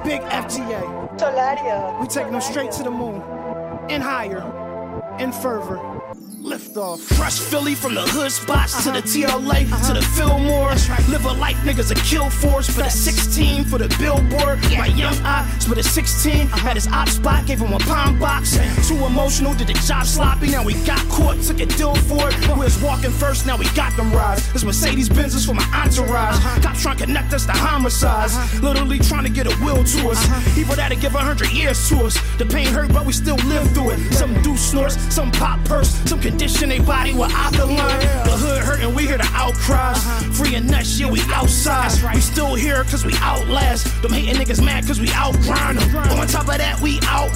Big 0.03 0.21
FTA. 0.21 1.19
Solaria. 1.19 2.01
We 2.01 2.07
taking 2.07 2.31
them 2.31 2.41
straight 2.41 2.71
to 2.71 2.83
the 2.83 2.89
moon. 2.89 3.21
And 3.91 4.01
higher. 4.01 4.41
And 5.19 5.35
further. 5.35 5.98
Lift 6.49 6.77
off. 6.77 6.99
Fresh 7.01 7.37
Philly 7.41 7.75
from 7.75 7.93
the 7.93 8.01
hood 8.01 8.31
spots 8.31 8.83
to 8.83 8.89
the 8.91 9.03
TLA 9.03 9.69
to 9.85 9.93
the 9.93 10.01
Fillmore. 10.17 10.73
Live 11.07 11.23
a 11.25 11.33
life 11.33 11.57
niggas 11.57 11.91
a 11.91 11.95
kill 12.09 12.27
force 12.31 12.67
for 12.67 12.81
the 12.81 12.89
16 12.89 13.65
for 13.65 13.77
the 13.77 13.87
billboard. 13.99 14.57
My 14.75 14.87
young 14.87 15.13
eye 15.21 15.45
for 15.67 15.75
the 15.75 15.83
16 15.83 16.47
had 16.47 16.73
his 16.73 16.87
op 16.87 17.07
spot, 17.07 17.45
gave 17.45 17.59
him 17.59 17.71
a 17.71 17.77
palm 17.77 18.17
box. 18.17 18.57
Too 18.87 18.97
emotional, 19.05 19.53
did 19.53 19.67
the 19.67 19.73
job 19.73 20.07
sloppy. 20.07 20.49
Now 20.49 20.63
we 20.63 20.73
got 20.85 20.97
caught, 21.09 21.39
took 21.43 21.59
a 21.59 21.67
deal 21.67 21.93
for 21.93 22.29
it. 22.29 22.47
We 22.47 22.65
was 22.65 22.81
walking 22.81 23.11
first, 23.11 23.45
now 23.45 23.55
we 23.55 23.69
got 23.75 23.95
them 23.95 24.11
rides. 24.11 24.51
This 24.51 24.63
Mercedes 24.63 25.07
Benz 25.07 25.35
is 25.35 25.45
for 25.45 25.53
my 25.53 25.69
entourage. 25.71 26.39
Cops 26.63 26.81
trying 26.81 26.97
to 26.97 27.05
connect 27.05 27.31
us 27.31 27.45
to 27.45 27.51
homicides. 27.51 28.33
Literally 28.59 28.97
trying 28.97 29.23
to 29.23 29.29
get 29.29 29.45
a 29.45 29.55
will 29.63 29.83
to 29.83 30.09
us. 30.09 30.57
Evil 30.57 30.75
that'll 30.75 30.97
give 30.97 31.13
a 31.13 31.19
hundred 31.19 31.51
years 31.51 31.87
to 31.89 32.05
us. 32.05 32.17
The 32.39 32.45
pain 32.47 32.65
hurt, 32.65 32.91
but 32.91 33.05
we 33.05 33.13
still 33.13 33.37
live 33.45 33.69
through 33.73 33.91
it. 33.91 34.13
Some 34.13 34.33
do 34.41 34.57
snorts, 34.57 34.97
some 35.13 35.29
pop 35.29 35.63
purse, 35.65 35.89
some 36.09 36.19
condition 36.39 36.69
they 36.69 36.79
body 36.79 37.13
with 37.13 37.29
alkaline. 37.33 37.99
The 38.23 38.31
hood 38.31 38.63
hurting, 38.63 38.95
we 38.95 39.05
hear 39.05 39.17
the 39.17 39.29
outcries. 39.33 39.97
Uh-huh. 39.97 40.31
Free 40.31 40.55
and 40.55 40.71
nuts, 40.71 40.97
yeah, 40.97 41.11
we 41.11 41.19
outside. 41.33 41.91
We 42.15 42.21
still 42.21 42.55
here 42.55 42.81
cause 42.85 43.03
we 43.03 43.13
outlast. 43.17 44.01
Them 44.01 44.13
hating 44.13 44.35
niggas 44.35 44.63
mad 44.63 44.87
cause 44.87 45.01
we 45.01 45.07
outgrind 45.07 45.68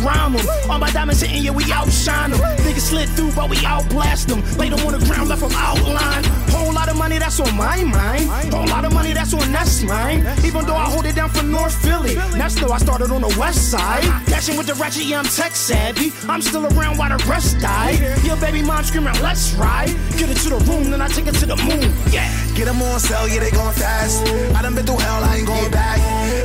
we 0.04 0.38
them. 0.38 0.48
All 0.70 0.80
my 0.80 0.92
diamonds 0.92 1.22
hitting, 1.22 1.44
yeah, 1.44 1.52
we 1.52 1.64
outshine 1.72 2.32
them. 2.32 2.40
Niggas 2.66 2.88
slid 2.92 3.10
through, 3.10 3.32
but 3.34 3.50
we 3.50 3.58
outblast 3.58 4.28
them. 4.28 4.42
Lay 4.58 4.70
them 4.70 4.80
on 4.86 5.00
the 5.00 5.06
ground, 5.06 5.30
left 5.30 5.42
them 5.42 5.52
outlined. 5.56 6.26
Whole 6.52 6.74
lot 6.74 6.90
of 6.90 6.98
money 6.98 7.18
that's 7.18 7.40
on 7.40 7.56
my 7.56 7.84
mind. 7.84 8.30
Whole 8.54 8.68
lot 8.68 8.86
of 8.86 8.94
money 8.94 9.14
that's 9.14 9.34
on 9.34 9.52
that's 9.52 9.84
mine. 9.84 10.26
Even 10.44 10.66
though 10.66 10.76
I 10.76 10.86
hold 10.86 11.06
it 11.06 11.16
down 11.16 11.30
for 11.30 11.44
North 11.44 11.76
Philly. 11.84 12.16
That's 12.16 12.56
though 12.56 12.72
I 12.72 12.78
started 12.78 13.12
on 13.12 13.22
the 13.22 13.36
west 13.40 13.72
side. 13.72 14.04
Dashing 14.28 14.58
with 14.58 14.68
the 14.68 14.76
ratchet, 14.76 15.06
yeah, 15.06 15.20
I'm 15.20 15.26
tech 15.26 15.56
savvy. 15.56 16.12
I'm 16.28 16.42
still 16.42 16.66
around 16.66 16.98
while 16.98 17.16
the 17.16 17.24
rest 17.26 17.60
die. 17.60 17.98
Your 18.24 18.38
baby 18.38 18.62
mom 18.62 18.84
screaming, 18.84 19.14
let's 19.22 19.54
ride. 19.54 19.90
Get 20.18 20.30
it 20.30 20.38
to 20.44 20.50
the 20.50 20.60
room, 20.70 20.92
then 20.92 21.02
I 21.02 21.08
take 21.08 21.28
it 21.28 21.36
to 21.36 21.46
the 21.46 21.58
moon. 21.58 21.94
Yeah. 22.12 22.30
Get 22.56 22.66
them 22.66 22.82
on 22.82 23.00
sale, 23.00 23.28
yeah, 23.28 23.40
they 23.40 23.52
going 23.52 23.74
fast. 23.74 24.26
I 24.56 24.62
done 24.62 24.76
been 24.76 24.86
through 24.86 24.98
hell, 24.98 25.24
I 25.24 25.38
ain't 25.38 25.48
going 25.48 25.72
back. 25.72 26.00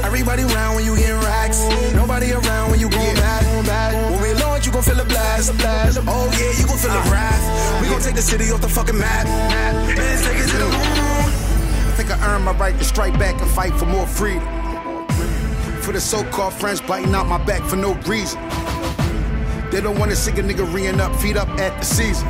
Everybody 0.04 0.42
around 0.42 0.76
when 0.76 0.84
you 0.84 0.96
getting 0.96 1.20
racks. 1.20 1.60
Nobody 1.94 2.32
around 2.32 2.70
when 2.70 2.80
you 2.80 2.88
you 4.68 4.74
gon' 4.74 4.82
feel 4.82 5.00
a 5.00 5.04
blast. 5.04 5.50
Oh 6.06 6.30
yeah, 6.38 6.52
you 6.60 6.66
gon' 6.66 6.76
feel 6.76 6.90
a 6.90 7.00
wrath. 7.10 7.80
We 7.80 7.88
gon' 7.88 8.02
take 8.02 8.14
the 8.14 8.22
city 8.22 8.50
off 8.52 8.60
the 8.60 8.68
fucking 8.68 8.98
map. 8.98 9.26
And 9.26 9.96
take 9.96 10.36
it 10.36 10.48
to 10.50 10.58
the 10.58 10.64
moon. 10.64 11.28
I 11.88 11.92
think 11.96 12.10
I 12.10 12.18
earned 12.28 12.44
my 12.44 12.52
right 12.52 12.76
to 12.76 12.84
strike 12.84 13.18
back 13.18 13.40
and 13.40 13.50
fight 13.50 13.72
for 13.74 13.86
more 13.86 14.06
freedom. 14.06 14.46
For 15.80 15.92
the 15.92 16.00
so-called 16.00 16.52
friends 16.52 16.82
biting 16.82 17.14
out 17.14 17.26
my 17.26 17.42
back 17.42 17.62
for 17.62 17.76
no 17.76 17.94
reason. 18.06 18.38
They 19.70 19.80
don't 19.80 19.98
wanna 19.98 20.16
see 20.16 20.32
a 20.32 20.42
nigga 20.42 20.70
reeing 20.70 21.00
up, 21.00 21.16
feet 21.16 21.38
up 21.38 21.48
at 21.58 21.78
the 21.78 21.84
season. 21.86 22.28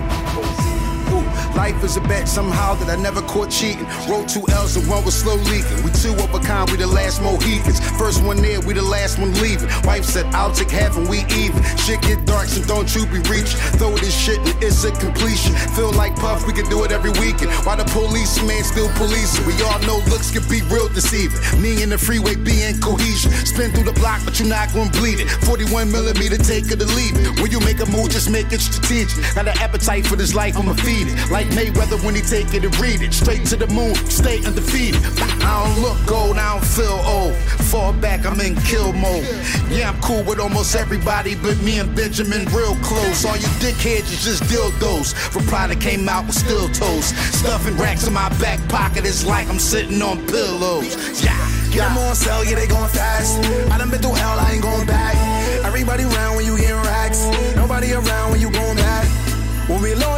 Ooh, 1.10 1.26
Life 1.58 1.82
is 1.82 1.96
a 1.96 2.00
bet 2.02 2.28
somehow 2.28 2.74
that 2.74 2.88
I 2.88 2.94
never 3.02 3.20
caught 3.20 3.50
cheating. 3.50 3.84
Wrote 4.08 4.28
two 4.28 4.46
L's 4.54 4.76
and 4.76 4.86
one 4.86 5.04
was 5.04 5.18
slow 5.18 5.34
leaking. 5.50 5.82
We 5.82 5.90
two 5.90 6.14
of 6.14 6.32
a 6.32 6.38
kind, 6.38 6.70
we 6.70 6.76
the 6.76 6.86
last 6.86 7.20
Mohicans. 7.20 7.82
First 7.98 8.22
one 8.22 8.36
there, 8.40 8.60
we 8.60 8.74
the 8.74 8.86
last 8.86 9.18
one 9.18 9.34
leaving. 9.42 9.66
Wife 9.82 10.04
said, 10.04 10.26
I'll 10.26 10.52
take 10.52 10.70
half 10.70 10.96
and 10.96 11.08
we 11.10 11.26
even. 11.34 11.58
Shit 11.74 12.00
get 12.02 12.24
dark, 12.26 12.46
so 12.46 12.62
don't 12.62 12.86
you 12.94 13.02
be 13.10 13.18
reaching. 13.26 13.58
Throw 13.74 13.90
this 13.98 14.14
shit 14.14 14.38
and 14.38 14.54
it's 14.62 14.84
a 14.84 14.92
completion. 15.02 15.50
Feel 15.74 15.90
like 15.98 16.14
Puff, 16.14 16.46
we 16.46 16.52
can 16.52 16.70
do 16.70 16.84
it 16.84 16.92
every 16.92 17.10
weekend. 17.18 17.50
Why 17.66 17.74
the 17.74 17.90
policeman 17.90 18.62
still 18.62 18.88
policing? 18.94 19.42
We 19.42 19.58
all 19.66 19.82
know 19.82 19.98
looks 20.06 20.30
can 20.30 20.46
be 20.46 20.62
real 20.70 20.86
deceiving. 20.94 21.42
Me 21.60 21.82
and 21.82 21.90
the 21.90 21.98
freeway 21.98 22.36
being 22.36 22.78
cohesion. 22.78 23.34
Spin 23.34 23.74
through 23.74 23.90
the 23.90 23.98
block, 23.98 24.22
but 24.24 24.38
you're 24.38 24.46
not 24.46 24.70
gonna 24.72 24.94
bleed 24.94 25.18
it. 25.18 25.26
41 25.42 25.90
millimeter, 25.90 26.38
take 26.38 26.70
it 26.70 26.78
or 26.78 26.86
leave 26.94 27.18
it. 27.18 27.42
When 27.42 27.50
you 27.50 27.58
make 27.66 27.82
a 27.82 27.86
move, 27.90 28.14
just 28.14 28.30
make 28.30 28.52
it 28.54 28.62
strategic. 28.62 29.18
Got 29.34 29.50
an 29.50 29.58
appetite 29.58 30.06
for 30.06 30.14
this 30.14 30.36
life, 30.38 30.54
I'ma 30.56 30.78
feed 30.78 31.10
it. 31.10 31.18
Like 31.34 31.47
Mayweather 31.50 32.02
when 32.04 32.14
he 32.14 32.20
take 32.20 32.54
it 32.54 32.64
and 32.64 32.80
read 32.80 33.02
it. 33.02 33.12
Straight 33.12 33.44
to 33.46 33.56
the 33.56 33.66
moon, 33.68 33.94
stay 34.06 34.44
undefeated. 34.44 35.00
I 35.42 35.64
don't 35.64 35.82
look 35.82 36.10
old, 36.10 36.36
I 36.38 36.54
don't 36.54 36.64
feel 36.64 37.00
old. 37.04 37.34
Fall 37.70 37.92
back, 37.92 38.26
I'm 38.26 38.40
in 38.40 38.56
kill 38.62 38.92
mode. 38.92 39.24
Yeah, 39.70 39.90
I'm 39.90 40.00
cool 40.00 40.22
with 40.24 40.40
almost 40.40 40.74
everybody, 40.74 41.34
but 41.34 41.56
me 41.62 41.78
and 41.78 41.94
Benjamin 41.94 42.46
real 42.46 42.74
close. 42.76 43.24
All 43.24 43.36
you 43.36 43.48
dickheads 43.60 44.10
is 44.12 44.24
just 44.24 44.42
dildos. 44.44 45.14
Reply 45.34 45.66
that 45.68 45.80
came 45.80 46.08
out 46.08 46.26
with 46.26 46.36
steel 46.36 46.68
toes. 46.68 47.06
Stuffing 47.36 47.76
racks 47.76 48.06
in 48.06 48.12
my 48.12 48.28
back 48.40 48.60
pocket, 48.68 49.04
it's 49.04 49.24
like 49.24 49.48
I'm 49.48 49.58
sitting 49.58 50.00
on 50.02 50.26
pillows. 50.26 51.22
Yeah, 51.22 51.36
Get 51.70 51.88
them 51.88 51.98
on 51.98 52.14
sale, 52.14 52.44
yeah, 52.44 52.56
they 52.56 52.66
going 52.66 52.88
fast. 52.88 53.38
I 53.70 53.78
done 53.78 53.90
been 53.90 54.00
through 54.00 54.14
hell, 54.14 54.38
I 54.38 54.52
ain't 54.52 54.62
going 54.62 54.86
back. 54.86 55.16
Everybody 55.64 56.04
around 56.04 56.36
when 56.36 56.46
you 56.46 56.56
getting 56.56 56.76
racks. 56.76 57.24
Nobody 57.56 57.92
around 57.92 58.32
when 58.32 58.40
you. 58.40 58.47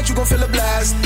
Launch, 0.01 0.09
you 0.09 0.17
gon' 0.17 0.25
feel 0.25 0.43
a 0.43 0.49
blast. 0.49 0.97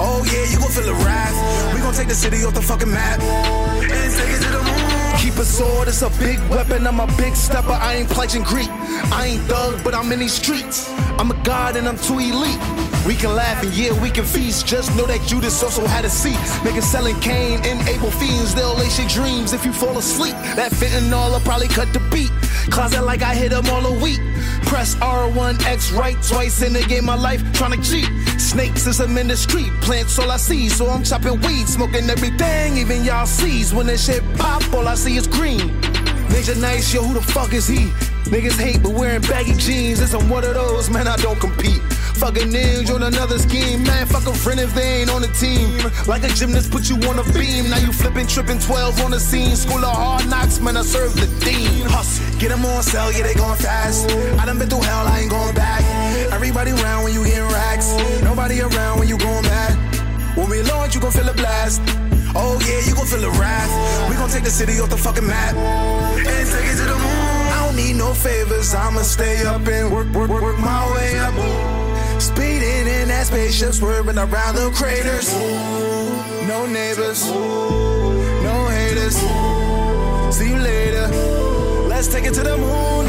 Oh 0.00 0.26
yeah, 0.26 0.42
you 0.50 0.58
gon' 0.58 0.72
feel 0.72 0.88
a 0.88 0.94
wrath. 1.04 1.72
We 1.72 1.80
gon' 1.80 1.94
take 1.94 2.08
the 2.08 2.16
city 2.16 2.44
off 2.44 2.52
the 2.52 2.60
fucking 2.60 2.90
map. 2.90 3.20
And 3.20 4.12
take 4.12 4.34
it 4.34 4.42
to 4.42 4.50
the 4.50 4.62
moon. 4.66 5.18
Keep 5.22 5.38
a 5.38 5.44
sword, 5.44 5.86
it's 5.86 6.02
a 6.02 6.10
big 6.18 6.40
weapon. 6.50 6.84
I'm 6.84 6.98
a 6.98 7.06
big 7.16 7.36
stepper, 7.36 7.70
I 7.70 7.94
ain't 7.94 8.10
pledging 8.10 8.42
Greek. 8.42 8.68
I 9.12 9.26
ain't 9.26 9.42
thug, 9.42 9.84
but 9.84 9.94
I'm 9.94 10.10
in 10.10 10.18
these 10.18 10.32
streets. 10.32 10.90
I'm 11.20 11.30
a 11.30 11.40
god 11.44 11.76
and 11.76 11.86
I'm 11.86 11.96
too 11.96 12.18
elite. 12.18 12.58
We 13.06 13.14
can 13.14 13.36
laugh 13.36 13.62
and 13.62 13.72
yeah, 13.72 13.92
we 14.02 14.10
can 14.10 14.24
feast. 14.24 14.66
Just 14.66 14.96
know 14.96 15.06
that 15.06 15.24
Judas 15.28 15.62
also 15.62 15.86
had 15.86 16.04
a 16.04 16.10
seat. 16.10 16.40
Niggas 16.66 16.90
selling 16.90 17.20
cane 17.20 17.60
and 17.62 17.78
able 17.88 18.10
fiends. 18.10 18.52
They'll 18.52 18.74
lace 18.74 18.98
your 18.98 19.08
dreams 19.08 19.52
if 19.52 19.64
you 19.64 19.72
fall 19.72 19.96
asleep. 19.96 20.34
That 20.56 20.72
fentanyl 20.72 21.30
will 21.30 21.40
probably 21.46 21.68
cut 21.68 21.92
the 21.92 22.00
beat. 22.10 22.32
Closet 22.72 23.04
like 23.04 23.22
I 23.22 23.32
hit 23.36 23.50
them 23.50 23.66
all 23.66 23.86
a 23.86 24.02
week. 24.02 24.20
Press 24.62 24.94
R1X 24.96 25.96
right 25.96 26.16
twice 26.22 26.62
in 26.62 26.72
the 26.72 26.82
game 26.82 27.08
of 27.08 27.20
life, 27.20 27.42
trying 27.52 27.80
to 27.80 27.90
cheat. 27.90 28.08
Snakes 28.40 28.86
is 28.86 28.98
the 28.98 29.36
street, 29.36 29.72
plants 29.80 30.18
all 30.18 30.30
I 30.30 30.36
see, 30.36 30.68
so 30.68 30.88
I'm 30.88 31.04
chopping 31.04 31.40
weed, 31.40 31.68
smoking 31.68 32.08
everything, 32.10 32.76
even 32.76 33.04
y'all 33.04 33.26
sees. 33.26 33.72
When 33.72 33.86
this 33.86 34.06
shit 34.06 34.22
pop, 34.36 34.62
all 34.72 34.88
I 34.88 34.94
see 34.94 35.16
is 35.16 35.26
green. 35.26 35.60
Nigga 36.30 36.60
nice, 36.60 36.92
yo, 36.94 37.02
who 37.02 37.14
the 37.14 37.22
fuck 37.22 37.52
is 37.52 37.66
he? 37.66 37.90
Niggas 38.28 38.60
hate, 38.60 38.82
but 38.82 38.92
wearing 38.92 39.22
baggy 39.22 39.54
jeans. 39.54 40.00
I'm 40.14 40.28
one 40.28 40.44
of 40.44 40.54
those, 40.54 40.90
man, 40.90 41.08
I 41.08 41.16
don't 41.16 41.40
compete. 41.40 41.80
Fucking 42.20 42.48
ninja 42.48 42.94
on 42.94 43.02
another 43.02 43.38
scheme, 43.38 43.82
man. 43.84 44.06
Fuck 44.06 44.26
a 44.26 44.34
friend 44.34 44.60
if 44.60 44.74
they 44.74 45.00
ain't 45.00 45.10
on 45.10 45.22
the 45.22 45.28
team. 45.28 45.78
Like 46.06 46.22
a 46.24 46.28
gymnast, 46.28 46.70
put 46.70 46.88
you 46.88 46.96
on 47.08 47.18
a 47.18 47.24
beam. 47.32 47.70
Now 47.70 47.78
you 47.78 47.92
flipping, 47.92 48.26
tripping 48.26 48.58
12 48.58 49.00
on 49.00 49.10
the 49.12 49.20
scene. 49.20 49.56
School 49.56 49.84
of 49.84 49.96
hard 49.96 50.28
knocks, 50.28 50.60
man, 50.60 50.76
I 50.76 50.82
serve 50.82 51.14
the 51.14 51.26
dean. 51.44 51.86
Hustle, 51.86 52.38
get 52.38 52.50
them 52.50 52.64
on 52.64 52.82
sale, 52.82 53.10
yeah, 53.10 53.22
they 53.22 53.34
going 53.34 53.56
fast. 53.56 54.10
I 54.38 54.44
done 54.44 54.58
been 54.58 54.68
through 54.68 54.82
hell, 54.82 55.06
I 55.06 55.20
ain't 55.20 55.30
going 55.30 55.54
back. 55.54 55.82
Everybody 56.32 56.72
around 56.72 57.04
when 57.04 57.14
you 57.14 57.24
getting 57.24 57.48
racks. 57.48 57.96
Nobody 58.22 58.60
around 58.60 58.98
when 58.98 59.08
you 59.08 59.16
going 59.16 59.42
mad. 59.42 60.36
When 60.36 60.50
we 60.50 60.62
launch, 60.62 60.94
you 60.94 61.00
gon' 61.00 61.12
feel 61.12 61.28
a 61.28 61.34
blast. 61.34 61.80
Oh 62.34 62.60
yeah, 62.68 62.86
you 62.86 62.94
gon' 62.94 63.06
feel 63.06 63.24
a 63.24 63.30
wrath. 63.40 64.10
We 64.10 64.16
gon' 64.16 64.30
take 64.30 64.44
the 64.44 64.50
city 64.50 64.78
off 64.78 64.90
the 64.90 64.96
fucking 64.96 65.26
map 65.26 65.56
and 65.56 66.48
take 66.48 66.66
it 66.68 66.76
to 66.76 66.84
the 66.84 66.98
moon. 66.98 67.19
Need 67.80 67.96
no 67.96 68.12
favors. 68.12 68.74
I'ma 68.74 69.00
stay 69.00 69.46
up 69.46 69.66
and 69.66 69.90
work, 69.90 70.08
work, 70.12 70.28
work, 70.28 70.42
work 70.42 70.58
my 70.58 70.82
way 70.92 71.18
up. 71.18 71.32
Speeding 72.20 72.86
in 72.86 73.08
that 73.08 73.26
spaceship, 73.26 73.72
swerving 73.72 74.18
around 74.18 74.54
the 74.56 74.70
craters. 74.74 75.32
No 76.46 76.66
neighbors, 76.66 77.24
no 78.46 78.54
haters. 78.68 79.16
See 80.36 80.50
you 80.50 80.58
later. 80.58 81.06
Let's 81.88 82.08
take 82.08 82.24
it 82.24 82.34
to 82.34 82.42
the 82.42 82.58
moon. 82.58 83.08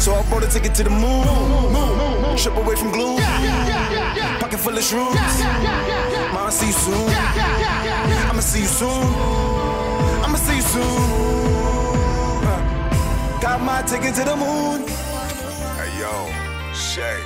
So 0.00 0.14
I 0.14 0.22
bought 0.28 0.42
a 0.42 0.48
ticket 0.48 0.74
to 0.76 0.82
the 0.82 0.90
moon. 0.90 2.36
Trip 2.36 2.56
away 2.56 2.74
from 2.74 2.90
gloom. 2.90 3.20
Pocket 4.40 4.58
full 4.58 4.76
of 4.76 4.82
shrooms. 4.82 5.14
Mama, 6.34 6.50
see 6.50 6.66
you 6.66 6.72
soon. 6.72 7.08
I'ma 8.28 8.40
see 8.40 8.62
you 8.62 8.66
soon. 8.66 9.06
I'ma 10.24 10.38
see 10.38 10.56
you 10.56 10.62
soon. 10.62 11.41
Huh. 13.52 13.58
Got 13.58 13.66
my 13.66 13.82
ticket 13.82 14.14
to 14.14 14.24
the 14.24 14.34
moon. 14.34 14.88
Hey 15.76 16.00
yo, 16.00 16.72
Shay. 16.72 17.20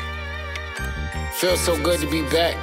Feels 1.35 1.61
so 1.61 1.81
good 1.81 2.01
to 2.01 2.11
be 2.11 2.22
back. 2.22 2.57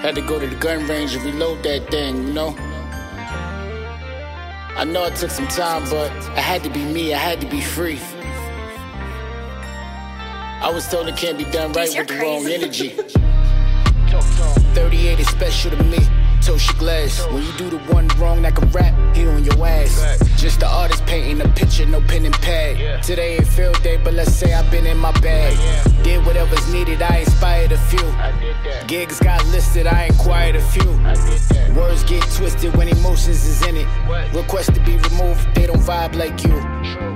Had 0.00 0.14
to 0.14 0.20
go 0.20 0.38
to 0.38 0.46
the 0.46 0.54
gun 0.54 0.86
range 0.86 1.16
and 1.16 1.24
reload 1.24 1.64
that 1.64 1.90
thing, 1.90 2.28
you 2.28 2.32
know? 2.34 2.54
I 4.76 4.84
know 4.84 5.06
it 5.06 5.16
took 5.16 5.30
some 5.30 5.48
time, 5.48 5.82
but 5.90 6.12
I 6.36 6.40
had 6.40 6.62
to 6.62 6.70
be 6.70 6.84
me, 6.84 7.12
I 7.12 7.18
had 7.18 7.40
to 7.40 7.48
be 7.48 7.60
free. 7.60 7.98
I 10.62 10.70
was 10.72 10.86
told 10.88 11.08
it 11.08 11.16
can't 11.16 11.36
be 11.36 11.46
done 11.46 11.72
right 11.72 11.92
with 11.92 12.06
the 12.06 12.14
wrong 12.18 12.46
energy. 12.46 12.90
38 14.76 15.18
is 15.18 15.26
special 15.26 15.72
to 15.72 15.82
me. 15.82 16.15
Tosha 16.46 16.78
Glass. 16.78 17.26
When 17.32 17.42
you 17.42 17.52
do 17.54 17.70
the 17.70 17.78
one 17.92 18.06
wrong 18.18 18.40
like 18.40 18.62
a 18.62 18.66
rap, 18.66 18.94
he 19.16 19.26
on 19.26 19.44
your 19.44 19.66
ass. 19.66 20.20
Just 20.36 20.60
the 20.60 20.68
artist 20.68 21.04
painting 21.04 21.40
a 21.44 21.48
picture, 21.54 21.84
no 21.86 22.00
pen 22.02 22.24
and 22.24 22.34
pad. 22.34 23.02
Today 23.02 23.34
ain't 23.34 23.48
field 23.48 23.82
day, 23.82 23.96
but 23.96 24.14
let's 24.14 24.32
say 24.32 24.54
I've 24.54 24.70
been 24.70 24.86
in 24.86 24.96
my 24.96 25.10
bag. 25.18 25.56
Did 26.04 26.24
whatever's 26.24 26.72
needed, 26.72 27.02
I 27.02 27.18
inspired 27.18 27.72
a 27.72 27.78
few. 27.78 28.06
Gigs 28.86 29.18
got 29.18 29.44
listed, 29.46 29.88
I 29.88 30.04
inquired 30.04 30.54
a 30.54 30.60
few. 30.60 30.88
Words 31.74 32.04
get 32.04 32.22
twisted 32.30 32.76
when 32.76 32.88
emotions 32.88 33.44
is 33.44 33.66
in 33.66 33.76
it. 33.78 33.88
Request 34.32 34.72
to 34.74 34.80
be 34.84 34.98
removed, 34.98 35.52
they 35.56 35.66
don't 35.66 35.80
vibe 35.80 36.14
like 36.14 36.44
you. 36.44 37.15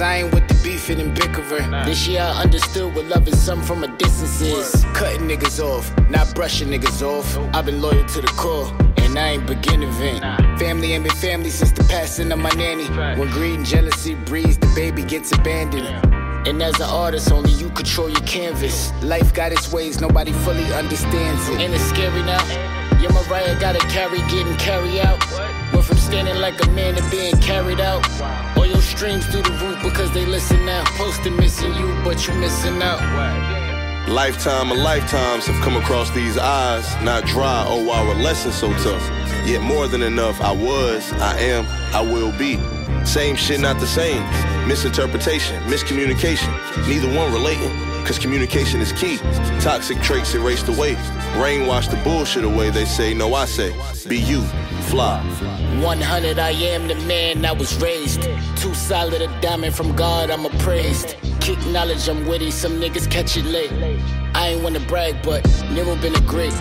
Cause 0.00 0.08
I 0.08 0.16
ain't 0.20 0.32
with 0.32 0.48
the 0.48 0.54
beefing 0.64 0.98
and 0.98 1.14
bickering. 1.14 1.70
This 1.84 2.08
year 2.08 2.22
I 2.22 2.44
understood 2.44 2.94
what 2.94 3.04
loving 3.04 3.36
some 3.36 3.60
from 3.60 3.84
a 3.84 3.88
distance 3.98 4.40
is. 4.40 4.82
Cutting 4.94 5.28
niggas 5.28 5.62
off, 5.62 5.92
not 6.08 6.34
brushing 6.34 6.68
niggas 6.68 7.02
off. 7.02 7.36
I've 7.54 7.66
been 7.66 7.82
loyal 7.82 8.06
to 8.06 8.22
the 8.22 8.26
core. 8.28 8.72
And 8.96 9.18
I 9.18 9.32
ain't 9.32 9.46
beginning 9.46 9.92
vent. 9.92 10.20
Family 10.58 10.94
ain't 10.94 11.04
been 11.04 11.14
family 11.16 11.50
since 11.50 11.72
the 11.72 11.84
passing 11.84 12.32
of 12.32 12.38
my 12.38 12.48
nanny. 12.52 12.86
When 13.20 13.28
greed 13.28 13.56
and 13.56 13.66
jealousy 13.66 14.14
breeds, 14.14 14.56
the 14.56 14.72
baby 14.74 15.02
gets 15.02 15.32
abandoned. 15.32 15.86
And 16.48 16.62
as 16.62 16.76
an 16.76 16.88
artist, 16.88 17.30
only 17.30 17.50
you 17.50 17.68
control 17.68 18.08
your 18.08 18.22
canvas. 18.22 18.94
Life 19.02 19.34
got 19.34 19.52
its 19.52 19.70
ways, 19.70 20.00
nobody 20.00 20.32
fully 20.32 20.64
understands 20.72 21.46
it. 21.50 21.60
And 21.60 21.74
it's 21.74 21.84
scary 21.84 22.22
now? 22.22 22.42
Your 23.02 23.12
Mariah 23.12 23.60
gotta 23.60 23.80
carry, 23.88 24.20
getting 24.30 24.56
carried 24.56 25.00
out. 25.00 25.20
Went 25.74 25.84
from 25.84 25.98
standing 25.98 26.40
like 26.40 26.58
a 26.64 26.70
man 26.70 26.94
to 26.94 27.10
being 27.10 27.36
carried 27.42 27.80
out. 27.80 28.49
Your 28.66 28.80
streams 28.82 29.26
through 29.26 29.42
the 29.42 29.52
roof 29.52 29.82
because 29.82 30.12
they 30.12 30.24
listen 30.24 30.64
now. 30.64 30.84
Posting 30.96 31.36
missing 31.36 31.74
you, 31.74 31.94
but 32.04 32.26
you 32.26 32.34
missing 32.34 32.82
out. 32.82 33.00
Lifetime 34.08 34.72
of 34.72 34.78
lifetimes 34.78 35.46
have 35.46 35.62
come 35.62 35.76
across 35.76 36.10
these 36.10 36.36
eyes, 36.36 36.84
not 37.04 37.24
dry. 37.26 37.64
Oh, 37.68 37.90
our 37.90 38.14
lesson 38.14 38.50
so 38.52 38.72
tough. 38.78 39.02
Yet 39.46 39.62
more 39.62 39.86
than 39.86 40.02
enough. 40.02 40.40
I 40.40 40.52
was, 40.52 41.12
I 41.14 41.38
am, 41.38 41.66
I 41.94 42.00
will 42.00 42.32
be. 42.38 42.58
Same 43.04 43.36
shit, 43.36 43.60
not 43.60 43.78
the 43.78 43.86
same. 43.86 44.22
Misinterpretation, 44.66 45.62
miscommunication. 45.64 46.50
Neither 46.88 47.08
one 47.16 47.32
relating, 47.32 47.70
cause 48.04 48.18
communication 48.18 48.80
is 48.80 48.92
key. 48.92 49.18
Toxic 49.60 50.00
traits 50.00 50.34
erased 50.34 50.68
away. 50.68 50.94
Brainwash 51.34 51.90
the 51.90 51.96
bullshit 52.02 52.44
away. 52.44 52.70
They 52.70 52.84
say, 52.84 53.14
no, 53.14 53.34
I 53.34 53.44
say, 53.44 53.74
be 54.08 54.18
you, 54.18 54.42
fly. 54.90 55.22
100, 55.80 56.38
I 56.38 56.50
am 56.50 56.88
the 56.88 56.96
man 57.06 57.44
I 57.44 57.52
was 57.52 57.80
raised. 57.80 58.28
Too 58.60 58.74
solid 58.74 59.22
a 59.22 59.40
diamond 59.40 59.74
from 59.74 59.96
God, 59.96 60.28
I'm 60.28 60.44
appraised. 60.44 61.16
Kick 61.40 61.58
knowledge, 61.68 62.06
I'm 62.10 62.26
witty, 62.26 62.50
some 62.50 62.72
niggas 62.72 63.10
catch 63.10 63.38
it 63.38 63.46
late. 63.46 63.72
I 64.34 64.48
ain't 64.48 64.62
wanna 64.62 64.80
brag, 64.80 65.22
but 65.22 65.42
never 65.70 65.96
been 65.96 66.14
a 66.14 66.20
great. 66.20 66.52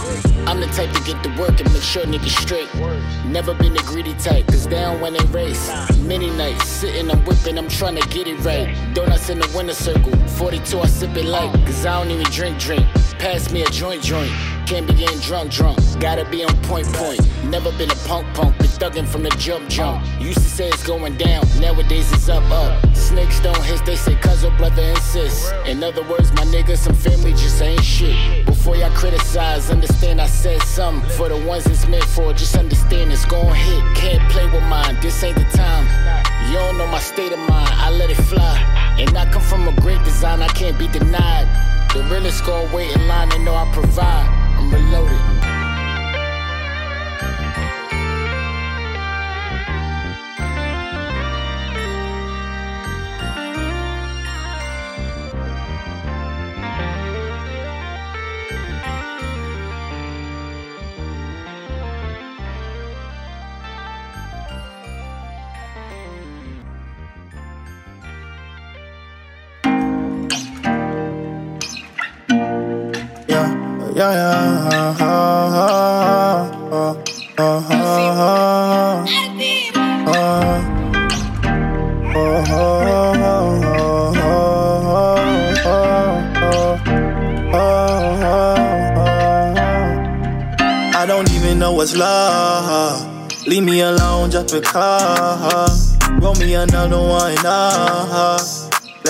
I'm 0.47 0.61
the 0.61 0.67
type 0.67 0.93
to 0.93 1.03
get 1.03 1.21
to 1.23 1.29
work 1.37 1.59
and 1.59 1.69
make 1.73 1.83
sure 1.83 2.05
niggas 2.05 2.39
straight. 2.39 2.73
Never 3.25 3.53
been 3.53 3.73
the 3.73 3.83
greedy 3.83 4.13
type, 4.13 4.47
cause 4.47 4.65
don't 4.65 5.01
when 5.01 5.11
they 5.11 5.25
race. 5.25 5.69
Many 5.97 6.29
nights, 6.29 6.69
sitting, 6.69 7.11
I'm 7.11 7.19
whipping, 7.25 7.57
I'm 7.57 7.67
trying 7.67 7.97
to 7.97 8.07
get 8.07 8.27
it 8.27 8.39
right. 8.45 8.73
Donuts 8.93 9.29
in 9.29 9.39
the 9.39 9.51
winner 9.53 9.73
circle, 9.73 10.15
42, 10.37 10.79
I 10.79 10.85
sip 10.85 11.17
it 11.17 11.25
light, 11.25 11.53
cause 11.65 11.85
I 11.85 12.01
don't 12.01 12.11
even 12.11 12.31
drink, 12.31 12.59
drink. 12.59 12.87
Pass 13.19 13.51
me 13.51 13.63
a 13.63 13.69
joint, 13.71 14.01
joint. 14.01 14.31
Can't 14.69 14.85
be 14.85 14.93
getting 14.93 15.17
drunk, 15.21 15.51
drunk. 15.51 15.79
Gotta 15.99 16.29
be 16.29 16.43
on 16.43 16.55
point, 16.61 16.85
point. 16.93 17.19
Never 17.45 17.71
been 17.71 17.89
a 17.89 17.95
punk, 18.05 18.27
punk. 18.35 18.55
Been 18.59 18.67
thugging 18.67 19.07
from 19.07 19.23
the 19.23 19.31
jump, 19.31 19.67
jump. 19.67 20.05
Used 20.21 20.37
to 20.37 20.43
say 20.43 20.67
it's 20.67 20.85
going 20.85 21.17
down, 21.17 21.43
nowadays 21.59 22.11
it's 22.13 22.29
up, 22.29 22.43
up. 22.51 22.95
Snakes 22.95 23.39
don't 23.39 23.59
hiss, 23.63 23.81
they 23.81 23.95
say 23.95 24.13
cuz 24.17 24.45
brother 24.59 24.83
insist. 24.83 25.51
In 25.65 25.83
other 25.83 26.03
words, 26.03 26.31
my 26.33 26.43
nigga, 26.53 26.77
some 26.77 26.93
family 26.93 27.31
just 27.31 27.59
ain't 27.63 27.83
shit. 27.83 28.45
Before 28.45 28.75
y'all 28.75 28.91
criticize, 28.91 29.71
understand 29.71 30.21
I 30.21 30.27
said 30.27 30.61
something. 30.61 31.09
For 31.17 31.29
the 31.29 31.43
ones 31.47 31.65
it's 31.65 31.87
meant 31.87 32.03
for, 32.03 32.31
just 32.33 32.55
understand 32.55 33.11
it's 33.11 33.25
gon' 33.25 33.55
hit. 33.55 33.83
Can't 33.95 34.31
play 34.31 34.45
with 34.45 34.61
mine, 34.65 34.99
this 35.01 35.23
ain't 35.23 35.35
the 35.35 35.45
time. 35.45 35.87
You 36.51 36.59
don't 36.59 36.77
know 36.77 36.85
my 36.85 36.99
state 36.99 37.31
of 37.31 37.39
mind, 37.39 37.73
I 37.73 37.89
let 37.89 38.11
it 38.11 38.21
fly. 38.21 38.55
And 38.99 39.17
I 39.17 39.25
come 39.31 39.41
from 39.41 39.67
a 39.67 39.73
great 39.81 40.03
design, 40.03 40.43
I 40.43 40.47
can't 40.49 40.77
be 40.77 40.87
denied. 40.87 41.47
The 41.91 42.03
realest 42.03 42.45
gon' 42.45 42.71
wait 42.71 42.95
in 42.95 43.07
line, 43.07 43.29
they 43.29 43.39
know 43.39 43.55
I 43.55 43.67
provide. 43.73 44.38
I'm 44.71 44.85
reloaded. 44.85 45.28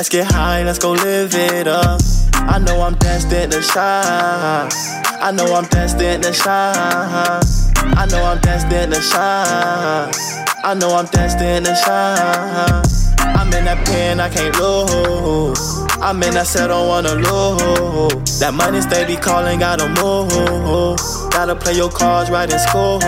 Get 0.10 0.32
high, 0.32 0.64
let's 0.64 0.80
go 0.80 0.94
live 0.94 1.36
it 1.36 1.68
up. 1.68 2.02
I 2.34 2.58
know 2.58 2.82
I'm 2.82 2.96
destined 2.96 3.52
to 3.52 3.62
shine. 3.62 4.68
I 5.22 5.32
know 5.32 5.54
I'm 5.54 5.66
destined 5.66 6.24
to 6.24 6.34
shine. 6.34 6.74
I 7.96 8.08
know 8.10 8.24
I'm 8.24 8.40
destined 8.40 8.92
to 8.96 9.02
shine. 9.02 10.12
I 10.64 10.74
know 10.74 10.96
I'm 10.96 11.06
destined 11.06 11.68
to 11.68 11.76
shine. 11.76 12.84
I'm 13.38 13.54
in 13.54 13.66
that 13.66 13.86
pen, 13.86 14.20
I 14.20 14.30
can't 14.30 14.58
lose. 14.60 15.60
I'm 16.02 16.24
in 16.24 16.34
that 16.34 16.48
set, 16.48 16.70
don't 16.70 16.88
wanna 16.88 17.14
lose. 17.14 18.40
That 18.40 18.56
money 18.56 18.82
stay 18.82 19.06
be 19.06 19.16
calling, 19.16 19.60
gotta 19.60 19.90
move. 19.90 20.98
Gotta 21.30 21.56
play 21.56 21.76
your 21.76 21.92
cards 21.92 22.32
right 22.32 22.52
in 22.52 22.58
school. 22.58 23.00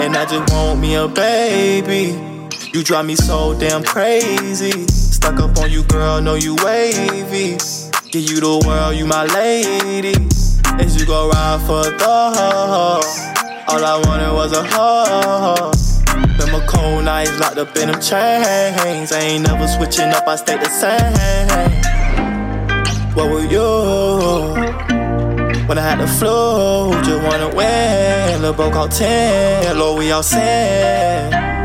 And 0.00 0.16
I 0.16 0.26
just 0.26 0.52
want 0.52 0.80
me 0.80 0.96
a 0.96 1.06
baby. 1.06 2.35
You 2.76 2.82
drive 2.82 3.06
me 3.06 3.16
so 3.16 3.58
damn 3.58 3.82
crazy. 3.82 4.86
Stuck 4.88 5.40
up 5.40 5.56
on 5.56 5.70
you, 5.70 5.82
girl, 5.84 6.20
know 6.20 6.34
you 6.34 6.56
wavy. 6.62 7.56
Give 8.10 8.22
you 8.30 8.38
the 8.38 8.62
world, 8.66 8.94
you 8.96 9.06
my 9.06 9.24
lady. 9.24 10.12
As 10.78 10.94
you 11.00 11.06
go 11.06 11.30
ride 11.30 11.62
for 11.62 11.84
the 11.84 12.06
All 12.06 13.82
I 13.82 13.96
wanted 14.04 14.30
was 14.30 14.52
a 14.52 14.62
hug. 14.62 15.74
Them 16.36 16.54
a 16.54 16.66
cold 16.66 17.06
nights 17.06 17.40
locked 17.40 17.56
up 17.56 17.74
in 17.78 17.90
them 17.90 17.98
chains. 17.98 19.10
I 19.10 19.20
ain't 19.20 19.48
never 19.48 19.66
switching 19.68 20.10
up, 20.10 20.28
I 20.28 20.36
stay 20.36 20.58
the 20.58 20.68
same. 20.68 21.72
What 23.14 23.30
were 23.30 23.40
you? 23.40 24.52
When 25.66 25.78
I 25.78 25.80
had 25.80 25.98
the 25.98 26.06
flu, 26.06 26.92
just 27.04 27.22
wanna 27.24 27.56
win. 27.56 28.42
Lil' 28.42 28.52
bro 28.52 28.70
called 28.70 28.90
10, 28.90 29.78
Lord, 29.78 29.98
we 29.98 30.12
all 30.12 30.22
sin. 30.22 31.55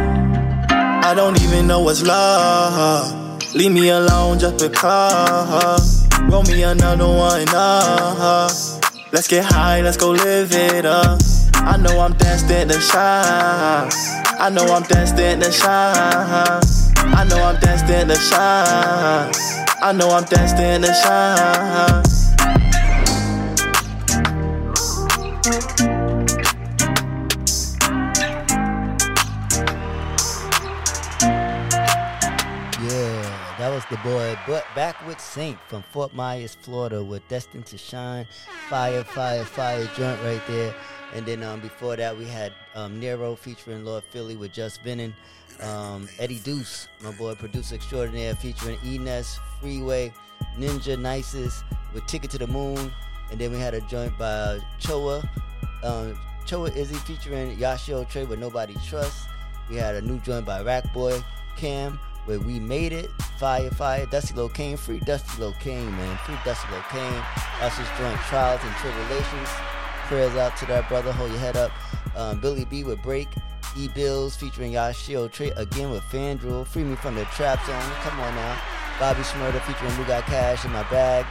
I 1.03 1.13
don't 1.15 1.41
even 1.41 1.67
know 1.67 1.79
what's 1.81 2.03
love. 2.03 3.31
Leave 3.55 3.71
me 3.71 3.89
alone 3.89 4.39
just 4.39 4.59
because. 4.59 6.07
Roll 6.21 6.43
me 6.43 6.63
another 6.63 7.07
one 7.07 7.47
up. 7.49 8.51
Let's 9.11 9.27
get 9.27 9.43
high, 9.43 9.81
let's 9.81 9.97
go 9.97 10.11
live 10.11 10.53
it 10.53 10.85
up. 10.85 11.19
I 11.55 11.77
know 11.77 11.99
I'm 11.99 12.13
destined 12.13 12.71
to 12.71 12.79
shine. 12.79 13.89
I 14.39 14.49
know 14.49 14.65
I'm 14.65 14.83
destined 14.83 15.41
to 15.43 15.51
shine. 15.51 16.61
I 16.95 17.25
know 17.27 17.43
I'm 17.43 17.59
destined 17.59 18.09
to 18.11 18.15
shine. 18.15 19.31
I 19.81 19.93
know 19.93 20.09
I'm 20.09 20.23
destined 20.25 20.85
to 20.85 20.93
shine. 20.93 22.20
The 33.89 33.97
boy, 33.97 34.37
but 34.47 34.65
back 34.73 35.05
with 35.05 35.19
Saint 35.19 35.57
from 35.67 35.81
Fort 35.81 36.13
Myers, 36.13 36.55
Florida, 36.55 37.03
with 37.03 37.27
Destined 37.27 37.65
to 37.67 37.77
Shine, 37.77 38.25
Fire, 38.69 39.03
Fire, 39.03 39.43
Fire 39.43 39.89
joint 39.97 40.21
right 40.23 40.41
there. 40.47 40.73
And 41.13 41.25
then 41.25 41.43
um, 41.43 41.59
before 41.59 41.95
that, 41.97 42.17
we 42.17 42.25
had 42.25 42.53
um, 42.75 42.99
Nero 42.99 43.35
featuring 43.35 43.83
Lord 43.83 44.03
Philly 44.05 44.35
with 44.35 44.53
Just 44.53 44.81
Vinning, 44.81 45.13
um, 45.61 46.07
Eddie 46.19 46.39
Deuce, 46.39 46.87
my 47.01 47.11
boy, 47.11 47.35
producer 47.35 47.75
extraordinaire, 47.75 48.33
featuring 48.35 48.77
Enes, 48.79 49.37
Freeway, 49.59 50.13
Ninja 50.57 50.97
Nices 50.97 51.63
with 51.93 52.05
Ticket 52.05 52.31
to 52.31 52.37
the 52.37 52.47
Moon. 52.47 52.91
And 53.29 53.39
then 53.39 53.51
we 53.51 53.57
had 53.57 53.73
a 53.73 53.81
joint 53.81 54.17
by 54.17 54.59
Choa, 54.79 55.27
um, 55.83 56.17
Choa 56.45 56.75
Izzy 56.75 56.95
featuring 56.95 57.57
Yashio 57.57 58.07
Trey 58.09 58.23
with 58.23 58.39
Nobody 58.39 58.75
Trust. 58.85 59.27
We 59.69 59.75
had 59.75 59.95
a 59.95 60.01
new 60.01 60.19
joint 60.19 60.45
by 60.45 60.61
Rack 60.61 60.93
Boy, 60.93 61.21
Cam, 61.57 61.99
where 62.25 62.39
we 62.39 62.59
made 62.59 62.91
it. 62.91 63.09
Fire, 63.37 63.69
fire, 63.71 64.05
Dusty 64.05 64.33
Locane, 64.33 64.77
free 64.77 64.99
Dusty 64.99 65.41
Locane, 65.41 65.91
man. 65.91 66.17
Free 66.25 66.35
Dusty 66.45 66.67
Locane. 66.67 67.23
Us 67.61 67.77
just 67.77 67.91
joint 67.97 68.19
trials 68.21 68.61
and 68.63 68.75
tribulations. 68.75 69.49
Prayers 70.07 70.35
out 70.35 70.55
to 70.57 70.65
that 70.67 70.87
brother. 70.89 71.11
Hold 71.11 71.31
your 71.31 71.39
head 71.39 71.57
up. 71.57 71.71
Um, 72.15 72.39
Billy 72.39 72.65
B 72.65 72.83
with 72.83 73.01
Break. 73.01 73.27
E 73.77 73.87
Bills 73.87 74.35
featuring 74.35 74.73
Yashio 74.73 75.31
Trey 75.31 75.51
again 75.51 75.91
with 75.91 76.03
Fandrel. 76.03 76.67
Free 76.67 76.83
me 76.83 76.95
from 76.95 77.15
the 77.15 77.23
trap 77.25 77.65
zone. 77.65 77.81
Come 78.01 78.19
on 78.19 78.35
now. 78.35 78.61
Bobby 78.99 79.21
Shmurda 79.21 79.61
featuring 79.61 79.91
Who 79.91 80.03
Got 80.05 80.25
Cash 80.25 80.65
in 80.65 80.71
My 80.71 80.83
Bag. 80.89 81.25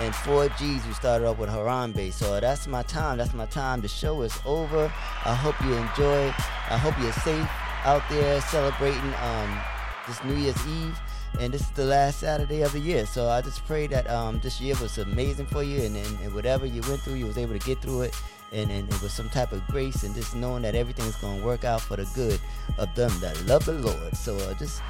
And 0.00 0.12
4Gs, 0.12 0.86
we 0.86 0.92
started 0.92 1.26
off 1.26 1.38
with 1.38 1.48
Harambe. 1.48 2.12
So 2.12 2.38
that's 2.40 2.66
my 2.66 2.82
time. 2.82 3.18
That's 3.18 3.32
my 3.32 3.46
time. 3.46 3.80
The 3.80 3.88
show 3.88 4.20
is 4.22 4.38
over. 4.44 4.92
I 5.24 5.34
hope 5.34 5.54
you 5.64 5.72
enjoy. 5.74 6.26
I 6.68 6.76
hope 6.76 6.98
you're 7.00 7.12
safe 7.12 7.48
out 7.84 8.02
there 8.10 8.40
celebrating 8.40 9.14
um, 9.22 9.60
this 10.06 10.22
New 10.24 10.34
Year's 10.34 10.66
Eve. 10.66 10.98
And 11.40 11.52
this 11.52 11.62
is 11.62 11.70
the 11.70 11.84
last 11.84 12.20
Saturday 12.20 12.62
of 12.62 12.72
the 12.72 12.78
year. 12.80 13.04
So 13.04 13.28
I 13.28 13.42
just 13.42 13.64
pray 13.66 13.86
that 13.88 14.08
um, 14.08 14.40
this 14.40 14.60
year 14.60 14.74
was 14.80 14.98
amazing 14.98 15.46
for 15.46 15.62
you. 15.62 15.82
And, 15.82 15.96
and, 15.96 16.20
and 16.20 16.34
whatever 16.34 16.66
you 16.66 16.80
went 16.88 17.00
through, 17.00 17.14
you 17.14 17.26
was 17.26 17.36
able 17.38 17.58
to 17.58 17.66
get 17.66 17.80
through 17.82 18.02
it. 18.02 18.20
And, 18.52 18.70
and 18.70 18.88
it 18.88 19.02
was 19.02 19.12
some 19.12 19.28
type 19.28 19.52
of 19.52 19.66
grace 19.66 20.04
and 20.04 20.14
just 20.14 20.34
knowing 20.34 20.62
that 20.62 20.74
everything's 20.74 21.16
going 21.16 21.40
to 21.40 21.44
work 21.44 21.64
out 21.64 21.80
for 21.80 21.96
the 21.96 22.08
good 22.14 22.40
of 22.78 22.94
them 22.94 23.12
that 23.20 23.44
love 23.46 23.64
the 23.64 23.72
Lord. 23.72 24.16
So 24.16 24.36
uh, 24.36 24.54
just 24.54 24.82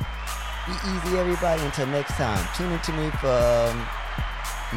be 0.66 0.72
easy, 0.72 1.18
everybody. 1.18 1.62
Until 1.62 1.86
next 1.86 2.14
time, 2.14 2.46
tune 2.54 2.70
in 2.70 2.78
to 2.80 2.92
me 2.92 3.10
for 3.12 3.28
um, 3.28 3.86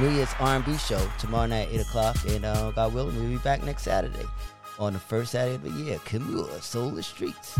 New 0.01 0.09
Year's 0.09 0.33
R&B 0.39 0.77
show 0.77 1.05
tomorrow 1.19 1.47
night, 1.47 1.67
8 1.71 1.81
o'clock. 1.81 2.15
And 2.27 2.45
uh, 2.45 2.71
God 2.71 2.93
willing, 2.93 3.15
we'll 3.15 3.29
be 3.29 3.37
back 3.37 3.63
next 3.63 3.83
Saturday 3.83 4.25
on 4.79 4.93
the 4.93 4.99
first 4.99 5.33
Saturday 5.33 5.55
of 5.55 5.63
the 5.63 5.71
year. 5.71 5.97
Kimura, 5.99 6.61
Soul 6.61 6.91
the 6.91 7.03
Streets. 7.03 7.59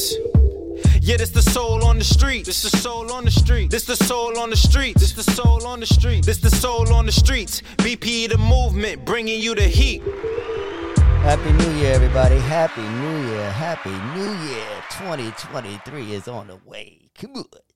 Yeah, 1.01 1.17
this 1.17 1.31
the 1.31 1.41
soul 1.41 1.83
on 1.85 1.97
the 1.97 2.03
street. 2.03 2.45
This 2.45 2.61
the 2.61 2.77
soul 2.77 3.11
on 3.11 3.25
the 3.25 3.31
street. 3.31 3.71
This 3.71 3.85
the 3.85 3.95
soul 3.95 4.37
on 4.37 4.49
the 4.49 4.55
street. 4.55 4.95
This 4.97 5.13
the 5.13 5.23
soul 5.23 5.65
on 5.65 5.79
the 5.79 5.85
street. 5.85 6.25
This 6.25 6.37
the 6.37 6.49
soul 6.49 6.93
on 6.93 7.05
the 7.05 7.11
streets. 7.11 7.61
BP 7.77 8.29
the 8.29 8.37
movement, 8.37 9.05
bringing 9.05 9.41
you 9.41 9.55
the 9.55 9.63
heat. 9.63 10.01
Happy 11.21 11.51
New 11.53 11.71
Year, 11.79 11.93
everybody. 11.93 12.37
Happy 12.37 12.81
New 12.81 13.27
Year. 13.29 13.51
Happy 13.51 13.91
New 14.15 14.31
Year. 14.49 14.67
2023 14.91 16.13
is 16.13 16.27
on 16.27 16.47
the 16.47 16.57
way. 16.65 17.09
Come 17.19 17.35
on. 17.35 17.70